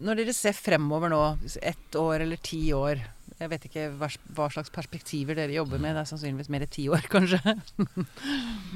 Når 0.00 0.16
dere 0.16 0.32
ser 0.32 0.52
fremover 0.56 1.10
nå, 1.12 1.38
ett 1.60 1.92
år 2.00 2.22
eller 2.24 2.36
ti 2.40 2.70
år 2.72 3.02
Jeg 3.40 3.48
vet 3.48 3.62
ikke 3.70 3.86
hva, 3.96 4.08
hva 4.36 4.46
slags 4.52 4.72
perspektiver 4.74 5.38
dere 5.38 5.54
jobber 5.54 5.80
med. 5.80 5.94
Det 5.96 6.02
er 6.02 6.10
sannsynligvis 6.10 6.50
mer 6.52 6.66
ti 6.68 6.84
år, 6.92 7.06
kanskje. 7.14 7.40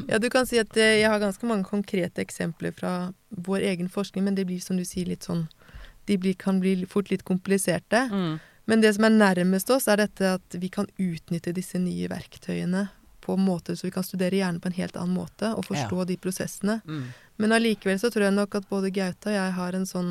Ja, 0.08 0.20
du 0.22 0.30
kan 0.32 0.48
si 0.48 0.60
at 0.62 0.72
eh, 0.80 1.00
jeg 1.02 1.10
har 1.12 1.20
ganske 1.20 1.48
mange 1.48 1.68
konkrete 1.68 2.24
eksempler 2.24 2.72
fra 2.76 2.94
vår 3.28 3.66
egen 3.74 3.92
forskning, 3.92 4.24
men 4.24 4.38
det 4.38 4.46
blir 4.48 4.62
som 4.64 4.80
du 4.80 4.86
sier 4.88 5.10
litt 5.10 5.28
sånn 5.28 5.46
De 6.04 6.18
blir, 6.20 6.34
kan 6.36 6.58
bli 6.60 6.82
fort 6.88 7.08
litt 7.08 7.22
kompliserte. 7.24 8.02
Mm. 8.12 8.34
Men 8.68 8.80
det 8.80 8.94
som 8.96 9.06
er 9.06 9.14
nærmest 9.14 9.70
oss, 9.72 9.88
er 9.88 10.00
dette 10.00 10.34
at 10.36 10.56
vi 10.60 10.68
kan 10.72 10.88
utnytte 11.00 11.52
disse 11.56 11.80
nye 11.80 12.08
verktøyene 12.12 12.88
på 13.24 13.36
måter 13.40 13.76
så 13.76 13.86
vi 13.86 13.92
kan 13.92 14.04
studere 14.04 14.36
hjernen 14.36 14.60
på 14.60 14.68
en 14.68 14.76
helt 14.76 14.96
annen 15.00 15.16
måte 15.16 15.54
og 15.56 15.64
forstå 15.64 16.04
de 16.10 16.16
prosessene. 16.20 16.80
Mm. 16.84 17.06
Men 17.40 17.56
allikevel 17.56 17.96
så 18.00 18.10
tror 18.12 18.28
jeg 18.28 18.36
nok 18.36 18.58
at 18.60 18.68
både 18.68 18.92
Gaute 18.92 19.32
og 19.32 19.36
jeg 19.36 19.54
har 19.56 19.76
en 19.76 19.88
sånn 19.88 20.10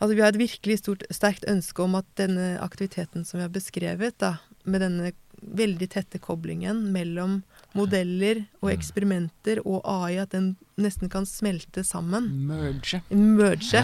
Altså 0.00 0.14
vi 0.14 0.20
har 0.22 0.28
et 0.30 0.38
virkelig 0.38 0.78
stort, 0.78 1.02
sterkt 1.10 1.44
ønske 1.50 1.82
om 1.82 1.96
at 1.98 2.06
denne 2.20 2.58
aktiviteten 2.62 3.24
som 3.26 3.38
vi 3.38 3.42
har 3.46 3.50
beskrevet, 3.54 4.14
da, 4.22 4.36
med 4.64 4.80
denne 4.84 5.12
veldig 5.38 5.86
tette 5.90 6.18
koblingen 6.18 6.88
mellom 6.92 7.42
modeller 7.78 8.40
og 8.60 8.70
Mm. 8.70 8.74
eksperimenter 8.74 9.60
og 9.64 9.82
AI, 9.86 10.16
at 10.18 10.30
den 10.34 10.56
nesten 10.78 11.08
kan 11.10 11.26
smelte 11.26 11.84
sammen. 11.86 12.26
Merge. 12.48 13.02
Merge. 13.10 13.82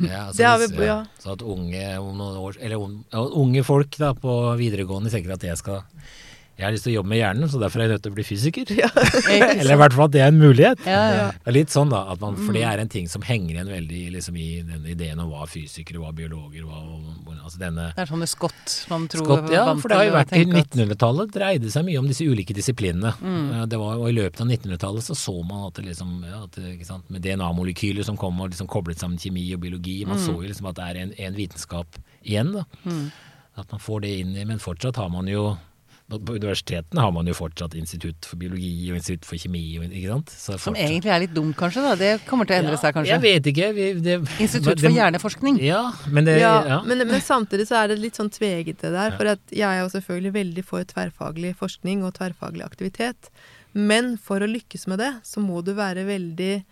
Ja, 0.00 0.26
altså 0.28 0.36
Det 0.36 0.46
har 0.46 0.58
vi- 0.58 0.84
ja. 0.86 1.04
Så 1.18 1.32
at 1.32 1.42
unge, 1.42 1.98
om 1.98 2.16
noen 2.18 2.36
år, 2.38 2.56
eller 2.60 2.78
unge 3.34 3.64
folk 3.64 3.96
da, 3.98 4.12
på 4.14 4.56
videregående 4.58 5.10
tenker 5.10 5.32
at 5.34 5.42
jeg 5.42 5.58
skal 5.58 5.82
jeg 6.58 6.66
har 6.66 6.72
lyst 6.74 6.84
til 6.84 6.92
å 6.92 6.96
jobbe 7.00 7.08
med 7.10 7.18
hjernen, 7.18 7.48
så 7.50 7.58
derfor 7.58 7.80
er 7.80 7.88
jeg 7.88 7.92
nødt 7.96 8.02
til 8.04 8.12
å 8.12 8.16
bli 8.18 8.24
fysiker. 8.28 8.72
Eller 9.32 9.72
i 9.74 9.78
hvert 9.80 9.94
fall 9.96 10.06
at 10.10 10.12
det 10.14 10.20
er 10.22 10.28
en 10.30 10.38
mulighet. 10.38 10.82
Ja, 10.86 10.92
ja. 10.92 11.14
Ja. 11.22 11.28
Det 11.32 11.48
er 11.50 11.56
litt 11.56 11.72
sånn 11.72 11.90
da, 11.90 12.02
at 12.12 12.20
man, 12.22 12.36
For 12.36 12.52
det 12.52 12.62
Mm. 12.62 12.68
er 12.72 12.78
en 12.82 12.88
ting 12.92 13.08
som 13.08 13.22
henger 13.22 13.54
igjen 13.56 13.70
veldig 13.72 14.02
liksom, 14.16 14.36
i 14.38 14.62
den 14.68 14.84
ideen 14.92 15.18
om 15.22 15.30
hva 15.32 15.46
fysikere, 15.48 15.98
hva 16.02 16.12
biologer, 16.14 16.62
hva 16.68 16.82
altså 17.42 17.58
denne 17.58 17.88
Det 17.96 18.04
er 18.04 18.10
sånne 18.12 18.28
skott 18.30 18.74
man 18.92 19.08
tror 19.10 19.24
skott, 19.26 19.50
ja, 19.50 19.64
for 19.80 19.88
det 19.90 19.96
har 19.98 20.04
jo 20.06 20.12
vært 20.14 20.34
i 20.38 20.44
1900-tallet 20.46 21.32
dreide 21.34 21.70
seg 21.74 21.84
mye 21.88 21.98
om 21.98 22.06
disse 22.06 22.22
ulike 22.28 22.54
disiplinene. 22.54 23.14
Mm. 23.18 23.48
Eh, 23.62 23.66
Det 23.72 23.78
var, 23.80 23.96
og 23.98 24.06
I 24.12 24.14
løpet 24.20 24.40
av 24.44 24.46
1900-tallet 24.52 25.02
så 25.08 25.16
så 25.18 25.34
man 25.48 25.66
at 25.66 25.74
det 25.80 25.86
liksom, 25.88 26.12
ja, 26.28 26.44
at 26.44 26.52
det, 26.60 26.76
sant, 26.86 27.08
med 27.10 27.22
DNA-molekyler 27.26 28.04
som 28.06 28.16
kom 28.20 28.38
og 28.40 28.52
liksom 28.52 28.68
koblet 28.70 28.98
sammen 29.02 29.18
kjemi 29.18 29.48
og 29.56 29.60
biologi, 29.64 30.04
man 30.06 30.18
Mm. 30.18 30.26
så 30.26 30.32
jo 30.36 30.46
liksom 30.48 30.68
at 30.70 30.76
det 30.76 30.84
er 30.90 31.02
en, 31.02 31.12
en 31.18 31.34
vitenskap 31.34 31.98
igjen. 32.24 32.52
da. 32.52 32.64
Mm. 32.84 33.10
At 33.56 33.70
man 33.72 33.80
får 33.80 34.00
det 34.02 34.12
inn 34.20 34.36
i, 34.36 34.44
men 34.44 34.58
fortsatt 34.62 34.96
har 34.96 35.08
man 35.10 35.26
jo 35.26 35.56
på 36.18 36.34
universitetene 36.36 37.00
har 37.00 37.12
man 37.12 37.26
jo 37.26 37.34
fortsatt 37.34 37.74
institutt 37.78 38.24
for 38.28 38.36
biologi 38.36 38.90
og 38.90 38.96
institutt 38.98 39.24
for 39.24 39.36
kjemi. 39.36 39.62
ikke 39.88 40.08
sant? 40.12 40.26
Så 40.30 40.58
Som 40.60 40.74
egentlig 40.74 41.10
er 41.14 41.20
litt 41.20 41.34
dumt, 41.34 41.56
kanskje? 41.56 41.82
da. 41.82 41.94
Det 41.94 42.10
kommer 42.26 42.44
til 42.46 42.56
å 42.56 42.58
endre 42.64 42.76
seg, 42.78 42.94
kanskje. 42.94 43.14
Jeg 43.14 43.20
vet 43.22 43.44
ikke. 43.52 43.70
Vi, 43.74 43.86
det, 44.00 44.18
Institutt 44.40 44.76
det- 44.76 44.84
for 44.84 44.90
hjerneforskning. 44.98 45.60
Ja, 45.62 45.92
men 46.10 46.24
det 46.24 46.40
Ja, 46.40 46.64
ja. 46.66 46.82
Men, 46.82 46.98
men 47.06 47.20
samtidig 47.20 47.66
så 47.68 47.82
er 47.84 47.88
det 47.88 47.98
litt 47.98 48.14
sånn 48.14 48.30
tvegete 48.30 48.90
der. 48.92 49.10
Ja. 49.10 49.16
For 49.16 49.26
at 49.26 49.40
jeg 49.50 49.62
er 49.68 49.80
jo 49.82 49.88
selvfølgelig 49.88 50.32
veldig 50.32 50.64
for 50.64 50.84
tverrfaglig 50.84 51.54
forskning 51.56 52.02
og 52.04 52.14
tverrfaglig 52.14 52.64
aktivitet. 52.64 53.30
Men 53.74 54.16
for 54.18 54.40
å 54.40 54.46
lykkes 54.46 54.86
med 54.88 54.98
det, 54.98 55.14
så 55.24 55.40
må 55.40 55.62
du 55.64 55.72
være 55.74 56.04
veldig 56.04 56.64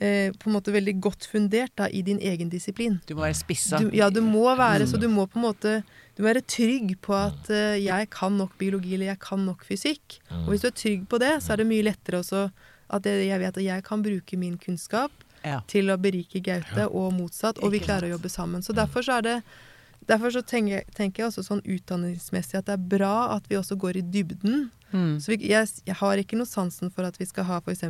eh, 0.00 0.32
på 0.32 0.48
en 0.50 0.54
måte 0.56 0.72
veldig 0.74 1.00
godt 1.00 1.26
fundert 1.30 1.70
da, 1.76 1.86
i 1.86 2.02
din 2.02 2.18
egen 2.18 2.48
disiplin. 2.50 3.00
Du 3.06 3.14
må 3.14 3.22
være 3.22 3.36
spissa. 3.38 3.78
Du, 3.78 3.90
ja, 3.94 4.08
du 4.10 4.20
må 4.20 4.48
være 4.58 4.82
Mm. 4.86 4.88
så 4.90 4.98
du 4.98 5.06
må 5.08 5.26
på 5.28 5.36
en 5.38 5.44
måte 5.52 5.82
du 6.16 6.22
må 6.22 6.28
være 6.28 6.42
trygg 6.44 6.94
på 7.00 7.14
at 7.16 7.48
uh, 7.50 7.76
jeg 7.80 8.10
kan 8.12 8.36
nok 8.36 8.54
biologi 8.60 8.94
eller 8.94 9.12
jeg 9.14 9.20
kan 9.24 9.44
nok 9.46 9.64
fysikk. 9.64 10.18
Mm. 10.30 10.42
Og 10.44 10.48
hvis 10.52 10.64
du 10.64 10.68
er 10.68 10.76
trygg 10.76 11.06
på 11.08 11.18
det, 11.22 11.32
så 11.42 11.54
er 11.54 11.62
det 11.62 11.68
mye 11.70 11.86
lettere 11.88 12.20
også 12.20 12.46
at 12.92 13.02
det, 13.06 13.14
jeg 13.24 13.40
vet 13.40 13.56
at 13.56 13.64
jeg 13.64 13.84
kan 13.86 14.02
bruke 14.04 14.36
min 14.36 14.58
kunnskap 14.60 15.12
Ja. 15.42 15.60
til 15.66 15.88
å 15.90 15.96
berike 15.98 16.38
Gaute, 16.44 16.84
Ja. 16.84 16.86
og 16.86 17.12
motsatt, 17.16 17.58
og 17.64 17.72
vi 17.72 17.80
klarer 17.80 18.06
å 18.06 18.12
jobbe 18.18 18.28
sammen. 18.30 18.62
Så 18.62 18.72
derfor 18.76 19.02
så 19.02 19.18
er 19.18 19.22
det 19.22 19.42
Derfor 20.02 20.32
så 20.34 20.40
tenker, 20.42 20.82
tenker 20.98 21.22
jeg 21.22 21.28
også 21.30 21.44
sånn 21.46 21.60
utdanningsmessig 21.62 22.56
at 22.58 22.66
det 22.66 22.72
er 22.74 22.88
bra 22.98 23.36
at 23.36 23.44
vi 23.48 23.54
også 23.54 23.76
går 23.78 24.00
i 24.00 24.02
dybden. 24.02 24.64
Mm. 24.90 25.20
Så 25.22 25.30
vi, 25.30 25.36
jeg, 25.46 25.68
jeg 25.86 25.94
har 25.94 26.18
ikke 26.18 26.34
noe 26.40 26.50
sansen 26.50 26.90
for 26.90 27.06
at 27.06 27.20
vi 27.20 27.24
skal 27.24 27.44
ha 27.46 27.60
f.eks. 27.62 27.84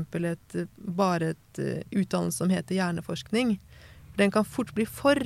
Bare 0.76 1.30
et 1.32 1.58
uh, 1.58 1.80
utdannelse 1.88 2.36
som 2.36 2.52
heter 2.52 2.76
hjerneforskning. 2.76 3.54
Den 4.18 4.30
kan 4.30 4.44
fort 4.44 4.74
bli 4.76 4.84
for 4.84 5.16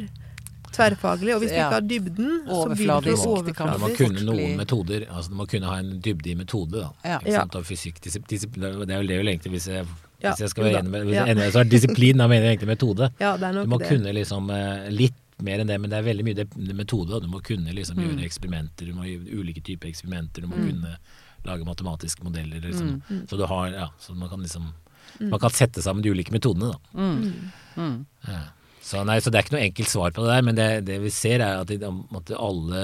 tverrfaglig, 0.73 1.35
og 1.35 1.41
hvis 1.43 1.51
du 1.51 1.57
ikke 1.57 1.73
har 1.77 1.81
dybden, 1.81 2.31
så 2.47 2.65
blir 2.73 2.87
det 3.03 3.15
Overfladisk. 3.17 3.59
Du 3.59 3.79
må 3.85 3.91
kunne 3.97 4.25
noen 4.27 4.57
metoder. 4.57 5.07
altså 5.11 5.31
Du 5.31 5.37
må 5.37 5.47
kunne 5.49 5.67
ha 5.67 5.79
en 5.79 6.01
dybde 6.01 6.31
i 6.31 6.35
metode. 6.35 6.71
da. 6.81 6.91
Ja. 7.05 7.19
Ikke 7.19 7.33
sant? 7.33 7.55
Og 7.55 7.65
fysikk, 7.65 8.01
det 8.01 8.15
er 8.17 8.73
jo 8.75 8.85
det 8.85 9.21
egentlig, 9.27 9.51
hvis 9.53 9.67
jeg, 9.69 9.87
Ja, 10.23 10.31
hvis 10.33 10.41
jeg 10.41 10.49
skal 10.51 10.65
være 10.65 10.79
enig 10.81 10.91
med 10.91 11.05
hvis 11.05 11.15
Ja. 11.15 11.25
jeg 11.27 11.37
er 11.37 11.41
enig, 11.43 11.53
så 11.53 11.61
er 11.61 11.65
disiplin, 11.65 12.17
da 12.17 12.27
mener 12.27 12.43
jeg 12.47 12.59
egentlig 12.59 12.73
metode. 12.79 13.11
Ja, 13.21 13.37
det 13.37 13.43
er 13.45 13.53
Du 13.65 13.67
må 13.69 13.79
det. 13.79 13.89
kunne 13.89 14.13
liksom 14.15 14.51
eh, 14.51 14.89
litt 14.91 15.15
mer 15.43 15.59
enn 15.61 15.67
det, 15.67 15.79
men 15.81 15.91
det 15.91 15.99
er 15.99 16.03
veldig 16.15 16.25
mye 16.25 16.35
det, 16.35 16.75
metode. 16.75 17.09
da. 17.11 17.21
Du 17.21 17.27
må 17.29 17.43
kunne 17.43 17.69
liksom 17.75 17.97
Mm. 17.97 18.17
gjøre 18.17 18.25
eksperimenter, 18.25 18.87
du 18.87 18.95
må 18.95 19.05
gjøre 19.05 19.39
ulike 19.39 19.63
typer 19.63 19.89
eksperimenter, 19.89 20.41
du 20.41 20.47
må 20.49 20.57
Mm. 20.57 20.71
kunne 20.71 20.97
lage 21.45 21.65
matematiske 21.65 22.25
modeller. 22.25 22.61
Liksom. 22.61 23.03
Mm. 23.11 23.27
Så 23.29 23.37
du 23.37 23.45
har, 23.47 23.69
ja, 23.69 23.89
så 24.01 24.15
man 24.17 24.29
kan 24.31 24.41
liksom 24.41 24.73
Mm. 25.21 25.31
Man 25.31 25.39
kan 25.41 25.51
sette 25.51 25.81
sammen 25.81 26.03
de 26.03 26.11
ulike 26.11 26.31
metodene, 26.33 26.73
da. 26.73 26.79
Mm. 27.01 27.23
Mm. 27.23 27.53
Mm. 27.77 28.07
Ja. 28.29 28.41
Så, 28.87 29.01
nei, 29.09 29.17
så 29.19 29.33
det 29.33 29.41
er 29.41 29.47
ikke 29.47 29.57
noe 29.57 29.65
enkelt 29.67 29.91
svar 29.91 30.13
på 30.15 30.23
det 30.23 30.31
der, 30.37 30.45
men 30.47 30.55
det, 30.59 30.67
det 30.87 31.01
vi 31.03 31.11
ser 31.11 31.43
er 31.43 31.63
at, 31.65 31.71
de, 31.73 31.89
at 32.21 32.31
alle, 32.39 32.83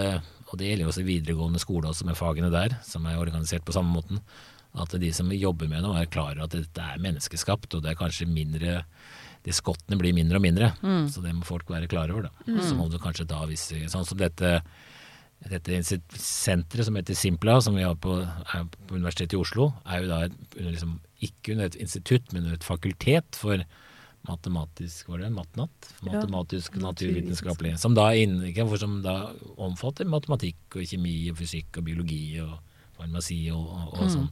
og 0.51 0.57
det 0.59 0.67
gjelder 0.73 0.87
jo 0.89 0.91
også 0.91 1.05
videregående 1.07 1.61
skole 1.63 1.91
også 1.93 2.09
med 2.09 2.19
fagene 2.19 2.51
der, 2.51 2.75
som 2.83 3.07
er 3.07 3.21
organisert 3.23 3.63
på 3.69 3.75
samme 3.77 3.95
måten, 3.95 4.19
at 4.83 4.95
de 4.99 5.11
som 5.15 5.31
jobber 5.37 5.69
med 5.71 5.85
det, 5.85 5.93
er 6.01 6.11
klar 6.11 6.33
over 6.35 6.47
at 6.49 6.57
dette 6.57 6.81
er 6.95 7.03
menneskeskapt, 7.05 7.77
og 7.77 7.85
det 7.85 7.93
er 7.93 8.01
kanskje 8.01 8.27
mindre 8.27 8.81
de 9.43 9.51
skottene 9.55 9.99
blir 9.99 10.15
mindre 10.15 10.39
og 10.39 10.45
mindre, 10.45 10.69
Mm. 10.83 11.07
så 11.11 11.23
det 11.23 11.33
må 11.35 11.43
folk 11.47 11.71
være 11.71 11.89
klar 11.91 12.11
over. 12.15 12.29
da. 12.29 12.59
Så 12.63 12.75
må 12.79 12.89
du 12.91 12.99
kanskje 13.03 13.27
da 13.27 13.41
vise 13.51 13.75
Sånn 13.91 14.07
som 14.07 14.19
dette, 14.19 14.61
dette 15.51 15.81
senteret 16.15 16.87
som 16.87 16.95
heter 16.99 17.15
Simpla, 17.19 17.57
som 17.63 17.75
vi 17.75 17.83
har 17.83 17.97
på, 17.99 18.21
på 18.87 18.95
Universitetet 18.95 19.35
i 19.35 19.41
Oslo, 19.41 19.73
er 19.87 20.05
jo 20.05 20.11
da 20.13 20.21
et, 20.29 20.37
liksom, 20.63 21.01
ikke 21.27 21.57
under 21.57 21.67
et 21.71 21.79
institutt, 21.83 22.31
men 22.33 22.45
under 22.45 22.55
et 22.59 22.67
fakultet 22.67 23.39
for 23.39 23.65
matematisk 24.29 25.09
Var 25.09 25.25
det 25.25 25.31
matnatt? 25.35 25.89
Matematisk 26.07 26.77
ja. 26.77 26.83
naturvitenskapelig. 26.87 27.77
Som 27.83 27.97
da, 27.99 28.09
inn, 28.15 28.39
ikke, 28.51 28.67
for 28.71 28.81
som 28.81 29.01
da 29.05 29.17
omfatter 29.57 30.09
matematikk 30.09 30.79
og 30.79 30.87
kjemi 30.87 31.17
og 31.33 31.41
fysikk 31.41 31.81
og 31.81 31.89
biologi 31.89 32.25
og 32.45 32.55
farmasi 32.99 33.41
og, 33.55 33.65
og, 33.67 33.95
og 33.97 34.13
sånn. 34.13 34.29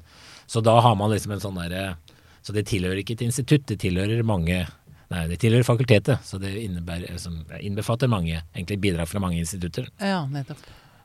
Så 0.51 0.63
da 0.65 0.77
har 0.83 0.99
man 0.99 1.13
liksom 1.15 1.35
en 1.35 1.43
sånn 1.43 1.59
derre 1.59 1.95
Så 2.43 2.55
det 2.57 2.69
tilhører 2.71 3.03
ikke 3.03 3.19
et 3.19 3.27
institutt, 3.27 3.67
det 3.69 3.81
tilhører 3.83 4.23
mange 4.27 4.63
Nei, 5.11 5.25
det 5.27 5.41
tilhører 5.43 5.67
fakultetet, 5.67 6.23
så 6.23 6.39
det 6.39 6.53
innebærer, 6.55 7.17
som, 7.19 7.41
innbefatter 7.59 8.07
mange 8.07 8.37
egentlig 8.55 8.77
bidrag 8.79 9.09
fra 9.11 9.19
mange 9.19 9.41
institutter. 9.43 9.89
Ja, 9.99 10.21
nettopp. 10.31 10.61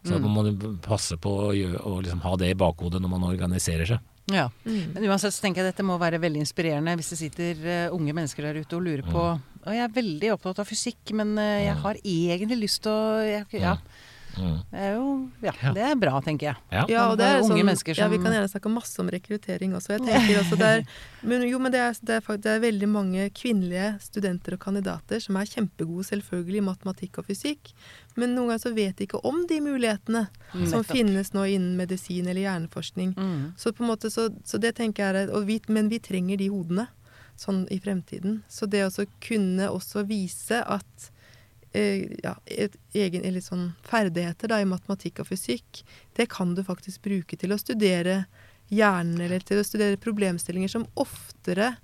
Så 0.05 0.19
man 0.21 0.35
må 0.35 0.73
passe 0.85 1.17
på 1.17 1.31
å, 1.47 1.47
gjøre, 1.57 1.79
å 1.81 2.01
liksom 2.05 2.21
ha 2.21 2.35
det 2.37 2.51
i 2.53 2.57
bakhodet 2.59 3.01
når 3.01 3.13
man 3.15 3.25
organiserer 3.25 3.89
seg. 3.89 4.03
Ja. 4.31 4.47
Mm. 4.65 4.95
Men 4.95 5.05
uansett 5.11 5.35
så 5.35 5.43
tenker 5.43 5.61
jeg 5.61 5.73
dette 5.73 5.85
må 5.85 5.99
være 6.01 6.17
veldig 6.21 6.41
inspirerende 6.41 6.95
hvis 6.97 7.11
det 7.13 7.19
sitter 7.19 7.59
uh, 7.61 7.95
unge 7.95 8.15
mennesker 8.17 8.47
der 8.47 8.63
ute 8.63 8.77
og 8.77 8.85
lurer 8.87 9.05
på 9.05 9.21
Og 9.21 9.69
jeg 9.69 9.83
er 9.85 9.93
veldig 9.93 10.31
opptatt 10.33 10.63
av 10.63 10.69
fysikk, 10.69 11.13
men 11.17 11.35
uh, 11.37 11.61
jeg 11.61 11.77
har 11.83 12.01
egentlig 12.01 12.57
lyst 12.63 12.83
til 12.85 12.93
å 12.93 13.21
jeg, 13.21 13.47
Ja. 13.61 13.77
Mm. 14.37 14.57
Det 14.71 14.81
er 14.81 14.93
jo 14.95 15.05
Ja, 15.45 15.53
det 15.75 15.83
er 15.87 15.95
bra, 15.99 16.19
tenker 16.25 16.49
jeg. 16.49 16.61
Ja. 16.73 16.85
Ja, 16.91 17.03
og 17.11 17.19
det 17.19 17.27
er 17.27 17.41
Unge 17.41 17.51
sånn, 17.53 17.61
mennesker 17.69 17.99
ja, 17.99 18.07
vi 18.11 18.19
kan 18.21 18.35
gjerne 18.35 18.49
snakke 18.51 18.71
masse 18.73 18.99
om 19.03 19.11
rekruttering 19.13 19.75
også. 19.77 19.95
Jeg 19.95 20.05
tenker 20.05 20.41
også 20.41 20.59
det 20.59 20.71
er, 20.77 20.83
men 21.29 21.45
jo, 21.47 21.59
men 21.61 21.73
det 21.75 21.83
er, 21.83 21.99
det, 22.01 22.17
er, 22.19 22.41
det 22.43 22.51
er 22.53 22.63
veldig 22.65 22.89
mange 22.91 23.29
kvinnelige 23.35 23.93
studenter 24.03 24.57
og 24.57 24.63
kandidater 24.65 25.23
som 25.23 25.39
er 25.39 25.51
kjempegode 25.51 26.07
selvfølgelig 26.09 26.61
i 26.61 26.65
matematikk 26.69 27.21
og 27.21 27.29
fysikk, 27.29 27.71
men 28.15 28.35
noen 28.35 28.53
ganger 28.53 28.65
så 28.65 28.73
vet 28.75 28.97
de 28.97 29.07
ikke 29.07 29.23
om 29.27 29.41
de 29.49 29.61
mulighetene 29.63 30.25
som 30.71 30.85
finnes 30.87 31.33
nå 31.35 31.47
innen 31.51 31.79
medisin 31.79 32.27
eller 32.29 32.45
hjerneforskning. 32.45 33.15
Mm. 33.17 33.41
Så 33.59 33.73
på 33.75 33.83
en 33.83 33.91
måte, 33.91 34.11
så, 34.13 34.29
så 34.47 34.59
det 34.61 34.75
tenker 34.79 35.03
jeg 35.03 35.25
er 35.25 35.33
og 35.35 35.49
vi, 35.49 35.59
Men 35.67 35.89
vi 35.91 35.99
trenger 35.99 36.39
de 36.39 36.47
hodene 36.51 36.87
sånn 37.39 37.65
i 37.71 37.79
fremtiden. 37.83 38.41
Så 38.47 38.67
det 38.69 38.85
å 38.87 39.05
kunne 39.23 39.69
også 39.71 40.05
vise 40.07 40.61
at 40.63 41.09
ja, 42.23 42.35
et 42.45 42.75
egen, 42.93 43.23
eller 43.27 43.43
sånn 43.43 43.69
ferdigheter 43.87 44.51
da, 44.51 44.61
i 44.61 44.67
matematikk 44.69 45.23
og 45.23 45.29
fysikk, 45.31 45.83
det 46.15 46.29
kan 46.31 46.55
du 46.55 46.63
faktisk 46.63 47.03
bruke 47.05 47.37
til 47.37 47.55
å 47.55 47.59
studere 47.61 48.25
hjernen, 48.73 49.19
eller 49.21 49.43
til 49.45 49.61
å 49.61 49.65
studere 49.67 49.99
problemstillinger 50.01 50.71
som 50.71 50.87
oftere 50.95 51.75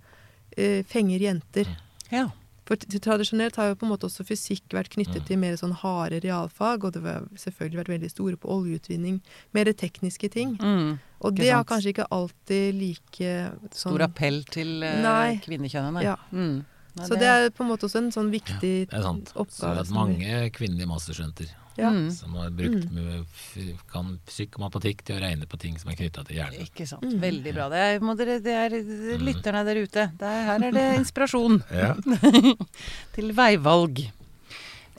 eh, 0.58 0.82
fenger 0.88 1.28
jenter. 1.28 1.70
Ja. 2.12 2.30
For 2.72 2.78
tradisjonelt 2.78 3.58
har 3.60 3.72
jo 3.72 3.76
på 3.76 3.86
en 3.88 3.92
måte 3.92 4.08
også 4.08 4.24
fysikk 4.24 4.72
vært 4.72 4.94
Mm. 4.94 5.04
knyttet 5.04 5.26
til 5.28 5.38
mer 5.38 5.56
sånn 5.60 5.74
harde 5.76 6.22
realfag, 6.24 6.86
og 6.86 6.94
det 6.94 7.02
har 7.04 7.26
selvfølgelig 7.36 7.80
vært 7.82 7.94
veldig 7.96 8.10
store 8.12 8.38
på 8.38 8.48
oljeutvinning, 8.48 9.22
mer 9.54 9.66
tekniske 9.66 10.30
ting. 10.32 10.58
Mm. 10.58 11.00
Og 11.22 11.36
det 11.36 11.50
har 11.52 11.66
kanskje 11.66 11.92
ikke 11.94 12.08
alltid 12.12 12.76
like 12.76 13.34
sånn 13.72 13.92
Stor 13.98 14.06
appell 14.08 14.44
til 14.44 14.84
eh, 14.84 15.40
kvinnekjønnet, 15.44 15.94
nei. 15.94 16.04
Ja. 16.04 16.16
Mm. 16.32 16.64
Nei, 16.92 17.08
Så 17.08 17.16
det 17.20 17.28
er 17.30 17.50
på 17.56 17.64
en 17.64 17.72
måte 17.72 17.88
også 17.88 18.02
en 18.02 18.12
sånn 18.12 18.30
viktig 18.34 18.76
Det 18.92 18.98
er 18.98 19.06
sant. 19.06 19.32
Så 19.32 19.70
det 19.72 19.86
er 19.86 19.96
mange 19.96 20.40
kvinnelige 20.56 20.90
masterstudenter 20.90 21.52
ja. 21.78 21.90
Mm. 21.90 22.12
som 22.12 22.36
har 22.36 22.50
brukt 22.50 22.92
mm. 22.92 23.78
kan 23.92 24.14
fysikk 24.28 24.58
til 25.06 25.16
å 25.16 25.22
regne 25.22 25.48
på 25.50 25.60
ting 25.62 25.78
som 25.80 25.92
er 25.92 25.98
knytta 26.00 26.24
til 26.28 26.40
hjernen. 26.42 26.68
Ikke 26.68 26.88
sant. 26.90 27.06
Mm. 27.08 27.20
Veldig 27.24 27.54
bra. 27.56 27.68
Det 27.72 27.82
er, 27.86 28.04
må 28.04 28.16
dere, 28.20 28.38
det 28.44 28.56
er 28.58 28.76
lytterne 29.22 29.64
der 29.68 29.82
ute. 29.82 30.08
Det 30.20 30.32
er, 30.32 30.46
her 30.50 30.68
er 30.68 30.78
det 30.78 30.88
inspirasjon 31.00 31.62
til 33.16 33.36
veivalg. 33.38 34.04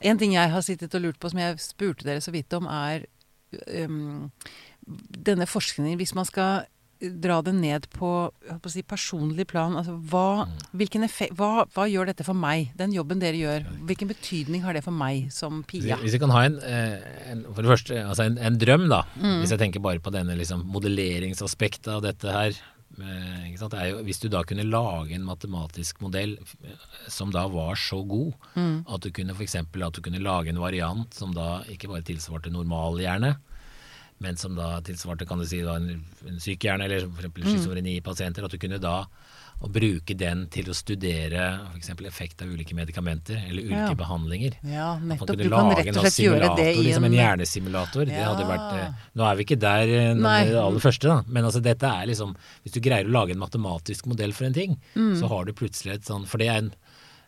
En 0.03 0.19
ting 0.19 0.35
jeg 0.35 0.53
har 0.55 0.67
sittet 0.67 0.95
og 0.99 1.05
lurt 1.05 1.21
på, 1.23 1.31
som 1.31 1.43
jeg 1.43 1.61
spurte 1.63 2.09
dere 2.09 2.25
så 2.25 2.35
vidt 2.35 2.53
om, 2.57 2.67
er 2.67 3.07
um, 3.87 4.31
denne 4.83 5.47
forskningen 5.47 6.01
Hvis 6.01 6.15
man 6.17 6.27
skal 6.27 6.65
dra 7.03 7.41
det 7.43 7.53
ned 7.59 7.87
på, 7.91 8.09
si, 8.71 8.83
personlig 8.87 9.47
plan, 9.51 9.75
altså 9.79 9.97
hva, 10.11 10.47
hvilken 10.77 11.03
effe- 11.07 11.31
hva, 11.35 11.65
hva 11.75 11.87
gjør 11.91 12.07
dette 12.13 12.25
for 12.27 12.35
meg? 12.39 12.71
Den 12.79 12.93
jobben 12.95 13.19
dere 13.23 13.39
gjør, 13.41 13.67
hvilken 13.89 14.09
betydning 14.13 14.63
har 14.63 14.73
det 14.79 14.85
for 14.87 14.95
meg 14.95 15.31
som 15.35 15.63
Pia? 15.67 15.97
Hvis 15.99 16.15
vi 16.15 16.23
kan 16.23 16.31
ha 16.31 16.45
en, 16.47 16.59
eh, 16.63 16.99
en 17.33 17.43
for 17.51 17.63
det 17.63 17.73
første, 17.75 17.99
altså 18.07 18.29
en, 18.31 18.39
en 18.39 18.59
drøm, 18.63 18.89
da. 18.93 19.03
Mm. 19.17 19.41
Hvis 19.43 19.51
jeg 19.57 19.59
tenker 19.65 19.83
bare 19.83 19.99
på 20.05 20.13
denne 20.15 20.37
liksom, 20.39 20.63
modelleringsaspektet 20.71 21.91
av 21.93 22.03
dette 22.07 22.31
her. 22.33 22.55
eh, 23.01 23.49
Ikke 23.51 23.59
sant? 23.59 23.75
Er 23.75 23.91
jo, 23.91 24.03
hvis 24.07 24.21
du 24.21 24.29
da 24.29 24.43
kunne 24.45 24.65
lage 24.69 25.15
en 25.17 25.25
matematisk 25.27 26.01
modell 26.05 26.37
eh, 26.65 26.77
som 27.09 27.31
da 27.33 27.47
var 27.49 27.75
så 27.75 28.03
god 28.07 28.33
Mm. 28.55 28.85
at 28.87 29.01
du 29.01 29.11
kunne 29.11 29.35
for 29.35 29.45
at 29.87 29.95
du 29.95 30.01
kunne 30.03 30.21
lage 30.23 30.49
en 30.53 30.61
variant 30.61 31.13
som 31.15 31.33
da 31.33 31.63
ikke 31.73 31.89
bare 31.89 32.03
tilsvarte 32.05 32.51
normalhjerne, 32.53 33.37
men 34.23 34.39
som 34.41 34.55
da 34.59 34.77
tilsvarte 34.87 35.27
kan 35.29 35.43
du 35.43 35.47
si, 35.51 35.61
da, 35.67 35.75
en, 35.81 36.05
en 36.31 36.39
sykehjerne 36.43 36.87
eller 36.87 37.09
f.eks. 37.11 37.43
schizofreni-pasienter. 37.51 38.45
At 38.47 38.55
du 38.55 38.59
kunne 38.63 38.79
da 38.83 39.01
å 39.63 39.69
bruke 39.71 40.15
den 40.19 40.47
til 40.51 40.67
å 40.73 40.75
studere 40.75 41.43
f.eks. 41.71 41.91
effekt 42.09 42.41
av 42.43 42.51
ulike 42.51 42.75
medikamenter 42.75 43.37
eller 43.49 43.63
ulike 43.69 43.93
Ja. 43.93 43.95
behandlinger. 43.99 44.57
Ja, 44.67 44.89
nettopp. 44.99 45.37
Du 45.39 45.45
kan 45.53 45.71
rett 45.71 45.91
og 45.93 46.01
slett 46.03 46.19
gjøre 46.25 46.49
det 46.59 46.69
i 46.75 46.83
liksom 46.89 47.05
en 47.07 47.15
hjernesimulator. 47.15 48.03
hjernesimulator. 48.03 48.11
Det 48.11 48.25
hadde 48.27 48.49
vært, 48.49 48.73
eh, 48.81 49.05
nå 49.21 49.29
er 49.29 49.37
vi 49.39 49.45
ikke 49.47 49.61
der 49.63 49.83
eh, 49.83 50.15
det 50.51 50.59
aller 50.65 50.83
første, 50.83 51.07
da. 51.13 51.23
men 51.29 51.45
altså 51.47 51.63
dette 51.63 51.87
er 51.87 52.07
liksom 52.11 52.35
Hvis 52.65 52.73
du 52.75 52.81
greier 52.81 53.07
å 53.07 53.15
lage 53.15 53.37
en 53.37 53.39
matematisk 53.45 54.07
modell 54.11 54.33
for 54.33 54.47
en 54.51 54.53
ting, 54.55 54.79
Mm. 54.97 55.15
så 55.21 55.29
har 55.29 55.45
du 55.45 55.53
plutselig 55.53 55.95
et 55.95 56.05
sånn 56.11 56.27
For 56.27 56.39
det 56.39 56.49
er 56.49 56.59
en 56.59 56.73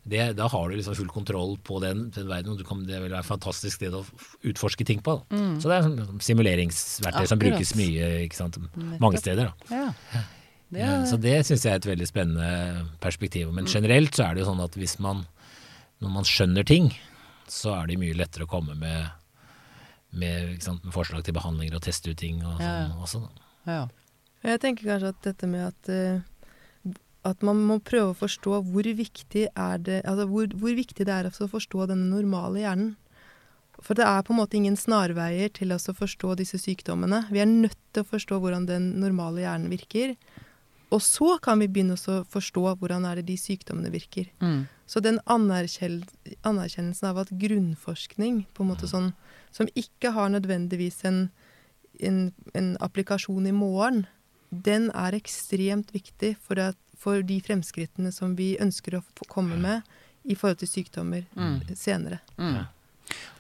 det, 0.05 0.37
da 0.37 0.47
har 0.53 0.69
du 0.69 0.77
liksom 0.77 0.97
full 0.99 1.09
kontroll 1.09 1.55
på 1.64 1.79
den, 1.81 2.09
den 2.12 2.29
verden, 2.29 2.53
og 2.53 2.61
du 2.61 2.64
kan, 2.69 2.83
det 2.85 2.99
vil 3.01 3.09
være 3.11 3.23
et 3.25 3.29
fantastisk 3.29 3.79
sted 3.79 3.95
å 3.97 4.03
utforske 4.45 4.85
ting 4.85 5.01
på. 5.05 5.17
Da. 5.31 5.43
Så 5.62 5.71
det 5.71 5.79
er 5.79 5.87
sånn 5.87 6.21
simuleringsverktøy 6.21 7.29
som 7.31 7.40
Mm. 7.40 7.45
Brukes 7.47 7.75
mye 7.79 8.11
ikke 8.27 8.37
sant? 8.37 8.59
Mange 9.01 9.21
steder. 9.23 9.53
Da. 9.71 9.79
Ja. 9.79 10.25
Det 10.75 10.81
Ja, 10.81 10.90
er, 11.01 11.07
Så 11.07 11.17
det 11.21 11.47
syns 11.47 11.64
jeg 11.64 11.73
er 11.73 11.81
et 11.81 11.87
veldig 11.87 12.07
spennende 12.09 12.87
perspektiv. 13.01 13.53
Men 13.55 13.64
generelt 13.71 14.12
så 14.17 14.27
er 14.27 14.35
det 14.35 14.43
jo 14.45 14.51
sånn 14.53 14.64
at 14.64 14.77
hvis 14.77 14.99
man 14.99 15.25
når 16.03 16.12
man 16.12 16.27
skjønner 16.29 16.67
ting, 16.69 16.93
så 17.49 17.75
er 17.79 17.88
det 17.88 17.99
mye 18.01 18.17
lettere 18.17 18.45
å 18.45 18.51
komme 18.51 18.75
med, 18.77 19.11
med, 20.12 20.55
ikke 20.57 20.69
sant, 20.69 20.85
med 20.85 20.95
forslag 20.95 21.25
til 21.25 21.37
behandlinger 21.37 21.79
og 21.79 21.85
teste 21.87 22.12
ut 22.12 22.21
ting 22.21 22.43
og 22.45 22.59
sånn 22.59 22.67
ja. 22.67 22.88
også. 23.01 23.23
Da. 23.25 23.77
ja. 23.77 23.85
Jeg 24.45 24.61
tenker 24.61 24.90
kanskje 24.90 25.12
at 25.14 25.21
dette 25.25 25.49
med 25.49 25.62
at 25.64 25.88
eh, 25.88 26.19
at 27.24 27.44
man 27.46 27.62
må 27.64 27.78
prøve 27.80 28.12
å 28.12 28.18
forstå 28.18 28.60
hvor 28.68 28.88
viktig 28.98 29.46
er 29.48 29.80
det 29.80 30.02
altså 30.04 30.26
hvor, 30.28 30.50
hvor 30.60 30.76
viktig 30.76 31.06
det 31.08 31.14
er 31.14 31.28
å 31.30 31.48
forstå 31.50 31.88
denne 31.90 32.10
normale 32.10 32.62
hjernen. 32.64 32.94
For 33.82 33.98
det 33.98 34.06
er 34.06 34.22
på 34.22 34.34
en 34.34 34.38
måte 34.38 34.58
ingen 34.58 34.76
snarveier 34.78 35.50
til 35.56 35.74
å 35.74 35.78
forstå 35.80 36.37
disse 36.38 36.60
sykdommene. 36.62 37.24
Vi 37.32 37.42
er 37.42 37.50
nødt 37.50 37.78
til 37.92 38.04
å 38.04 38.10
forstå 38.12 38.38
hvordan 38.40 38.68
den 38.68 38.92
normale 39.02 39.42
hjernen 39.42 39.72
virker. 39.72 40.14
Og 40.94 41.02
så 41.02 41.38
kan 41.42 41.58
vi 41.58 41.66
begynne 41.66 41.96
å 41.96 42.20
forstå 42.30 42.62
hvordan 42.78 43.06
er 43.08 43.18
det 43.18 43.26
de 43.32 43.38
sykdommene 43.40 43.90
virker. 43.90 44.28
Mm. 44.44 44.66
Så 44.87 45.00
den 45.02 45.18
anerkjennelsen 45.26 47.08
av 47.08 47.22
at 47.24 47.32
grunnforskning, 47.40 48.44
på 48.54 48.62
en 48.62 48.70
måte 48.70 48.90
sånn, 48.90 49.10
som 49.54 49.70
ikke 49.74 50.12
har 50.14 50.30
nødvendigvis 50.30 51.02
en, 51.08 51.18
en, 51.98 52.20
en 52.54 52.74
applikasjon 52.84 53.48
i 53.50 53.56
morgen, 53.56 54.04
den 54.54 54.90
er 54.94 55.16
ekstremt 55.16 55.90
viktig 55.94 56.37
for, 56.42 56.60
at, 56.62 56.78
for 57.05 57.21
de 57.23 57.37
fremskrittene 57.45 58.11
som 58.14 58.35
vi 58.38 58.55
ønsker 58.64 58.97
å 58.99 59.05
komme 59.29 59.61
med 59.61 59.83
i 60.25 60.35
forhold 60.35 60.62
til 60.64 60.71
sykdommer 60.73 61.27
Mm. 61.37 61.61
senere. 61.77 62.21
Mm. 62.40 62.62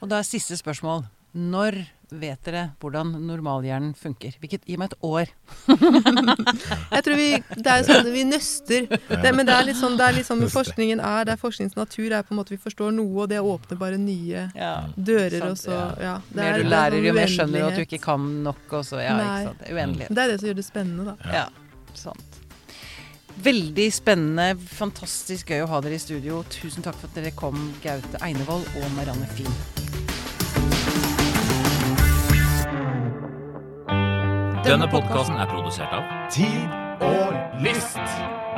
Og 0.02 0.08
da 0.12 0.18
er 0.20 0.28
siste 0.28 0.56
spørsmål. 0.60 1.06
Når 1.34 1.80
vet 2.14 2.44
dere 2.46 2.60
hvordan 2.78 3.08
normalhjernen 3.26 3.94
funker? 3.98 4.36
Hvilket, 4.38 4.62
gi 4.68 4.76
meg 4.78 4.92
et 4.92 4.98
år. 5.02 5.26
Jeg 6.94 7.02
tror 7.06 7.16
vi, 7.18 7.26
det 7.64 7.72
er 7.72 7.82
sånn 7.88 8.10
vi 8.14 8.22
nøster. 8.28 8.86
Det, 8.92 9.32
men 9.34 9.48
det 9.48 9.54
er 9.56 9.66
litt 9.66 9.78
sånn, 9.80 9.96
det 9.98 10.06
er 10.06 10.16
litt 10.20 10.28
sånn 10.28 10.44
forskningen 10.52 11.02
er, 11.02 11.24
det 11.26 11.34
er 11.34 11.40
forskningens 11.40 11.74
natur 11.78 12.12
er 12.14 12.22
på 12.28 12.34
en 12.36 12.38
måte 12.38 12.54
vi 12.54 12.60
forstår 12.62 12.94
noe, 12.94 13.24
og 13.24 13.32
det 13.32 13.40
åpner 13.42 13.80
bare 13.80 13.98
nye 13.98 14.44
Ja. 14.54 14.74
dører. 14.94 15.40
Sant, 15.40 15.50
og 15.50 15.58
så, 15.64 15.74
ja. 15.74 16.04
ja. 16.06 16.14
det 16.28 16.36
mer 16.38 16.52
er- 16.52 16.54
du 16.54 16.62
det 16.62 16.66
er 16.68 16.74
lærer, 16.76 17.00
jo 17.08 17.16
mer 17.18 17.34
skjønner 17.34 17.58
du 17.58 17.66
at 17.66 17.80
du 17.80 17.84
ikke 17.88 18.02
kan 18.04 18.30
nok. 18.46 18.62
Og 18.78 18.84
så, 18.86 19.02
ja, 19.02 19.16
Nei. 19.18 19.26
ikke 19.42 19.50
sant? 19.50 19.66
Er 19.66 19.74
Uendelighet. 19.80 20.14
Det 20.14 20.22
er 20.28 20.28
det 20.34 20.38
som 20.40 20.48
gjør 20.52 20.60
det 20.62 20.68
spennende, 20.70 21.04
da. 21.10 21.34
Ja, 21.40 21.46
sant. 21.98 22.40
Veldig 23.42 23.88
spennende, 23.90 24.54
fantastisk 24.78 25.50
gøy 25.50 25.64
å 25.64 25.70
ha 25.72 25.80
dere 25.82 25.98
i 25.98 26.02
studio. 26.02 26.44
Tusen 26.54 26.84
takk 26.86 26.94
for 27.00 27.10
at 27.10 27.16
dere 27.18 27.32
kom, 27.34 27.72
Gaute 27.82 28.20
Einevold 28.22 28.68
og 28.78 28.86
Marianne 28.94 29.26
Fien. 29.34 29.50
Denne 34.64 34.86
podkasten 34.88 35.36
er 35.36 35.50
produsert 35.50 35.92
av 35.92 36.06
Tid 36.32 37.02
og 37.04 37.34
lyst. 37.66 38.53